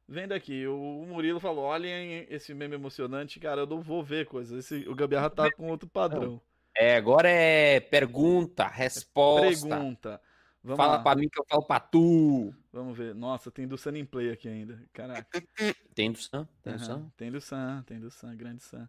[0.08, 4.64] Vendo aqui, o Murilo falou: olhem esse meme emocionante, cara, eu não vou ver coisas.
[4.64, 6.40] Esse, o Gambiarra tá com outro padrão.
[6.76, 9.68] É, agora é pergunta, resposta.
[9.68, 10.20] Pergunta.
[10.64, 11.02] Vamos Fala lá.
[11.02, 12.54] pra mim que eu falo pra tu.
[12.72, 13.14] Vamos ver.
[13.14, 14.80] Nossa, tem do Sun em Play aqui ainda.
[14.92, 15.26] Caraca.
[15.94, 16.46] Tem do Sun?
[16.62, 16.78] Tem uhum.
[16.78, 17.10] do Sun?
[17.16, 18.88] Tem do Sun, tem do Sun, grande Sun.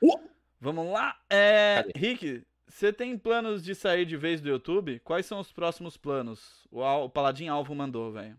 [0.00, 0.18] Uh!
[0.60, 1.14] Vamos lá.
[1.28, 4.98] É, Rick, você tem planos de sair de vez do YouTube?
[5.00, 6.66] Quais são os próximos planos?
[6.70, 8.36] O, o Paladin Alvo mandou, velho.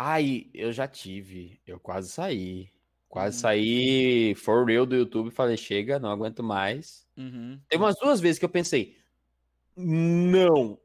[0.00, 1.60] Ai, eu já tive.
[1.66, 2.70] Eu quase saí.
[3.08, 3.40] Quase uhum.
[3.40, 5.32] saí for real do YouTube.
[5.32, 7.04] Falei, chega, não aguento mais.
[7.16, 7.60] Uhum.
[7.68, 8.96] Tem umas duas vezes que eu pensei,
[9.76, 10.78] não.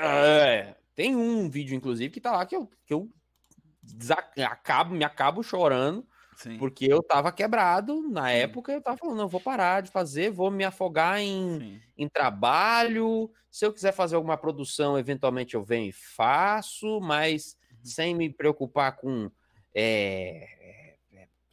[0.00, 0.76] É.
[0.94, 3.10] Tem um vídeo, inclusive, que tá lá que eu, que eu
[4.48, 6.06] acabo, me acabo chorando.
[6.36, 6.58] Sim.
[6.58, 8.34] Porque eu tava quebrado na Sim.
[8.34, 13.28] época, eu tava falando, não, vou parar de fazer, vou me afogar em, em trabalho.
[13.50, 18.96] Se eu quiser fazer alguma produção, eventualmente eu venho e faço, mas sem me preocupar
[18.96, 19.30] com
[19.74, 20.96] é,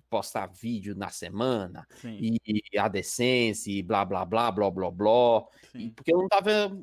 [0.09, 2.39] postar vídeo na semana e,
[2.73, 5.43] e a decência e blá blá blá blá blá blá,
[5.75, 6.75] e, porque eu não tava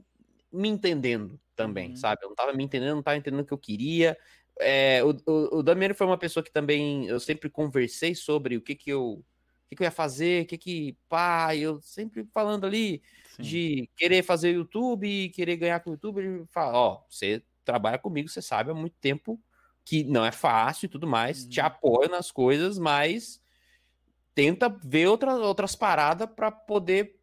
[0.52, 1.38] me entendendo.
[1.56, 1.96] também, Uhum.
[1.96, 2.22] sabe?
[2.22, 4.14] Eu não tava me entendendo, não tava entendendo o que eu queria.
[4.60, 8.60] É, o, o, o Damiano foi uma pessoa que também eu sempre conversei sobre o
[8.60, 9.24] que que eu, o
[9.68, 13.02] que que eu ia fazer, o que que, pá, eu sempre falando ali
[13.36, 13.42] Sim.
[13.42, 18.30] de querer fazer YouTube, querer ganhar com o YouTube, ele fala, ó, você trabalha comigo,
[18.30, 19.40] você sabe há muito tempo
[19.84, 21.66] que não é fácil e tudo mais, te Uhum.
[21.66, 23.42] apoio nas coisas, mas
[24.34, 27.16] tenta ver outra, outras paradas para poder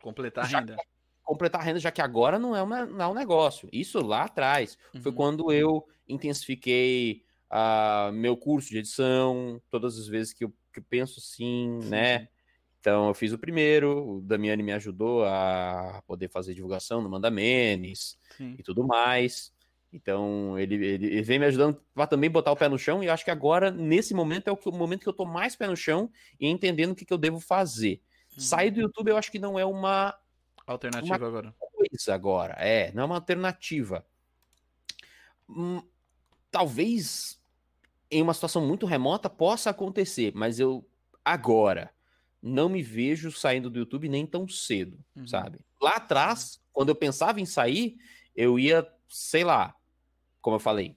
[0.00, 0.76] Completar a renda.
[1.22, 3.68] completar a renda, já que agora não é, uma, não é um negócio.
[3.72, 5.16] Isso lá atrás foi Uhum.
[5.16, 10.84] quando eu intensifiquei ah, meu curso de edição, todas as vezes que eu, que eu
[10.88, 12.28] penso assim, Sim, né?
[12.80, 18.18] Então eu fiz o primeiro, o Damiani me ajudou a poder fazer divulgação no Mandamenes
[18.28, 18.58] Sim.
[18.58, 19.52] e tudo mais.
[19.96, 23.08] Então ele, ele, ele vem me ajudando para também botar o pé no chão, e
[23.08, 25.66] acho que agora, nesse momento, é o, que, o momento que eu tô mais pé
[25.66, 28.02] no chão e entendendo o que, que eu devo fazer.
[28.36, 28.40] Uhum.
[28.40, 30.14] Sair do YouTube eu acho que não é uma
[30.66, 31.54] Alternativa agora.
[31.60, 34.04] coisa agora, é, não é uma alternativa.
[35.48, 35.82] Hum,
[36.52, 37.42] talvez
[38.10, 40.88] em uma situação muito remota possa acontecer, mas eu
[41.24, 41.92] agora
[42.42, 45.26] não me vejo saindo do YouTube nem tão cedo, Uhum.
[45.26, 45.60] sabe?
[45.82, 47.98] Lá atrás, quando eu pensava em sair,
[48.36, 49.75] eu ia, sei lá,
[50.46, 50.96] como eu falei,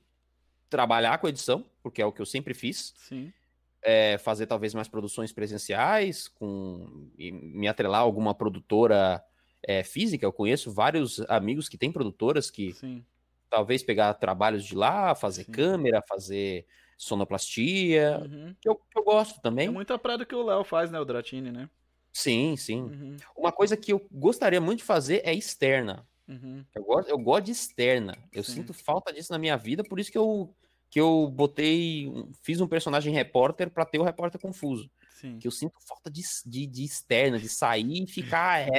[0.70, 3.34] trabalhar com edição, porque é o que eu sempre fiz, Sim.
[3.82, 9.24] é, fazer talvez mais produções presenciais, com e me atrelar a alguma produtora
[9.68, 10.24] é, física.
[10.24, 13.04] Eu conheço vários amigos que têm produtoras que Sim.
[13.50, 15.52] talvez pegar trabalhos de lá, fazer Sim.
[15.52, 18.56] câmera, fazer sonoplastia, Uhum.
[18.62, 19.68] que eu, que eu gosto É também.
[19.70, 21.00] muita praia que o Léo faz, né?
[21.00, 21.68] O Dratini, né?
[22.14, 22.82] Sim, sim.
[22.84, 23.18] Uhum.
[23.38, 26.08] Uma coisa que eu gostaria muito de fazer é externa.
[26.30, 26.64] Uhum.
[26.76, 28.16] Eu gosto, eu gosto de externa.
[28.32, 28.54] Eu Sim.
[28.54, 30.54] sinto falta disso na minha vida, por isso que eu,
[30.90, 32.08] que eu botei,
[32.44, 34.90] fiz um personagem repórter para ter o repórter confuso.
[35.20, 35.38] Sim.
[35.38, 38.66] que eu sinto falta de, de, de externa, de sair e ficar.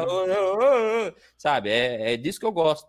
[0.00, 1.12] Uhum.
[1.36, 1.70] sabe?
[1.70, 2.88] É, é disso que eu gosto.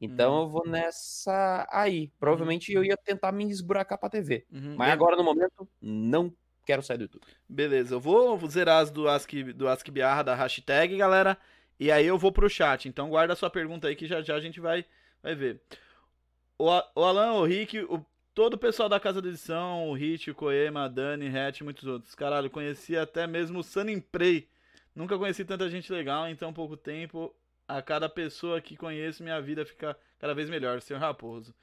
[0.00, 0.42] Então Uhum.
[0.42, 2.12] eu vou nessa aí.
[2.20, 4.46] Provavelmente eu ia tentar me esburacar pra TV.
[4.52, 4.76] Uhum.
[4.76, 6.32] Mas agora, no momento, não
[6.64, 7.22] quero sair do YouTube.
[7.48, 11.36] Beleza, eu vou zerar as do Ask, do Ask Biarra da hashtag, galera.
[11.80, 12.86] E aí eu vou pro chat.
[12.86, 14.84] Então guarda a sua pergunta aí que já já a gente vai,
[15.22, 15.62] vai ver.
[16.58, 18.04] O, o Alan, o Rick, o,
[18.34, 21.64] todo o pessoal da casa de edição, o Hit, o Koema, a Dani, Hatch e
[21.64, 22.14] muitos outros.
[22.14, 24.46] Caralho, conheci até mesmo o Sun Prey.
[24.94, 27.34] Nunca conheci tanta gente legal em tão pouco tempo.
[27.66, 31.54] A cada pessoa que conheço, minha vida fica cada vez melhor, senhor Raposo.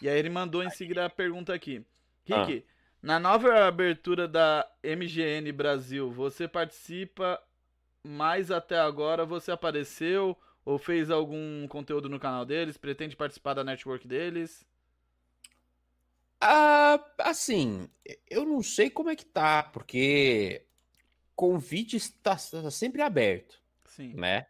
[0.00, 1.84] E aí ele mandou em seguida a pergunta aqui.
[2.24, 2.64] Rick,
[3.02, 7.38] na nova abertura da MGN Brasil, você participa
[8.06, 9.24] mais até agora?
[9.24, 12.76] Você apareceu ou fez algum conteúdo no canal deles?
[12.76, 14.66] Pretende participar da network deles?
[16.40, 17.88] Ah, assim,
[18.28, 20.64] eu não sei como é que tá, porque
[21.34, 24.14] convite está, está sempre aberto, Sim.
[24.14, 24.46] né?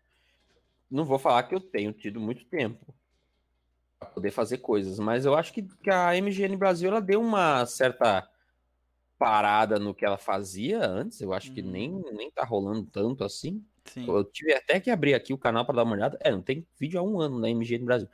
[0.90, 2.94] Não vou falar que eu tenho tido muito tempo
[3.98, 7.64] para poder fazer coisas, mas eu acho que, que a MGN Brasil ela deu uma
[7.66, 8.28] certa
[9.18, 11.20] parada no que ela fazia antes.
[11.20, 11.70] Eu acho que Uhum.
[11.70, 13.64] nem, nem tá rolando tanto assim.
[13.84, 14.06] Sim.
[14.08, 16.18] Eu tive até que abrir aqui o canal para dar uma olhada.
[16.20, 18.08] É, não tem vídeo há um ano na MGN Brasil.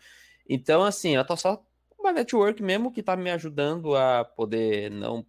[0.49, 1.65] Então, assim, eu tô só
[1.99, 5.25] uma network mesmo que tá me ajudando a poder não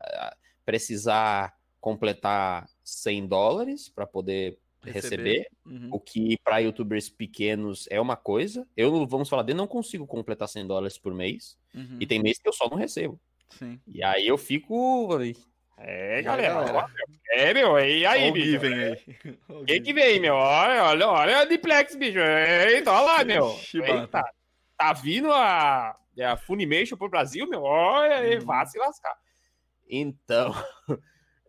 [0.00, 5.46] ah, precisar completar 100 dólares para poder receber.
[5.66, 5.90] Uhum.
[5.92, 8.66] O que para youtubers pequenos é uma coisa.
[8.76, 11.58] Eu, vamos falar dele, não consigo completar 100 dólares por mês.
[11.74, 11.98] Uhum.
[12.00, 13.20] E tem mês que eu só não recebo.
[13.58, 13.80] Sim.
[13.86, 15.08] E aí eu fico.
[15.78, 16.86] É, aí, galera.
[17.30, 17.78] É, meu.
[17.78, 18.46] E aí, Olha o bicho?
[18.50, 18.98] Given aí.
[19.48, 19.94] O Quem que Given.
[20.04, 20.34] vem, meu?
[20.34, 22.18] Olha, olha, olha a Diplex, bicho.
[22.18, 23.56] Eita, olha lá, meu.
[23.74, 24.22] Eita.
[24.76, 27.62] Tá vindo a, a Funimation pro Brasil, meu?
[27.62, 28.44] Olha aí, Uhum.
[28.44, 29.14] vá se lascar.
[29.88, 30.52] Então,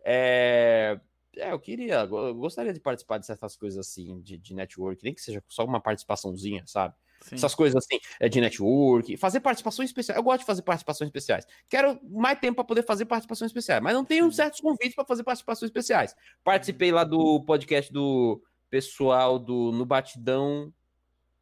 [0.04, 0.98] é,
[1.36, 5.14] é, eu queria, eu gostaria de participar de certas coisas assim, de, de network, nem
[5.14, 6.94] que seja só uma participaçãozinha, sabe?
[7.24, 7.36] Sim.
[7.36, 10.18] Essas coisas assim, é, de network, fazer participações especiais.
[10.18, 11.46] Eu gosto de fazer participações especiais.
[11.70, 14.36] Quero mais tempo para poder fazer participações especiais, mas não tenho Sim.
[14.36, 16.14] certos convites para fazer participações especiais.
[16.44, 20.70] Participei lá do podcast do pessoal do No Batidão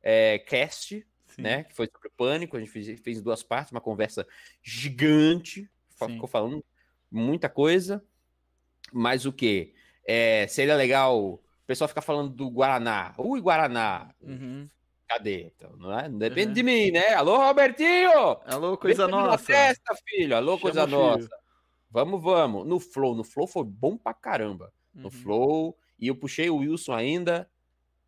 [0.01, 1.43] é, Cast, Sim.
[1.43, 1.65] né?
[1.65, 2.57] Que foi sobre o pânico.
[2.57, 4.25] A gente fez, fez em duas partes, uma conversa
[4.63, 5.69] gigante.
[5.91, 6.65] Ficou falando
[7.11, 8.05] muita coisa.
[8.93, 9.75] Mas o que?
[10.49, 11.19] seria legal.
[11.21, 13.15] O pessoal ficar falando do Guaraná.
[13.19, 14.15] Ui, Guaraná.
[14.21, 14.69] Uhum.
[15.13, 15.53] Cadê?
[15.57, 16.09] Então, não é?
[16.09, 16.53] Depende Uhum.
[16.55, 17.09] de mim, né?
[17.15, 18.11] Alô, Robertinho!
[18.47, 19.39] Alô, coisa minha nossa.
[19.45, 20.37] festa, filho.
[20.37, 20.99] Alô, Chama coisa filho.
[20.99, 21.29] nossa.
[21.91, 22.67] Vamos, vamos.
[22.67, 23.15] No Flow.
[23.15, 24.73] No Flow foi bom pra caramba.
[24.95, 25.11] No Uhum.
[25.11, 25.79] Flow.
[25.99, 27.49] E eu puxei o Wilson ainda.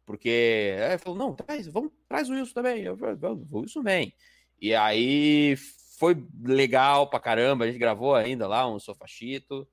[0.07, 0.75] Porque.
[0.79, 2.83] É, falou, não, traz, vamos, traz o Wilson também.
[2.83, 4.15] Eu falei, vamos, o Wilson vem.
[4.61, 5.57] E aí
[5.99, 7.65] foi legal pra caramba.
[7.65, 9.69] A gente gravou ainda lá um sofachito.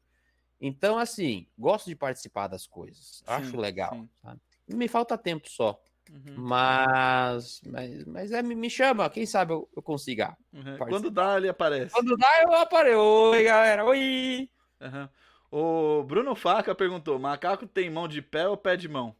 [0.59, 3.23] Então, assim, gosto de participar das coisas.
[3.25, 3.93] Acho Sim, legal.
[3.95, 4.09] sim.
[4.21, 4.39] sabe?
[4.67, 5.81] Me falta tempo só.
[6.11, 6.35] Uhum.
[6.35, 10.35] Mas, mas, mas é, me chama, quem sabe eu, eu consiga.
[10.51, 10.77] Uhum.
[10.77, 11.93] Quando dá, ele aparece.
[11.93, 12.99] Quando dá, eu apareço.
[12.99, 13.85] Oi, galera.
[13.85, 14.49] Oi.
[14.81, 15.09] Uhum.
[15.51, 19.15] O Bruno Faca perguntou: macaco tem mão de pé ou pé de mão?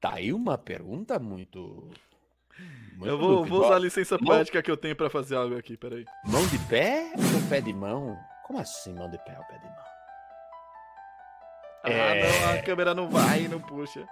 [0.00, 1.90] Tá aí uma pergunta muito.
[2.94, 4.26] muito eu vou, vou, usar a licença mão...
[4.26, 6.06] poética que eu tenho para fazer algo aqui, peraí.
[6.24, 8.18] Mão de pé ou pé de mão?
[8.46, 9.95] Como assim, mão de pé ou pé de mão?
[11.86, 12.40] Ah, é...
[12.40, 14.06] não, a câmera não vai e não puxa.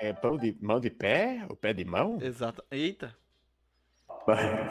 [0.00, 2.18] É mão de, mão de pé ou pé de mão?
[2.20, 2.62] Exato.
[2.70, 3.14] Eita.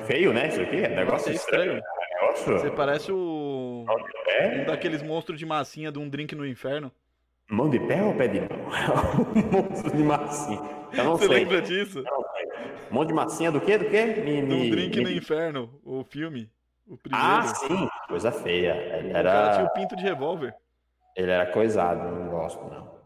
[0.05, 0.47] Feio, né?
[0.47, 1.81] Isso aqui é negócio é estranho.
[2.34, 2.59] estranho.
[2.59, 3.85] Você parece o.
[3.88, 6.91] Um daqueles monstros de massinha de um drink no inferno.
[7.49, 8.49] Mão de pé ou pé de mão?
[9.51, 10.61] monstro de massinha.
[10.93, 11.35] Eu não Você sei.
[11.35, 12.03] lembra disso?
[12.91, 13.77] Mão de massinha do quê?
[13.77, 14.05] Do quê?
[14.05, 15.03] Me, me, um drink me...
[15.03, 16.49] no inferno, o filme.
[16.85, 17.25] O primeiro.
[17.25, 17.89] Ah, sim.
[18.07, 18.73] Coisa feia.
[18.97, 19.29] Ele era...
[19.29, 20.55] O cara tinha o pinto de revólver.
[21.15, 22.98] Ele era coisado, não gosto, não.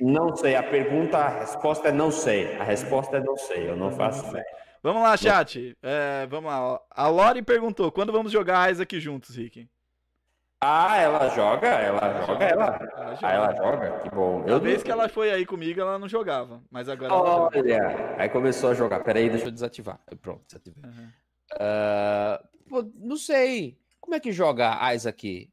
[0.00, 0.54] Não sei.
[0.54, 2.56] A pergunta, a resposta é não sei.
[2.56, 3.70] A resposta é não sei.
[3.70, 4.44] Eu não faço ideia.
[4.82, 5.76] Vamos lá, chat.
[5.82, 6.78] É, vamos lá.
[6.90, 9.66] A Lori perguntou: quando vamos jogar Isaac juntos, Rick?
[10.60, 11.68] Ah, ela joga?
[11.68, 12.44] Ela joga?
[12.44, 12.64] Ela,
[12.96, 13.18] ela joga.
[13.22, 14.00] Ah, ela joga?
[14.00, 14.44] Que bom.
[14.46, 16.62] Eu vez que ela foi aí comigo, ela não jogava.
[16.70, 19.00] Mas agora Olha, aí começou a jogar.
[19.00, 20.00] Peraí, deixa eu desativar.
[20.20, 20.82] Pronto, desativei.
[20.84, 21.10] Uhum.
[22.80, 23.78] Uh, não sei.
[24.00, 25.50] Como é que joga Isaac?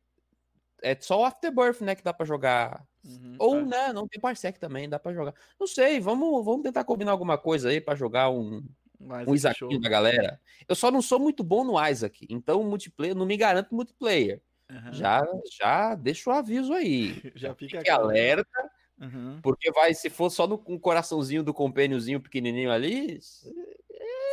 [0.82, 1.96] É só o Afterbirth, né?
[1.96, 2.86] Que dá pra jogar.
[3.04, 3.66] Uhum, Ou, é.
[3.66, 3.94] né?
[3.94, 5.34] Não tem Parsec também, dá pra jogar.
[5.60, 8.64] Não sei, vamos, vamos tentar combinar alguma coisa aí pra jogar um,
[9.00, 10.40] um Isaac da galera.
[10.68, 14.42] Eu só não sou muito bom no Isaac, então multiplayer, não me garanto multiplayer.
[14.70, 14.94] Uhum.
[14.94, 15.22] Já,
[15.60, 17.22] já deixa o aviso aí.
[17.36, 18.72] Já fica Fique alerta.
[19.02, 19.40] Uhum.
[19.42, 23.20] Porque vai, se for só no um coraçãozinho do compêniozinho pequenininho ali.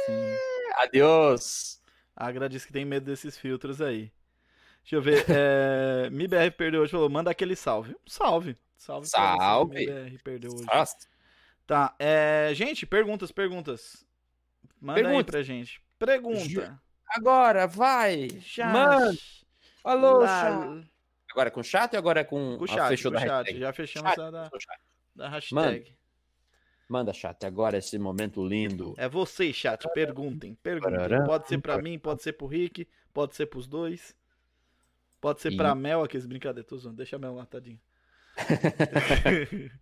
[0.08, 0.38] É...
[0.82, 1.80] Adeus.
[2.14, 4.12] A Agra diz que tem medo desses filtros aí.
[4.88, 5.26] Deixa eu ver.
[5.28, 6.08] É...
[6.08, 7.94] MIBR perdeu hoje, falou: manda aquele salve.
[8.06, 8.56] Salve.
[8.78, 9.06] Salve.
[9.06, 9.74] Salve.
[9.74, 10.64] MIBR perdeu hoje.
[10.64, 10.96] Nossa.
[11.66, 11.94] Tá.
[11.98, 12.52] É...
[12.54, 14.06] Gente, perguntas, perguntas.
[14.80, 15.18] Manda Pergunta.
[15.18, 15.82] aí pra gente.
[15.98, 16.80] Pergunta.
[17.10, 18.28] Agora, vai.
[18.40, 18.72] Chat.
[18.72, 19.12] Manda.
[19.84, 20.90] Alô, chat.
[21.30, 22.88] Agora é com chat ou agora é com, com chat?
[22.88, 23.30] Fechou com da chat.
[23.30, 23.60] Hashtag?
[23.60, 24.20] Já fechamos chat.
[24.20, 24.50] a da,
[25.14, 25.54] da hashtag.
[25.54, 25.98] Manda.
[26.88, 28.94] Manda, chat, agora esse momento lindo.
[28.96, 31.24] É você, chat, perguntem, perguntem.
[31.26, 34.16] Pode ser pra mim, pode ser pro Rick, pode ser pros dois.
[35.20, 35.56] Pode ser e...
[35.56, 36.84] pra Mel, aqueles brincadeiros.
[36.94, 37.80] Deixa a Mel lá, tadinho.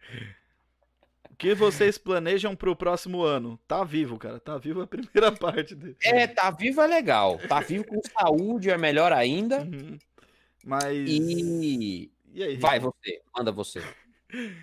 [1.31, 3.61] O que vocês planejam pro próximo ano?
[3.69, 4.41] Tá vivo, cara.
[4.41, 5.95] Tá vivo a primeira parte dele.
[6.03, 7.39] É, tá vivo é legal.
[7.47, 9.59] Tá vivo com saúde é melhor ainda.
[9.59, 9.99] Uhum.
[10.65, 11.07] Mas.
[11.07, 12.11] E.
[12.33, 13.83] e aí, Vai você, manda você.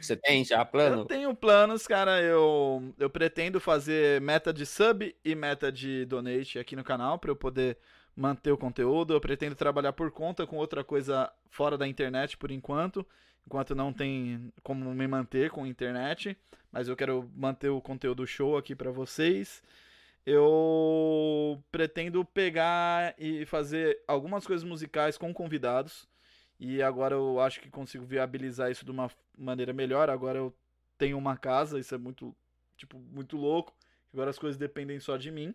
[0.02, 1.04] Você tem já plano?
[1.04, 2.20] Eu tenho planos, cara.
[2.22, 7.30] Eu, eu pretendo fazer meta de sub e meta de donate aqui no canal para
[7.30, 7.78] eu poder
[8.16, 9.14] manter o conteúdo.
[9.14, 13.06] Eu pretendo trabalhar por conta com outra coisa fora da internet por enquanto
[13.46, 16.38] enquanto não tem como me manter com a internet,
[16.72, 19.62] mas eu quero manter o conteúdo show aqui para vocês.
[20.26, 26.08] Eu pretendo pegar e fazer algumas coisas musicais com convidados.
[26.60, 30.10] E agora eu acho que consigo viabilizar isso de uma maneira melhor.
[30.10, 30.54] Agora eu
[30.98, 32.34] tenho uma casa, isso é muito,
[32.78, 33.74] tipo, muito louco.
[34.14, 35.54] Agora as coisas dependem só de mim.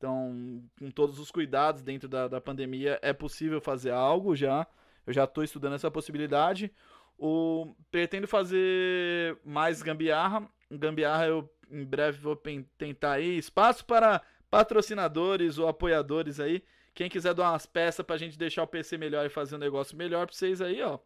[0.00, 4.66] Então, com todos os cuidados dentro da, da pandemia, é possível fazer algo já.
[5.06, 6.72] Eu já estou estudando essa possibilidade.
[7.18, 10.48] O, pretendo fazer mais gambiarra.
[10.70, 12.34] Gambiarra eu em breve vou
[12.78, 13.36] tentar aí.
[13.36, 16.64] Espaço para patrocinadores ou apoiadores aí.
[16.94, 19.94] Quem quiser dar umas peças pra gente deixar o PC melhor e fazer um negócio
[19.94, 20.98] melhor pra vocês aí, ó.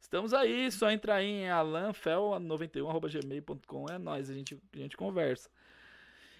[0.00, 3.86] Estamos aí, só entrar aí em alanfel91.gmail.com.
[3.88, 5.48] É nóis, a gente, a gente conversa.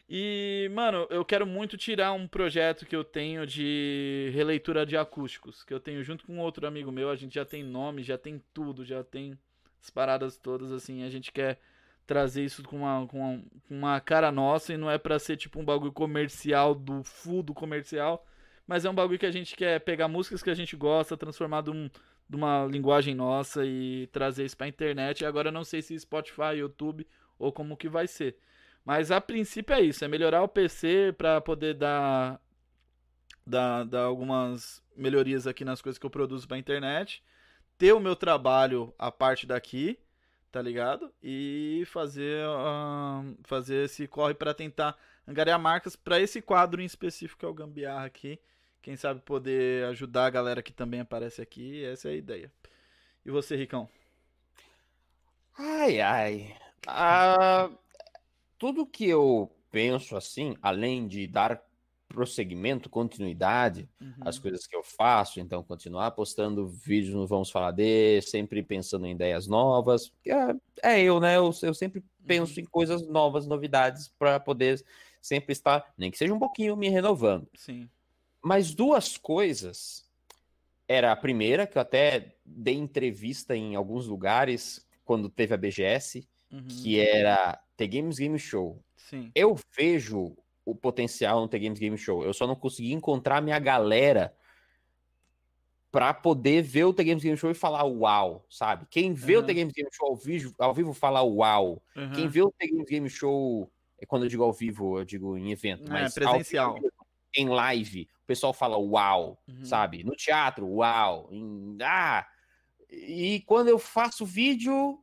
[0.09, 5.65] E, mano, eu quero muito tirar um projeto que eu tenho de releitura de acústicos,
[5.65, 8.43] que eu tenho junto com outro amigo meu, a gente já tem nome, já tem
[8.53, 9.39] tudo, já tem
[9.83, 11.59] as paradas todas, assim, a gente quer
[12.07, 15.37] trazer isso com uma, com uma, com uma cara nossa e não é pra ser
[15.37, 18.27] tipo um bagulho comercial do full do comercial,
[18.67, 21.63] mas é um bagulho que a gente quer pegar músicas que a gente gosta, transformar
[21.63, 21.89] de, um,
[22.29, 25.21] de uma linguagem nossa e trazer isso pra internet.
[25.21, 27.07] E agora eu não sei se Spotify, YouTube
[27.39, 28.37] ou como que vai ser.
[28.85, 32.41] Mas a princípio é isso, é melhorar o PC para poder dar,
[33.47, 37.23] dar, dar algumas melhorias aqui nas coisas que eu produzo para internet,
[37.79, 39.99] ter o meu trabalho a parte daqui,
[40.51, 41.13] tá ligado?
[41.23, 44.97] E fazer uh, fazer esse corre para tentar
[45.27, 48.39] angariar marcas para esse quadro em específico que é o Gambiarra aqui.
[48.83, 52.53] Quem sabe poder ajudar a galera que também aparece aqui, essa é a ideia.
[53.25, 53.89] E você, Ricão?
[55.57, 56.57] Ai, ai.
[56.87, 57.71] Ah,
[58.63, 61.61] tudo que eu penso assim, além de dar
[62.07, 64.13] prosseguimento, continuidade, Uhum.
[64.21, 69.05] as coisas que eu faço, então continuar postando vídeos no Vamos Falar de, sempre pensando
[69.05, 70.13] em ideias novas.
[70.25, 71.39] É, é eu, né?
[71.39, 74.81] Eu, eu sempre penso em coisas novas, novidades, para poder
[75.21, 77.49] sempre estar, nem que seja um pouquinho, me renovando.
[77.57, 77.89] Sim.
[78.41, 80.09] Mas duas coisas.
[80.87, 86.29] Era a primeira, que eu até dei entrevista em alguns lugares quando teve a BGS,
[86.53, 86.69] Uhum.
[86.69, 88.81] que era The Games Game Show.
[88.97, 89.31] Sim.
[89.35, 92.25] Eu vejo o potencial no The Games Game Show.
[92.25, 94.33] Eu só não consegui encontrar minha galera
[95.91, 98.87] pra poder ver o The Games Game Show e falar uau, sabe?
[98.89, 99.47] Quem vê o Uhum.
[99.47, 101.83] The Games Game Show ao vivo, ao vivo fala uau.
[101.97, 102.13] Uhum.
[102.13, 105.37] Quem vê o The Games Game Show, é quando eu digo ao vivo, eu digo
[105.37, 106.75] em evento, É, mas presencial.
[106.75, 106.91] vivo,
[107.35, 109.65] em live, o pessoal fala uau, Uhum.
[109.65, 110.03] sabe?
[110.05, 111.29] No teatro, uau.
[111.33, 111.77] Em...
[111.83, 112.27] Ah!
[112.89, 115.03] E quando eu faço vídeo,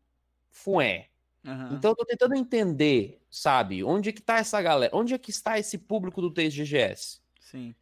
[0.49, 1.08] fué.
[1.45, 1.75] Uhum.
[1.75, 3.83] Então eu tô tentando entender, sabe?
[3.83, 4.95] Onde é que tá essa galera?
[4.95, 7.21] Onde é que está esse público do TGGS?
[7.39, 7.73] Sim.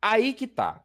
[0.00, 0.84] Aí que tá.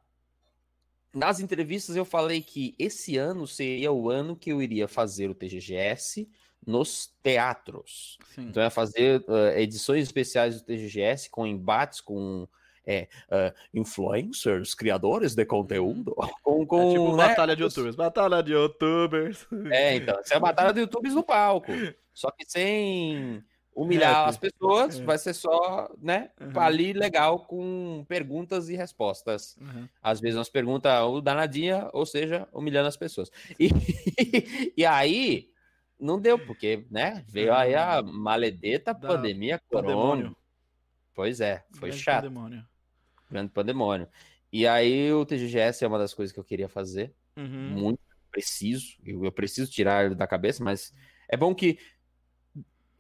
[1.14, 5.36] Nas entrevistas eu falei que esse ano seria o ano que eu iria fazer o
[5.36, 6.30] TGGS
[6.66, 8.18] nos teatros.
[8.36, 8.48] Sim.
[8.48, 12.48] Então eu ia fazer eh, edições especiais do TGGS com embates com
[12.88, 17.96] é, eh, influencers, criadores de conteúdo, com, com é tipo né, batalha de youtubers.
[17.96, 19.46] Batalha de youtubers.
[19.70, 21.72] É, então, essa é a batalha do YouTubers no palco.
[22.14, 23.44] Só que sem
[23.76, 24.30] humilhar Rap.
[24.30, 25.04] as pessoas, É.
[25.04, 26.60] vai ser só, né, Uhum.
[26.60, 29.56] ali legal com perguntas e respostas.
[29.62, 29.88] Uhum.
[30.02, 33.30] Às vezes umas perguntas ou danadinha, ou seja, humilhando as pessoas.
[33.60, 33.70] E,
[34.76, 35.52] e aí,
[36.00, 39.88] não deu, porque, né, veio aí a maledeta Da pandemia corona.
[39.88, 40.38] Pandemônio.
[41.14, 42.66] Pois é, foi Grande chato, pandemônio.
[43.30, 44.08] Grande pandemônio.
[44.52, 47.46] E aí o TGGS é uma das coisas que eu queria fazer Uhum.
[47.70, 48.00] muito
[48.32, 48.98] preciso.
[49.04, 50.94] Eu, eu preciso tirar ele da cabeça, mas
[51.28, 51.78] é bom que.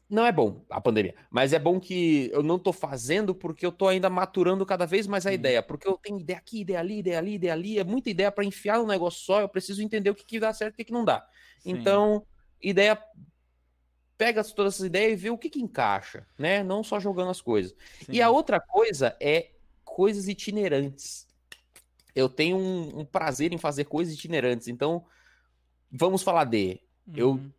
[0.10, 3.74] Não é bom a pandemia, mas é bom que eu não tô fazendo porque eu
[3.74, 5.36] tô ainda maturando cada vez mais a Sim.
[5.36, 5.62] ideia.
[5.62, 7.78] Porque eu tenho ideia aqui, ideia ali, ideia ali, ideia ali.
[7.78, 9.42] É muita ideia para enfiar num negócio só.
[9.42, 11.28] Eu preciso entender o que, que dá certo e o que, que não dá.
[11.60, 11.72] Sim.
[11.72, 12.26] Então,
[12.62, 12.98] ideia.
[14.18, 16.64] Pega todas essas ideias e vê o que, que encaixa, né?
[16.64, 17.76] Não só jogando as coisas.
[18.10, 18.22] E Sim.
[18.22, 19.52] a outra coisa é
[19.98, 21.26] coisas itinerantes.
[22.14, 24.68] Eu tenho um, um prazer em fazer coisas itinerantes.
[24.68, 25.04] Então,
[25.92, 26.80] vamos falar de.
[27.16, 27.52] eu- Uhum.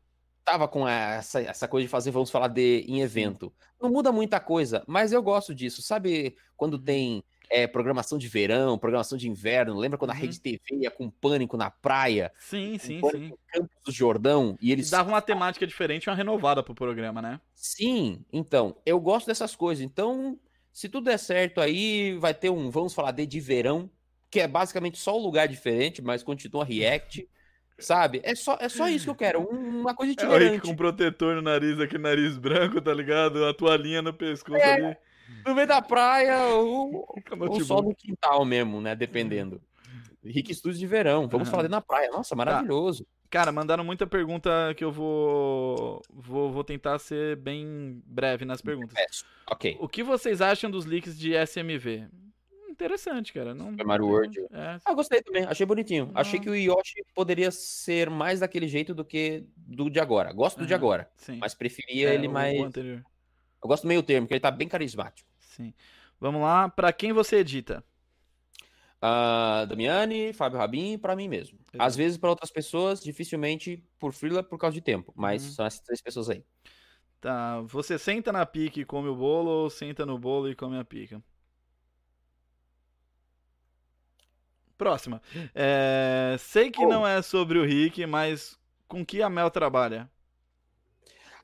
[0.45, 3.53] Tava com essa, essa coisa de fazer, vamos falar de em evento.
[3.83, 5.83] Não muda muita coisa, mas eu gosto disso.
[5.83, 6.83] Sabe quando Uhum.
[6.85, 9.77] tem é, programação de verão, programação de inverno?
[9.77, 10.21] Lembra quando a Uhum.
[10.21, 12.33] Rede TV ia com pânico na praia?
[12.39, 13.33] Sim, sim, sim.
[13.53, 14.57] Campos do Jordão?
[14.61, 17.41] E eles Dava uma temática diferente uma renovada pro programa, né?
[17.55, 19.85] Sim, então, eu gosto dessas coisas.
[19.85, 20.39] Então,
[20.79, 23.91] se tudo der certo aí, vai ter um, vamos falar de de verão,
[24.31, 27.29] que é basicamente só um lugar diferente, mas continua React,
[27.81, 28.21] sabe?
[28.23, 30.61] É só, é só isso que eu quero, um- uma coisa É o Rick itinerante.
[30.69, 33.45] com protetor no nariz, aquele nariz branco, tá ligado?
[33.45, 34.97] A toalhinha no pescoço É, ali.
[35.45, 37.05] No meio da praia, ou,
[37.49, 38.95] ou só no quintal mesmo, né?
[38.95, 39.61] Dependendo.
[40.25, 42.09] Rick Studios de verão, vamos falar de na praia.
[42.11, 43.05] Nossa, maravilhoso.
[43.31, 48.95] Cara, mandaram muita pergunta que eu vou, vou vou tentar ser bem breve nas perguntas.
[48.95, 49.25] Peço.
[49.51, 49.77] Ok.
[49.81, 52.07] O que vocês acham dos leaks de SMV?
[52.71, 53.55] Interessante, cara.
[53.55, 54.39] Não, Super Mario World.
[54.53, 56.11] É, Ah, gostei também, achei bonitinho.
[56.15, 56.43] Achei Ah.
[56.43, 60.33] que o Yoshi poderia ser mais daquele jeito do que do de agora.
[60.33, 61.37] Gosto do de agora, sim.
[61.39, 62.59] mas preferia É, ele o- mais.
[62.61, 63.03] anterior.
[63.63, 65.29] Eu gosto do meio termo, porque ele tá bem carismático.
[65.41, 65.75] Sim.
[66.21, 66.69] Vamos lá.
[66.69, 67.85] Pra quem você edita?
[69.03, 71.59] Ah, Damiani, Fábio Rabin pra mim mesmo.
[71.73, 71.79] Exato.
[71.79, 75.13] Às vezes pra outras pessoas, dificilmente por freela por causa de tempo.
[75.17, 75.53] Mas Uhum.
[75.53, 76.45] são essas três pessoas aí.
[77.23, 77.61] Tá.
[77.63, 80.85] Você senta na pica e come o bolo ou senta no bolo e come a
[80.85, 81.23] pica?
[84.79, 85.21] Próxima.
[85.55, 86.87] É, sei que Oh.
[86.87, 88.57] não é sobre o Rick, mas
[88.87, 90.09] com que a Mel trabalha?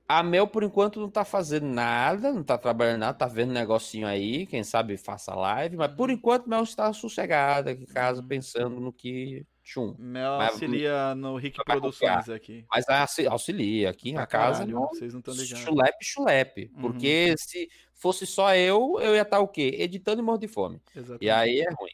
[0.06, 3.54] A Mel, por enquanto, não tá fazendo nada, não tá trabalhando nada, tá vendo um
[3.54, 8.20] negocinho aí, quem sabe faça live, mas por enquanto Mel está sossegada aqui em casa,
[8.20, 8.28] Uhum.
[8.28, 9.46] pensando no que.
[9.62, 9.94] Tchum.
[9.98, 12.66] Mel Mas- auxilia no Rick Produções aqui.
[12.70, 14.58] Mas auxi- auxilia aqui na casa.
[14.58, 15.64] caralho, não- vocês não estão ligados.
[15.64, 16.70] Chulepe, chulepe.
[16.74, 16.82] Uhum.
[16.82, 19.74] Porque se fosse só eu, eu ia estar o quê?
[19.78, 20.82] Editando e morro de fome.
[20.94, 21.24] Exatamente.
[21.24, 21.92] E aí é ruim.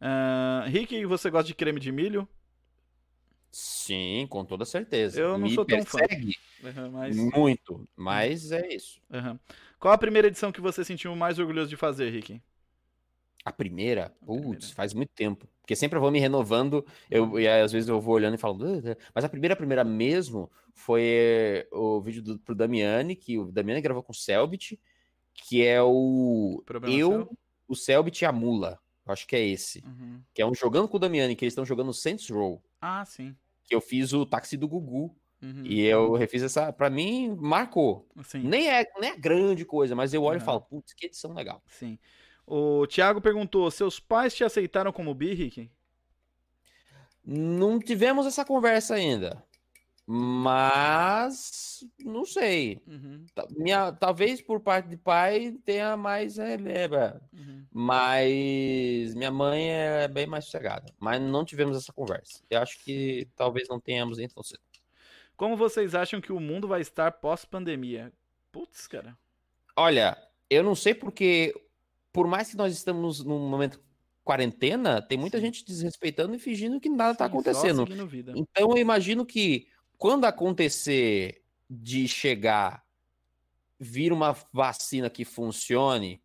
[0.00, 2.26] Ah, Rick, você gosta de creme de milho?
[3.52, 5.20] Sim, com toda certeza.
[5.20, 5.98] Eu não Me sou tão fã.
[6.64, 7.16] Aham, mas...
[7.16, 9.00] muito, mas é isso.
[9.12, 9.38] aham.
[9.78, 12.40] Qual a primeira edição que você sentiu mais orgulhoso de fazer, Rick?
[13.44, 14.66] A primeira, putz, primeira.
[14.74, 15.46] faz muito tempo.
[15.60, 18.58] Porque sempre eu vou me renovando, eu, e às vezes eu vou olhando e falo,
[19.14, 24.02] mas a primeira, primeira mesmo foi o vídeo do, pro Damiani, que o Damiani gravou
[24.02, 24.80] com o Selbit,
[25.34, 27.38] que é o Problema eu, seu?
[27.68, 28.78] o Selbit e a Mula.
[29.04, 29.84] Acho que é esse.
[29.84, 30.22] Uhum.
[30.32, 32.62] Que é um jogando com o Damiani, que eles estão jogando Saints Row.
[32.82, 33.34] Ah, sim.
[33.64, 35.16] Que eu fiz o táxi do Gugu.
[35.40, 35.62] Uhum.
[35.64, 36.72] E eu refiz essa.
[36.72, 38.08] Pra mim, marcou.
[38.24, 40.44] Sim, Nem é, nem é grande coisa, mas eu olho e Aham.
[40.44, 41.62] falo, putz, que edição legal.
[41.66, 41.98] sim.
[42.44, 45.70] O Thiago perguntou: seus pais te aceitaram como bi, Rick?
[47.24, 49.42] Não tivemos essa conversa ainda.
[50.06, 52.80] Mas não sei.
[52.86, 53.24] Uhum.
[53.56, 57.22] Minha, talvez por parte de pai tenha mais releva.
[57.32, 57.64] Uhum.
[57.72, 60.92] Mas minha mãe é bem mais sossegada.
[60.98, 62.42] Mas não tivemos essa conversa.
[62.50, 64.60] Eu acho que talvez não tenhamos então cedo.
[65.36, 68.12] Como vocês acham que o mundo vai estar pós-pandemia?
[68.50, 69.16] Putz, cara.
[69.76, 70.16] Olha,
[70.50, 71.54] eu não sei porque,
[72.12, 73.80] por mais que nós estamos num momento
[74.22, 75.46] quarentena, tem muita Sim.
[75.46, 77.84] gente desrespeitando e fingindo que nada está acontecendo.
[78.36, 79.66] Então eu imagino que
[80.02, 82.82] quando acontecer de chegar,
[83.78, 86.20] vir uma vacina que funcione,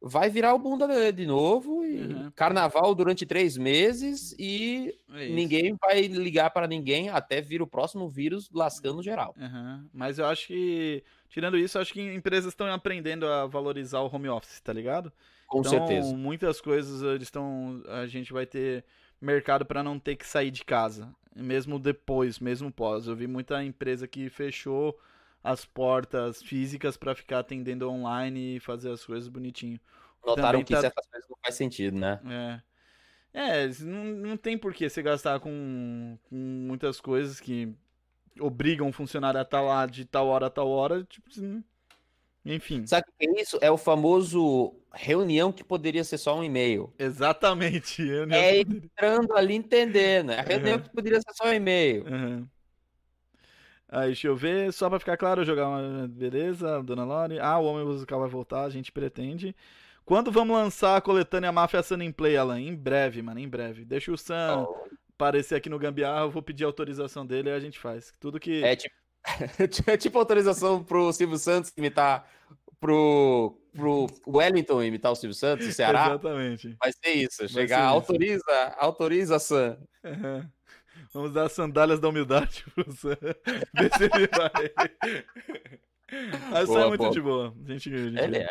[0.00, 2.30] vai virar o bunda de novo e uhum.
[2.30, 8.08] carnaval durante três meses e é ninguém vai ligar para ninguém até vir o próximo
[8.08, 9.34] vírus lascando geral.
[9.38, 9.86] Uhum.
[9.92, 14.30] Mas eu acho que, tirando isso, acho que empresas estão aprendendo a valorizar o home
[14.30, 15.12] office, tá ligado?
[15.46, 16.16] Com então, certeza.
[16.16, 18.86] Muitas coisas eles estão, a gente vai ter
[19.20, 23.06] mercado para não ter que sair de casa mesmo depois, mesmo pós.
[23.06, 24.98] Eu vi muita empresa que fechou
[25.42, 29.80] as portas físicas para ficar atendendo online e fazer as coisas bonitinho.
[30.24, 30.80] Notaram Também que tá...
[30.80, 32.20] certas coisas não faz sentido, né?
[32.26, 32.72] É.
[33.34, 37.74] É, não, não tem por que você gastar com, com muitas coisas que
[38.38, 41.64] obrigam o funcionário a estar tá lá de tal hora a tal hora, tipo, assim,
[42.44, 42.86] enfim.
[42.86, 43.58] Sabe o que é isso?
[43.60, 46.92] É o famoso reunião que poderia ser só um e-mail.
[46.98, 48.02] Exatamente.
[48.30, 50.32] É entrando ali entendendo.
[50.32, 50.82] É a reunião uhum.
[50.82, 52.04] que poderia ser só um e-mail.
[52.04, 52.46] Uhum.
[53.88, 56.08] Aí, deixa eu ver, só pra ficar claro, jogar uma.
[56.08, 57.38] Beleza, dona Lore.
[57.38, 59.54] Ah, o Homem Musical vai voltar, a gente pretende.
[60.04, 62.60] Quando vamos lançar a coletânea Máfia Sun in Play, Alan?
[62.60, 63.84] Em breve, mano, em breve.
[63.84, 64.88] Deixa o Sam oh.
[65.14, 68.12] aparecer aqui no Gambiarra, eu vou pedir autorização dele e a gente faz.
[68.18, 68.64] Tudo que.
[68.64, 69.01] É tipo
[69.86, 72.28] é tipo autorização pro Silvio Santos imitar
[72.82, 76.06] pro, pro Wellington imitar o Silvio Santos, o Ceará.
[76.06, 76.76] Exatamente.
[76.82, 77.48] Vai ser isso.
[77.48, 78.76] Chegar, ser autoriza, isso.
[78.78, 79.78] autoriza Sam.
[80.04, 80.48] Uhum.
[81.14, 83.16] Vamos dar as sandálias da humildade pro Sam.
[83.96, 84.72] Se ele vai.
[86.52, 87.12] A Sam é muito boa.
[87.12, 87.54] de boa.
[87.64, 88.48] Gente, gente ele é.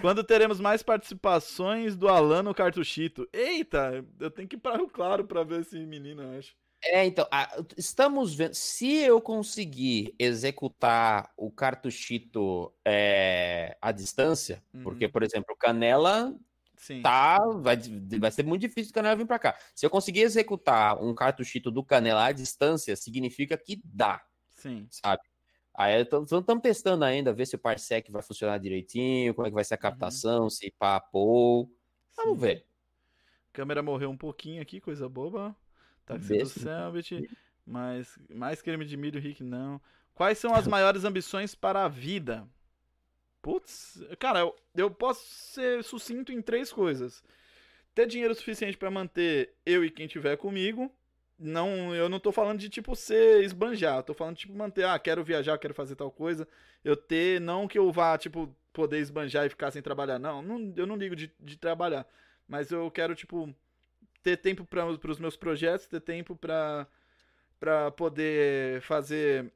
[0.00, 3.28] Quando teremos mais participações do Alan no cartuchito?
[3.32, 6.54] Eita, eu tenho que ir para o claro para ver esse menino, eu acho.
[6.84, 7.26] É, então,
[7.76, 8.54] estamos vendo.
[8.54, 14.82] Se eu conseguir executar o cartuchito é, à distância, uhum.
[14.82, 16.34] porque, por exemplo, Canela
[16.76, 17.00] Sim.
[17.00, 17.38] tá.
[17.60, 17.76] Vai,
[18.18, 19.56] vai ser muito difícil o Canela vir para cá.
[19.74, 24.20] Se eu conseguir executar um cartuchito do Canela à distância, significa que dá.
[24.50, 24.88] Sim.
[24.90, 25.22] Sabe?
[25.74, 26.30] Aí estamos
[26.60, 29.76] testando ainda, ver se o Parsec vai funcionar direitinho, como é que vai ser a
[29.76, 29.82] uhum.
[29.82, 30.50] captação, uhum.
[30.50, 31.70] se papou.
[32.16, 32.66] Vamos ver.
[33.50, 35.56] A câmera morreu um pouquinho aqui, coisa boba.
[36.12, 37.30] Táxi do Selbit,
[37.66, 39.80] mas mais creme de milho, Rick, não.
[40.14, 42.46] Quais são as maiores ambições para a vida?
[43.40, 47.24] Putz, cara, eu, eu posso ser sucinto em três coisas.
[47.94, 50.90] Ter dinheiro suficiente para manter eu e quem tiver comigo.
[51.38, 55.24] Não, eu não tô falando de tipo ser esbanjar, tô falando tipo manter, ah, quero
[55.24, 56.46] viajar, quero fazer tal coisa.
[56.84, 60.18] Eu ter, não que eu vá, tipo, poder esbanjar e ficar sem trabalhar.
[60.18, 62.06] Não, não eu não ligo de, de trabalhar.
[62.46, 63.52] Mas eu quero, tipo,
[64.22, 66.86] ter tempo para os meus projetos, ter tempo para
[67.96, 69.52] poder fazer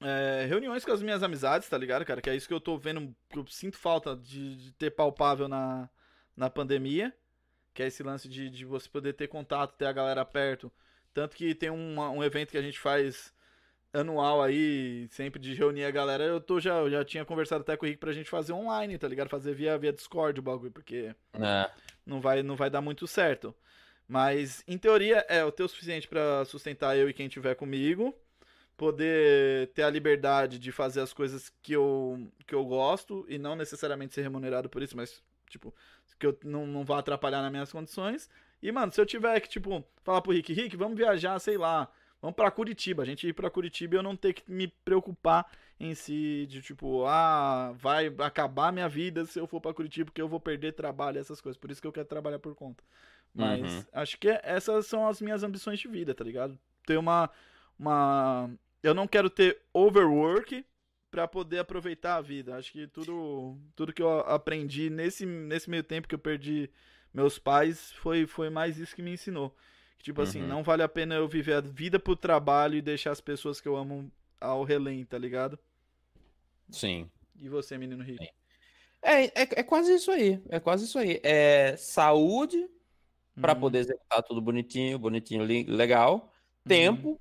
[0.00, 2.20] é, reuniões com as minhas amizades, tá ligado, cara?
[2.20, 5.48] Que é isso que eu tô vendo, que eu sinto falta de, de, ter palpável
[5.48, 5.88] na,
[6.36, 7.14] na pandemia.
[7.74, 10.72] Que é esse lance de, de você poder ter contato, ter a galera perto.
[11.12, 13.34] Tanto que tem um evento que a gente faz
[13.98, 16.24] anual aí, sempre de reunir a galera.
[16.24, 18.98] Eu tô já, eu já tinha conversado até com o Rick pra gente fazer online,
[18.98, 19.28] tá ligado?
[19.28, 21.14] Fazer via, via Discord o bagulho, porque.
[21.34, 21.70] É
[22.06, 23.54] não vai, não vai dar muito certo.
[24.08, 28.14] Mas, em teoria, é o ter o suficiente para sustentar eu e quem tiver comigo.
[28.76, 33.56] Poder ter a liberdade de fazer as coisas que eu, que eu gosto e não
[33.56, 35.74] necessariamente ser remunerado por isso, mas, tipo,
[36.18, 38.30] que eu não, não vá atrapalhar nas minhas condições.
[38.62, 41.90] E, mano, se eu tiver que, tipo, falar pro Rick, Rick, vamos viajar, sei lá,
[42.26, 43.02] vamos para Curitiba.
[43.04, 45.46] A gente ir para Curitiba e eu não ter que me preocupar
[45.78, 50.20] em si, de tipo, ah, vai acabar minha vida se eu for para Curitiba, porque
[50.20, 51.56] eu vou perder trabalho, essas coisas.
[51.56, 52.82] Por isso que eu quero trabalhar por conta.
[53.32, 53.84] Mas uhum.
[53.92, 56.58] acho que essas são as minhas ambições de vida, tá ligado?
[56.84, 57.30] Ter uma.
[57.78, 58.50] uma...
[58.82, 60.64] Eu não quero ter overwork
[61.10, 62.56] para poder aproveitar a vida.
[62.56, 66.70] Acho que tudo, tudo que eu aprendi nesse, nesse meio tempo que eu perdi
[67.12, 69.54] meus pais foi, foi mais isso que me ensinou.
[70.02, 70.48] Tipo assim, uhum.
[70.48, 73.66] não vale a pena eu viver a vida pro trabalho e deixar as pessoas que
[73.66, 74.10] eu amo
[74.40, 75.58] ao relém, tá ligado?
[76.70, 77.10] Sim.
[77.40, 78.24] E você, menino rico?
[79.02, 80.40] É, é, é quase isso aí.
[80.48, 81.20] É quase isso aí.
[81.22, 82.68] É saúde
[83.40, 83.60] para hum.
[83.60, 86.32] poder executar tudo bonitinho, bonitinho, legal.
[86.64, 86.68] Hum.
[86.68, 87.20] Tempo,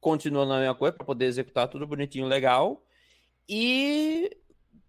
[0.00, 2.84] continuando a mesma coisa, para poder executar tudo bonitinho, legal.
[3.48, 4.36] E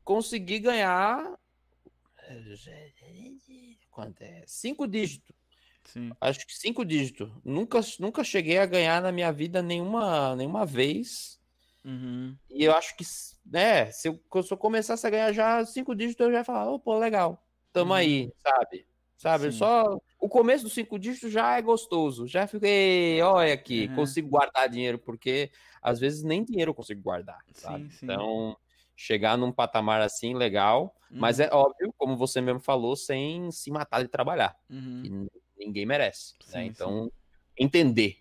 [0.03, 1.39] conseguir ganhar
[3.89, 4.43] Quanto é?
[4.45, 5.35] Cinco dígitos.
[5.83, 6.11] Sim.
[6.21, 7.31] Acho que cinco dígitos.
[7.43, 11.39] Nunca, nunca cheguei a ganhar na minha vida nenhuma, nenhuma vez.
[11.85, 12.39] Uhum.
[12.49, 13.03] E eu acho que,
[13.45, 16.69] né, se eu, se eu começasse a ganhar já cinco dígitos, eu já ia falar,
[16.71, 17.99] ô, pô, legal, tamo Uhum.
[17.99, 18.87] aí, sabe?
[19.17, 19.51] Sabe?
[19.51, 19.51] Sim.
[19.51, 19.83] Só
[20.19, 22.25] o começo dos cinco dígitos já é gostoso.
[22.27, 23.95] Já fiquei, olha aqui, Uhum.
[23.95, 25.51] consigo guardar dinheiro, porque
[25.81, 27.85] às vezes nem dinheiro eu consigo guardar, sabe?
[27.85, 28.07] Sim, sim.
[28.13, 28.57] Então,
[28.95, 30.95] chegar num patamar assim, legal.
[31.17, 31.45] Mas Uhum.
[31.45, 34.55] é óbvio, como você mesmo falou, sem se matar de trabalhar.
[34.69, 35.11] Uhum.
[35.59, 36.35] Ninguém merece.
[36.41, 36.63] Sim, né?
[36.63, 36.69] sim.
[36.69, 37.11] Então,
[37.57, 38.17] entender.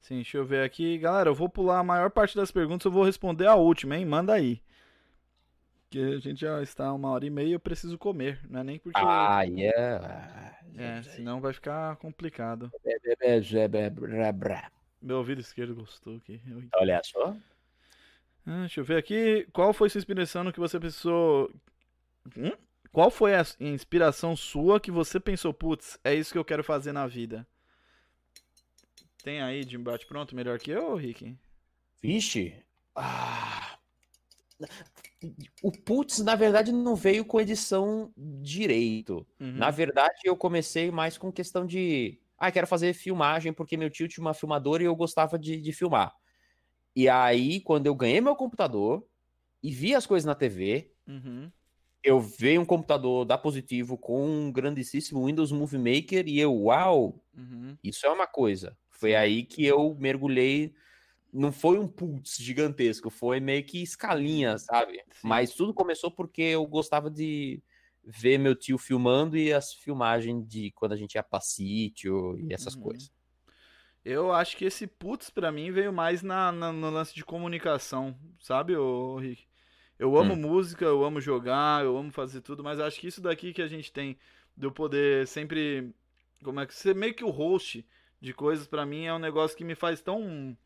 [0.00, 0.98] Sim, deixa eu ver aqui.
[0.98, 4.04] Galera, eu vou pular a maior parte das perguntas, eu vou responder a última, hein?
[4.04, 4.60] Manda aí.
[5.82, 8.40] Porque a gente já está uma hora e meia, eu preciso comer.
[8.48, 8.98] Não é nem porque.
[8.98, 10.56] Ah, yeah.
[10.74, 12.72] É, senão vai ficar complicado.
[12.72, 12.94] Olha
[15.00, 16.40] Meu ouvido esquerdo gostou aqui.
[16.46, 16.62] Eu-
[17.04, 17.36] só.
[18.46, 19.46] Ah, deixa eu ver aqui.
[19.52, 21.52] Qual foi sua inspiração no que você pensou.
[22.36, 22.52] Hum?
[22.92, 26.92] Qual foi a inspiração sua que você pensou, putz, é isso que eu quero fazer
[26.92, 27.46] na vida?
[29.24, 31.36] Tem aí de bate pronto melhor que eu, Rick?
[32.02, 32.54] Vixe.
[32.94, 33.78] Ah.
[35.62, 39.26] O Putz, na verdade, não veio com edição direito.
[39.40, 39.52] Uhum.
[39.52, 42.20] Na verdade, eu comecei mais com questão de.
[42.36, 45.72] Ah, quero fazer filmagem porque meu tio tinha uma filmadora e eu gostava de, de
[45.72, 46.12] filmar.
[46.94, 49.06] E aí, quando eu ganhei meu computador
[49.62, 51.50] e vi as coisas na TV, Uhum.
[52.02, 57.22] Eu vi um computador da Positivo com um grandíssimo Windows Movie Maker e eu, uau,
[57.36, 57.76] Uhum.
[57.82, 58.76] isso é uma coisa.
[58.90, 60.74] Foi aí que eu mergulhei.
[61.32, 65.02] Não foi um putz gigantesco, foi meio que escalinha, sabe?
[65.10, 65.28] Sim.
[65.28, 67.62] Mas tudo começou porque eu gostava de
[68.04, 72.52] ver meu tio filmando e as filmagens de quando a gente ia pra sítio e
[72.52, 72.82] essas Uhum.
[72.82, 73.10] coisas.
[74.04, 78.18] Eu acho que esse putz pra mim veio mais na, na- no lance de comunicação,
[78.40, 79.46] sabe, ô, Rick?
[80.02, 80.36] Eu amo Hum.
[80.36, 83.68] música, eu amo jogar, eu amo fazer tudo, mas acho que isso daqui que a
[83.68, 84.18] gente tem,
[84.56, 85.94] de eu poder sempre,
[86.42, 87.86] como é que ser meio que o host
[88.20, 90.56] de coisas pra mim é um negócio que me faz tão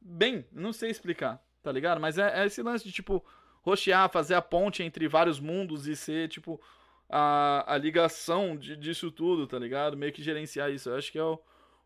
[0.00, 2.00] bem, não sei explicar, tá ligado?
[2.00, 3.24] Mas é, é esse lance de tipo
[3.60, 6.60] rochear, fazer a ponte entre vários mundos e ser tipo
[7.08, 9.96] a, a ligação de, disso tudo, tá ligado?
[9.96, 10.90] Meio que gerenciar isso.
[10.90, 11.40] Eu acho que é o,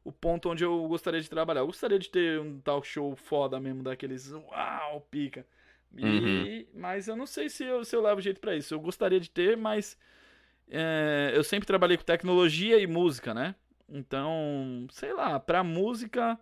[0.05, 1.61] o ponto onde eu gostaria de trabalhar.
[1.61, 5.47] Eu gostaria de ter um talk show foda mesmo, daqueles uau, pica.
[5.97, 8.75] E, Mas eu não sei se eu, se eu levo jeito pra isso.
[8.75, 9.99] Eu gostaria de ter, mas
[10.69, 13.55] é, eu sempre trabalhei com tecnologia e música, né?
[13.89, 16.39] Então, sei lá, pra música,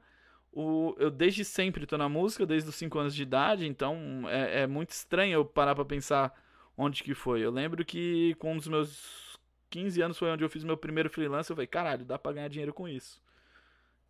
[0.53, 4.63] o, eu desde sempre tô na música, desde os 5 anos de idade, então é,
[4.63, 6.35] é muito estranho eu parar pra pensar
[6.77, 7.41] onde que foi.
[7.45, 9.39] Eu lembro que com um dos meus
[9.71, 12.49] 15 anos foi onde eu fiz meu primeiro freelance, eu falei, caralho, dá pra ganhar
[12.49, 13.23] dinheiro com isso.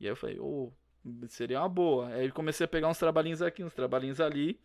[0.00, 0.72] E aí eu falei, ô,
[1.28, 2.08] seria uma boa.
[2.08, 4.58] Aí comecei a pegar uns trabalhinhos aqui, uns trabalhinhos ali.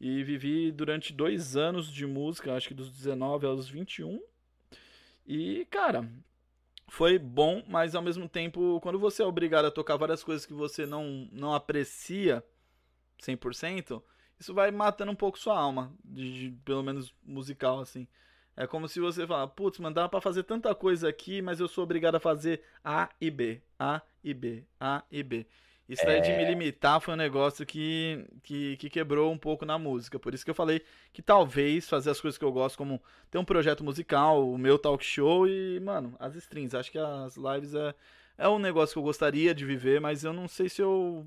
[0.00, 4.20] E vivi durante dois anos de música, acho que dos 19 aos 21.
[5.26, 6.10] E, cara,
[6.88, 10.52] foi bom, mas ao mesmo tempo, quando você é obrigado a tocar várias coisas que
[10.52, 12.44] você não, não aprecia
[13.20, 14.02] 100%,
[14.38, 18.08] isso vai matando um pouco sua alma, de, de- pelo menos musical, assim.
[18.56, 21.68] É como se você falar, putz, mano, dá pra fazer tanta coisa aqui, mas eu
[21.68, 25.46] sou obrigado a fazer A e B, A e B, A e B.
[25.90, 29.76] Isso daí de me limitar foi um negócio que, que, que quebrou um pouco na
[29.76, 30.20] música.
[30.20, 33.38] Por isso que eu falei que talvez fazer as coisas que eu gosto, como ter
[33.38, 36.76] um projeto musical, o meu talk show e, mano, as strings.
[36.76, 37.92] Acho que as lives é,
[38.38, 41.26] é um negócio que eu gostaria de viver, mas eu não sei se eu,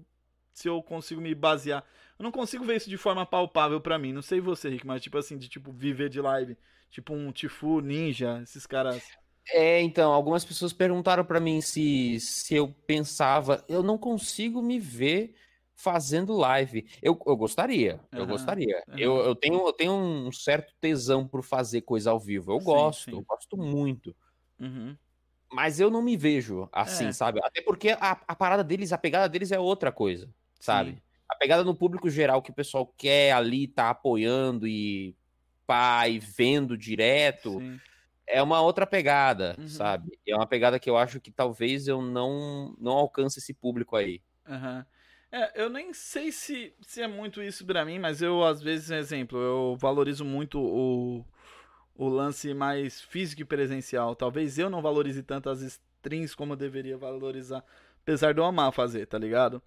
[0.53, 1.83] se eu consigo me basear.
[2.17, 4.13] Eu não consigo ver isso de forma palpável pra mim.
[4.13, 6.57] Não sei você, Rick, mas tipo assim, de tipo viver de live.
[6.89, 9.03] Tipo um Tifu, Ninja, esses caras.
[9.51, 13.63] É, então, algumas pessoas perguntaram pra mim se, se eu pensava.
[13.67, 15.35] Eu não consigo me ver
[15.75, 16.87] fazendo live.
[17.01, 18.81] Eu, eu gostaria, eu Aham, gostaria.
[18.87, 19.01] aham.
[19.01, 22.51] Eu, eu, tenho, eu tenho um certo tesão por fazer coisa ao vivo.
[22.53, 23.17] Eu Sim, gosto, sim.
[23.17, 24.15] eu gosto muito.
[24.59, 24.97] Uhum.
[25.51, 27.13] Mas eu não me vejo assim, É.
[27.13, 27.39] sabe?
[27.43, 30.91] Até porque a, a parada deles, a pegada deles é outra coisa, sabe?
[30.91, 31.01] Sim.
[31.29, 35.15] A pegada no público geral que o pessoal quer ali, tá apoiando e
[35.67, 37.81] pá, e vendo direto Sim.
[38.39, 39.65] É uma outra pegada, Uhum.
[39.65, 40.19] sabe?
[40.27, 44.21] É uma pegada que eu acho que talvez eu não não alcance esse público aí.
[44.47, 44.85] Aham.
[45.31, 48.91] É, eu nem sei se, se é muito isso pra mim, mas eu, às vezes,
[48.91, 51.25] exemplo, eu valorizo muito o,
[51.95, 54.15] o lance mais físico e presencial.
[54.15, 57.63] Talvez eu não valorize tanto as strings como eu deveria valorizar,
[58.01, 59.61] apesar de eu amar fazer, tá ligado?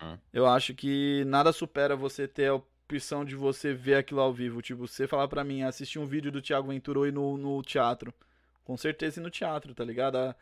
[0.00, 0.20] Uhum.
[0.32, 4.62] Eu acho que nada supera você ter a opção de você ver aquilo ao vivo.
[4.62, 8.12] Tipo, você falar pra mim, assistir um vídeo do Thiago Ventura e no, no teatro.
[8.64, 10.16] Com certeza ir no teatro, tá ligado?
[10.16, 10.34] A-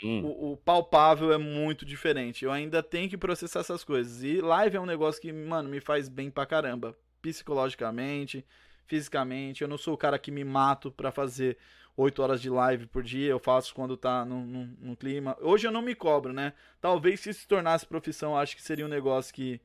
[0.00, 0.22] Sim.
[0.22, 2.44] o, o palpável é muito diferente.
[2.44, 4.22] Eu ainda tenho que processar essas coisas.
[4.22, 6.94] E live é um negócio que, mano, me faz bem pra caramba.
[7.22, 8.44] Psicologicamente,
[8.86, 9.62] fisicamente.
[9.62, 11.56] Eu não sou o cara que me mato pra fazer
[11.96, 13.30] 8 horas de live por dia.
[13.30, 15.36] Eu faço quando tá no, no, no clima.
[15.40, 16.52] Hoje eu não me cobro, né?
[16.80, 19.60] Talvez se se tornasse profissão, acho que seria um negócio que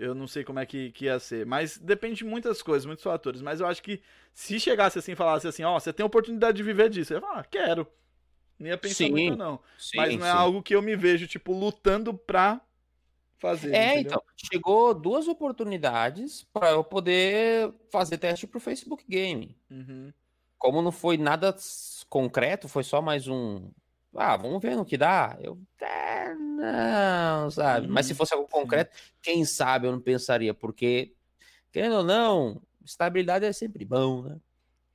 [0.00, 1.44] eu não sei como é que, que ia ser.
[1.44, 3.42] Mas depende de muitas coisas, muitos fatores.
[3.42, 4.02] Mas eu acho que
[4.32, 7.12] se chegasse assim e falasse assim, ó, oh, você tem a oportunidade de viver disso,
[7.12, 7.86] eu ia falar, ah, quero.
[8.58, 9.60] Não ia pensar sim, muito, não.
[9.78, 10.36] Sim, Mas não é sim.
[10.36, 12.60] algo que eu me vejo, tipo, lutando pra
[13.38, 13.74] fazer.
[13.74, 14.00] É, entendeu?
[14.00, 19.56] então, chegou duas oportunidades para eu poder fazer teste pro Facebook Game.
[19.70, 20.12] Uhum.
[20.58, 21.54] Como não foi nada
[22.08, 23.70] concreto, foi só mais um.
[24.14, 25.38] Ah, vamos ver no que dá.
[25.40, 25.60] Eu.
[25.80, 27.86] É, não, sabe?
[27.86, 28.16] Mas se uhum.
[28.16, 31.14] fosse algo concreto, quem sabe eu não pensaria, porque,
[31.72, 34.36] querendo ou não, estabilidade é sempre bom, né?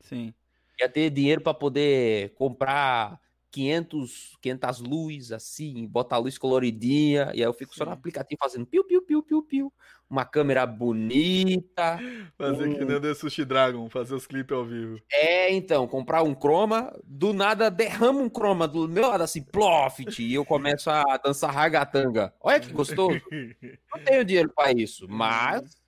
[0.01, 0.33] Sim.
[0.79, 3.19] Ia ter dinheiro para poder comprar
[3.55, 7.77] 500, 500 luzes assim, bota a luz coloridinha, e aí eu fico Sim.
[7.77, 9.73] só no aplicativo fazendo piu, piu, piu, piu, piu.
[10.09, 11.97] Uma câmera bonita.
[12.37, 12.73] Fazer um...
[12.73, 14.99] que nem o The Sushi Dragon, fazer os clipes ao vivo.
[15.09, 20.21] É, então, comprar um croma, do nada derrama um croma do meu lado assim, plofit,
[20.21, 22.33] e eu começo a dançar ragatanga.
[22.41, 23.19] Olha que gostoso.
[23.95, 25.81] Não tenho dinheiro para isso, mas,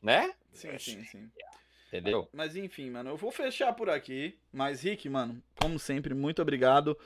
[0.00, 0.32] né?
[0.52, 1.30] Sim, sim, sim.
[1.92, 2.26] Entendeu?
[2.32, 4.38] Mas, enfim, mano, eu vou fechar por aqui.
[4.50, 6.96] Mas, Rick, mano, como sempre, muito obrigado.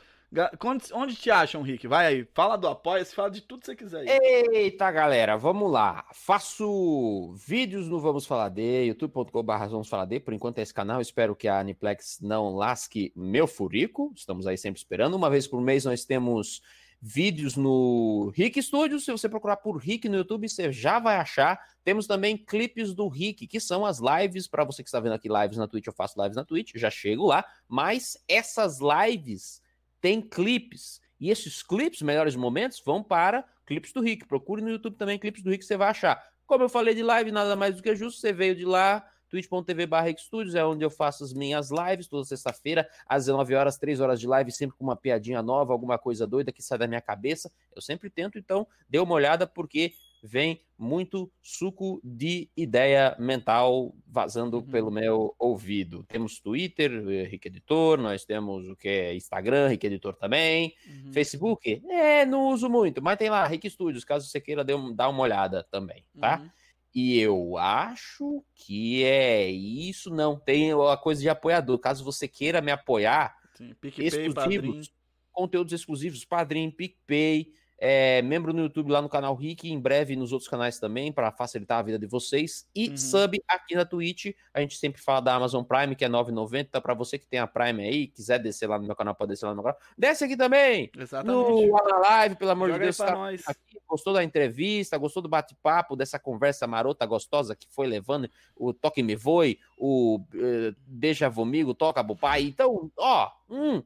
[0.65, 1.89] Onde, onde te acham, Rick?
[1.89, 4.09] Vai aí, fala do Apoia-se, fala de tudo que você quiser aí.
[4.53, 6.05] Eita, galera, vamos lá.
[6.13, 10.21] Faço vídeos no Vamos Falar de, youtube.com.br Vamos Falar de.
[10.21, 11.01] Por enquanto é esse canal.
[11.01, 14.13] Espero que a Aniplex não lasque meu furico.
[14.15, 15.15] Estamos aí sempre esperando.
[15.15, 16.61] Uma vez por mês nós temos
[17.01, 19.05] vídeos no Rick Studios.
[19.05, 21.59] Se você procurar por Rick no YouTube, você já vai achar.
[21.85, 24.49] Temos também clipes do Rick, que são as lives.
[24.49, 26.91] Para você que está vendo aqui lives na Twitch, eu faço lives na Twitch, já
[26.91, 27.45] chego lá.
[27.69, 29.63] Mas essas lives
[30.01, 31.01] têm clipes.
[31.19, 34.27] E esses clipes, melhores momentos, vão para clipes do Rick.
[34.27, 36.23] Procure no YouTube também clipes do Rick, você vai achar.
[36.47, 38.21] Como eu falei de live, nada mais do que justo.
[38.21, 39.05] Você veio de lá,
[39.37, 44.01] twitch.tv barra é onde eu faço as minhas lives toda sexta-feira, às 19 horas, 3
[44.01, 47.01] horas de live, sempre com uma piadinha nova, alguma coisa doida que sai da minha
[47.01, 47.53] cabeça.
[47.75, 49.93] Eu sempre tento, então dê uma olhada, porque
[50.23, 54.63] vem muito suco de ideia mental vazando uhum.
[54.67, 56.03] pelo meu ouvido.
[56.05, 61.13] Temos Twitter, Rick Editor, nós temos o que é Instagram, Rick Editor também, uhum.
[61.13, 65.23] Facebook, é, não uso muito, mas tem lá Rick Studios, caso você queira dar uma
[65.23, 66.41] olhada também, tá?
[66.41, 66.51] Uhum.
[66.99, 70.09] E eu acho que é isso.
[70.09, 71.79] Não tem a coisa de apoiador.
[71.79, 74.83] Caso você queira me apoiar, Sim, PicPay, exclusivos, padrinho.
[75.31, 80.33] conteúdos exclusivos, Padrim, PicPay, é, membro no YouTube lá no canal Rick, em breve nos
[80.33, 82.67] outros canais também, para facilitar a vida de vocês.
[82.75, 82.97] E uhum.
[82.97, 84.35] sub aqui na Twitch.
[84.55, 86.81] A gente sempre fala da Amazon Prime, que é 9,90.
[86.81, 89.47] Para você que tem a Prime aí, quiser descer lá no meu canal, pode descer
[89.47, 89.79] lá no meu canal.
[89.97, 90.91] Desce aqui também!
[90.97, 91.37] Exatamente.
[91.37, 92.97] No na live, pelo amor Joga de Deus.
[92.97, 98.31] Tá aqui, gostou da entrevista, gostou do bate-papo, dessa conversa marota, gostosa que foi levando
[98.57, 102.43] o Toque Me Voe, o uh, Deixa Vomigo, Toca Bupai.
[102.43, 103.83] Então, ó, hum,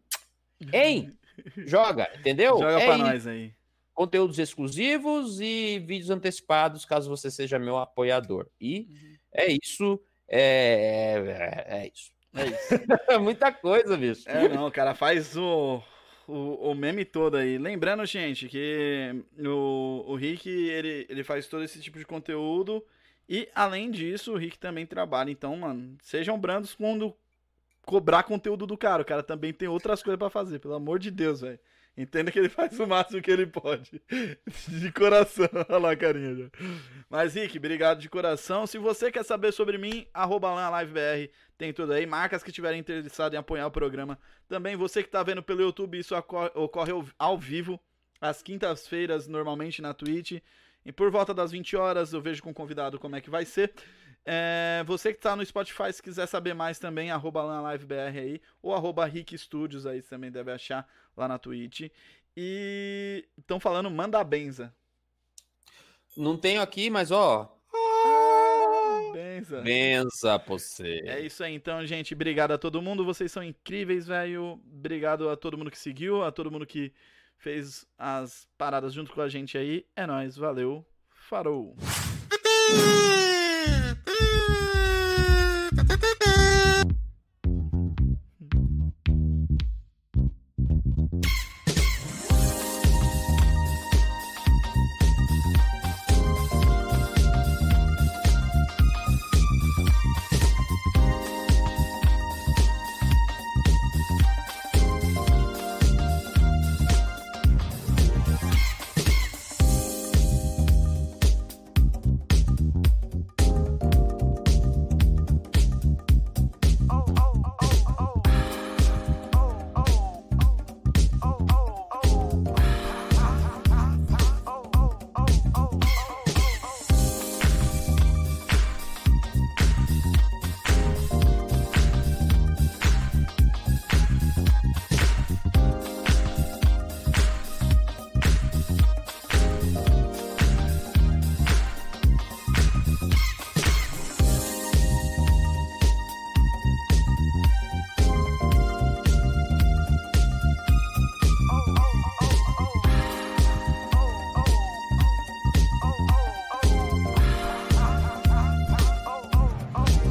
[0.72, 1.12] hein?
[1.56, 2.58] Joga, entendeu?
[2.58, 3.52] Joga é pra nós aí
[4.00, 8.46] conteúdos exclusivos e vídeos antecipados, caso você seja meu apoiador.
[8.58, 9.16] E uhum.
[9.30, 10.00] é isso.
[10.26, 12.10] É, é, é isso.
[12.34, 13.20] É isso.
[13.20, 14.26] Muita coisa, bicho.
[14.26, 15.82] É, não, o cara faz o,
[16.26, 17.58] o, o meme todo aí.
[17.58, 22.82] Lembrando, gente, que o, o Rick, ele, ele faz todo esse tipo de conteúdo.
[23.28, 25.30] E, além disso, o Rick também trabalha.
[25.30, 27.14] Então, mano, sejam brandos quando
[27.82, 29.02] cobrar conteúdo do cara.
[29.02, 31.60] O cara também tem outras coisas para fazer, pelo amor de Deus, velho.
[32.00, 34.00] Entenda que ele faz o máximo que ele pode.
[34.68, 35.48] De coração.
[35.68, 36.46] Olha lá carinha já.
[37.10, 38.66] Mas, Rick, obrigado de coração.
[38.66, 41.30] Se você quer saber sobre mim, arroba lá LiveBR.
[41.58, 42.06] Tem tudo aí.
[42.06, 44.18] Marcas que estiverem interessadas em apoiar o programa.
[44.48, 47.78] Também você que está vendo pelo YouTube, isso ocorre ao vivo.
[48.18, 50.40] Às quintas-feiras, normalmente na Twitch.
[50.84, 53.44] E por volta das 20 horas eu vejo com o convidado como é que vai
[53.44, 53.72] ser.
[54.24, 58.74] É, você que está no Spotify, se quiser saber mais também, arroba LiveBR aí, ou
[58.74, 60.86] arroba Rick Studios aí, você também deve achar
[61.16, 61.90] lá na Twitch.
[62.36, 64.74] E estão falando manda benza.
[66.16, 67.56] Não tenho aqui, mas ó.
[67.72, 69.60] Ah, benza.
[69.60, 71.00] Benza você.
[71.04, 72.14] É isso aí, então, gente.
[72.14, 73.04] Obrigado a todo mundo.
[73.04, 74.60] Vocês são incríveis, velho.
[74.72, 76.92] Obrigado a todo mundo que seguiu, a todo mundo que
[77.36, 79.86] fez as paradas junto com a gente aí.
[79.96, 80.84] É nóis, valeu.
[81.10, 81.76] Farou.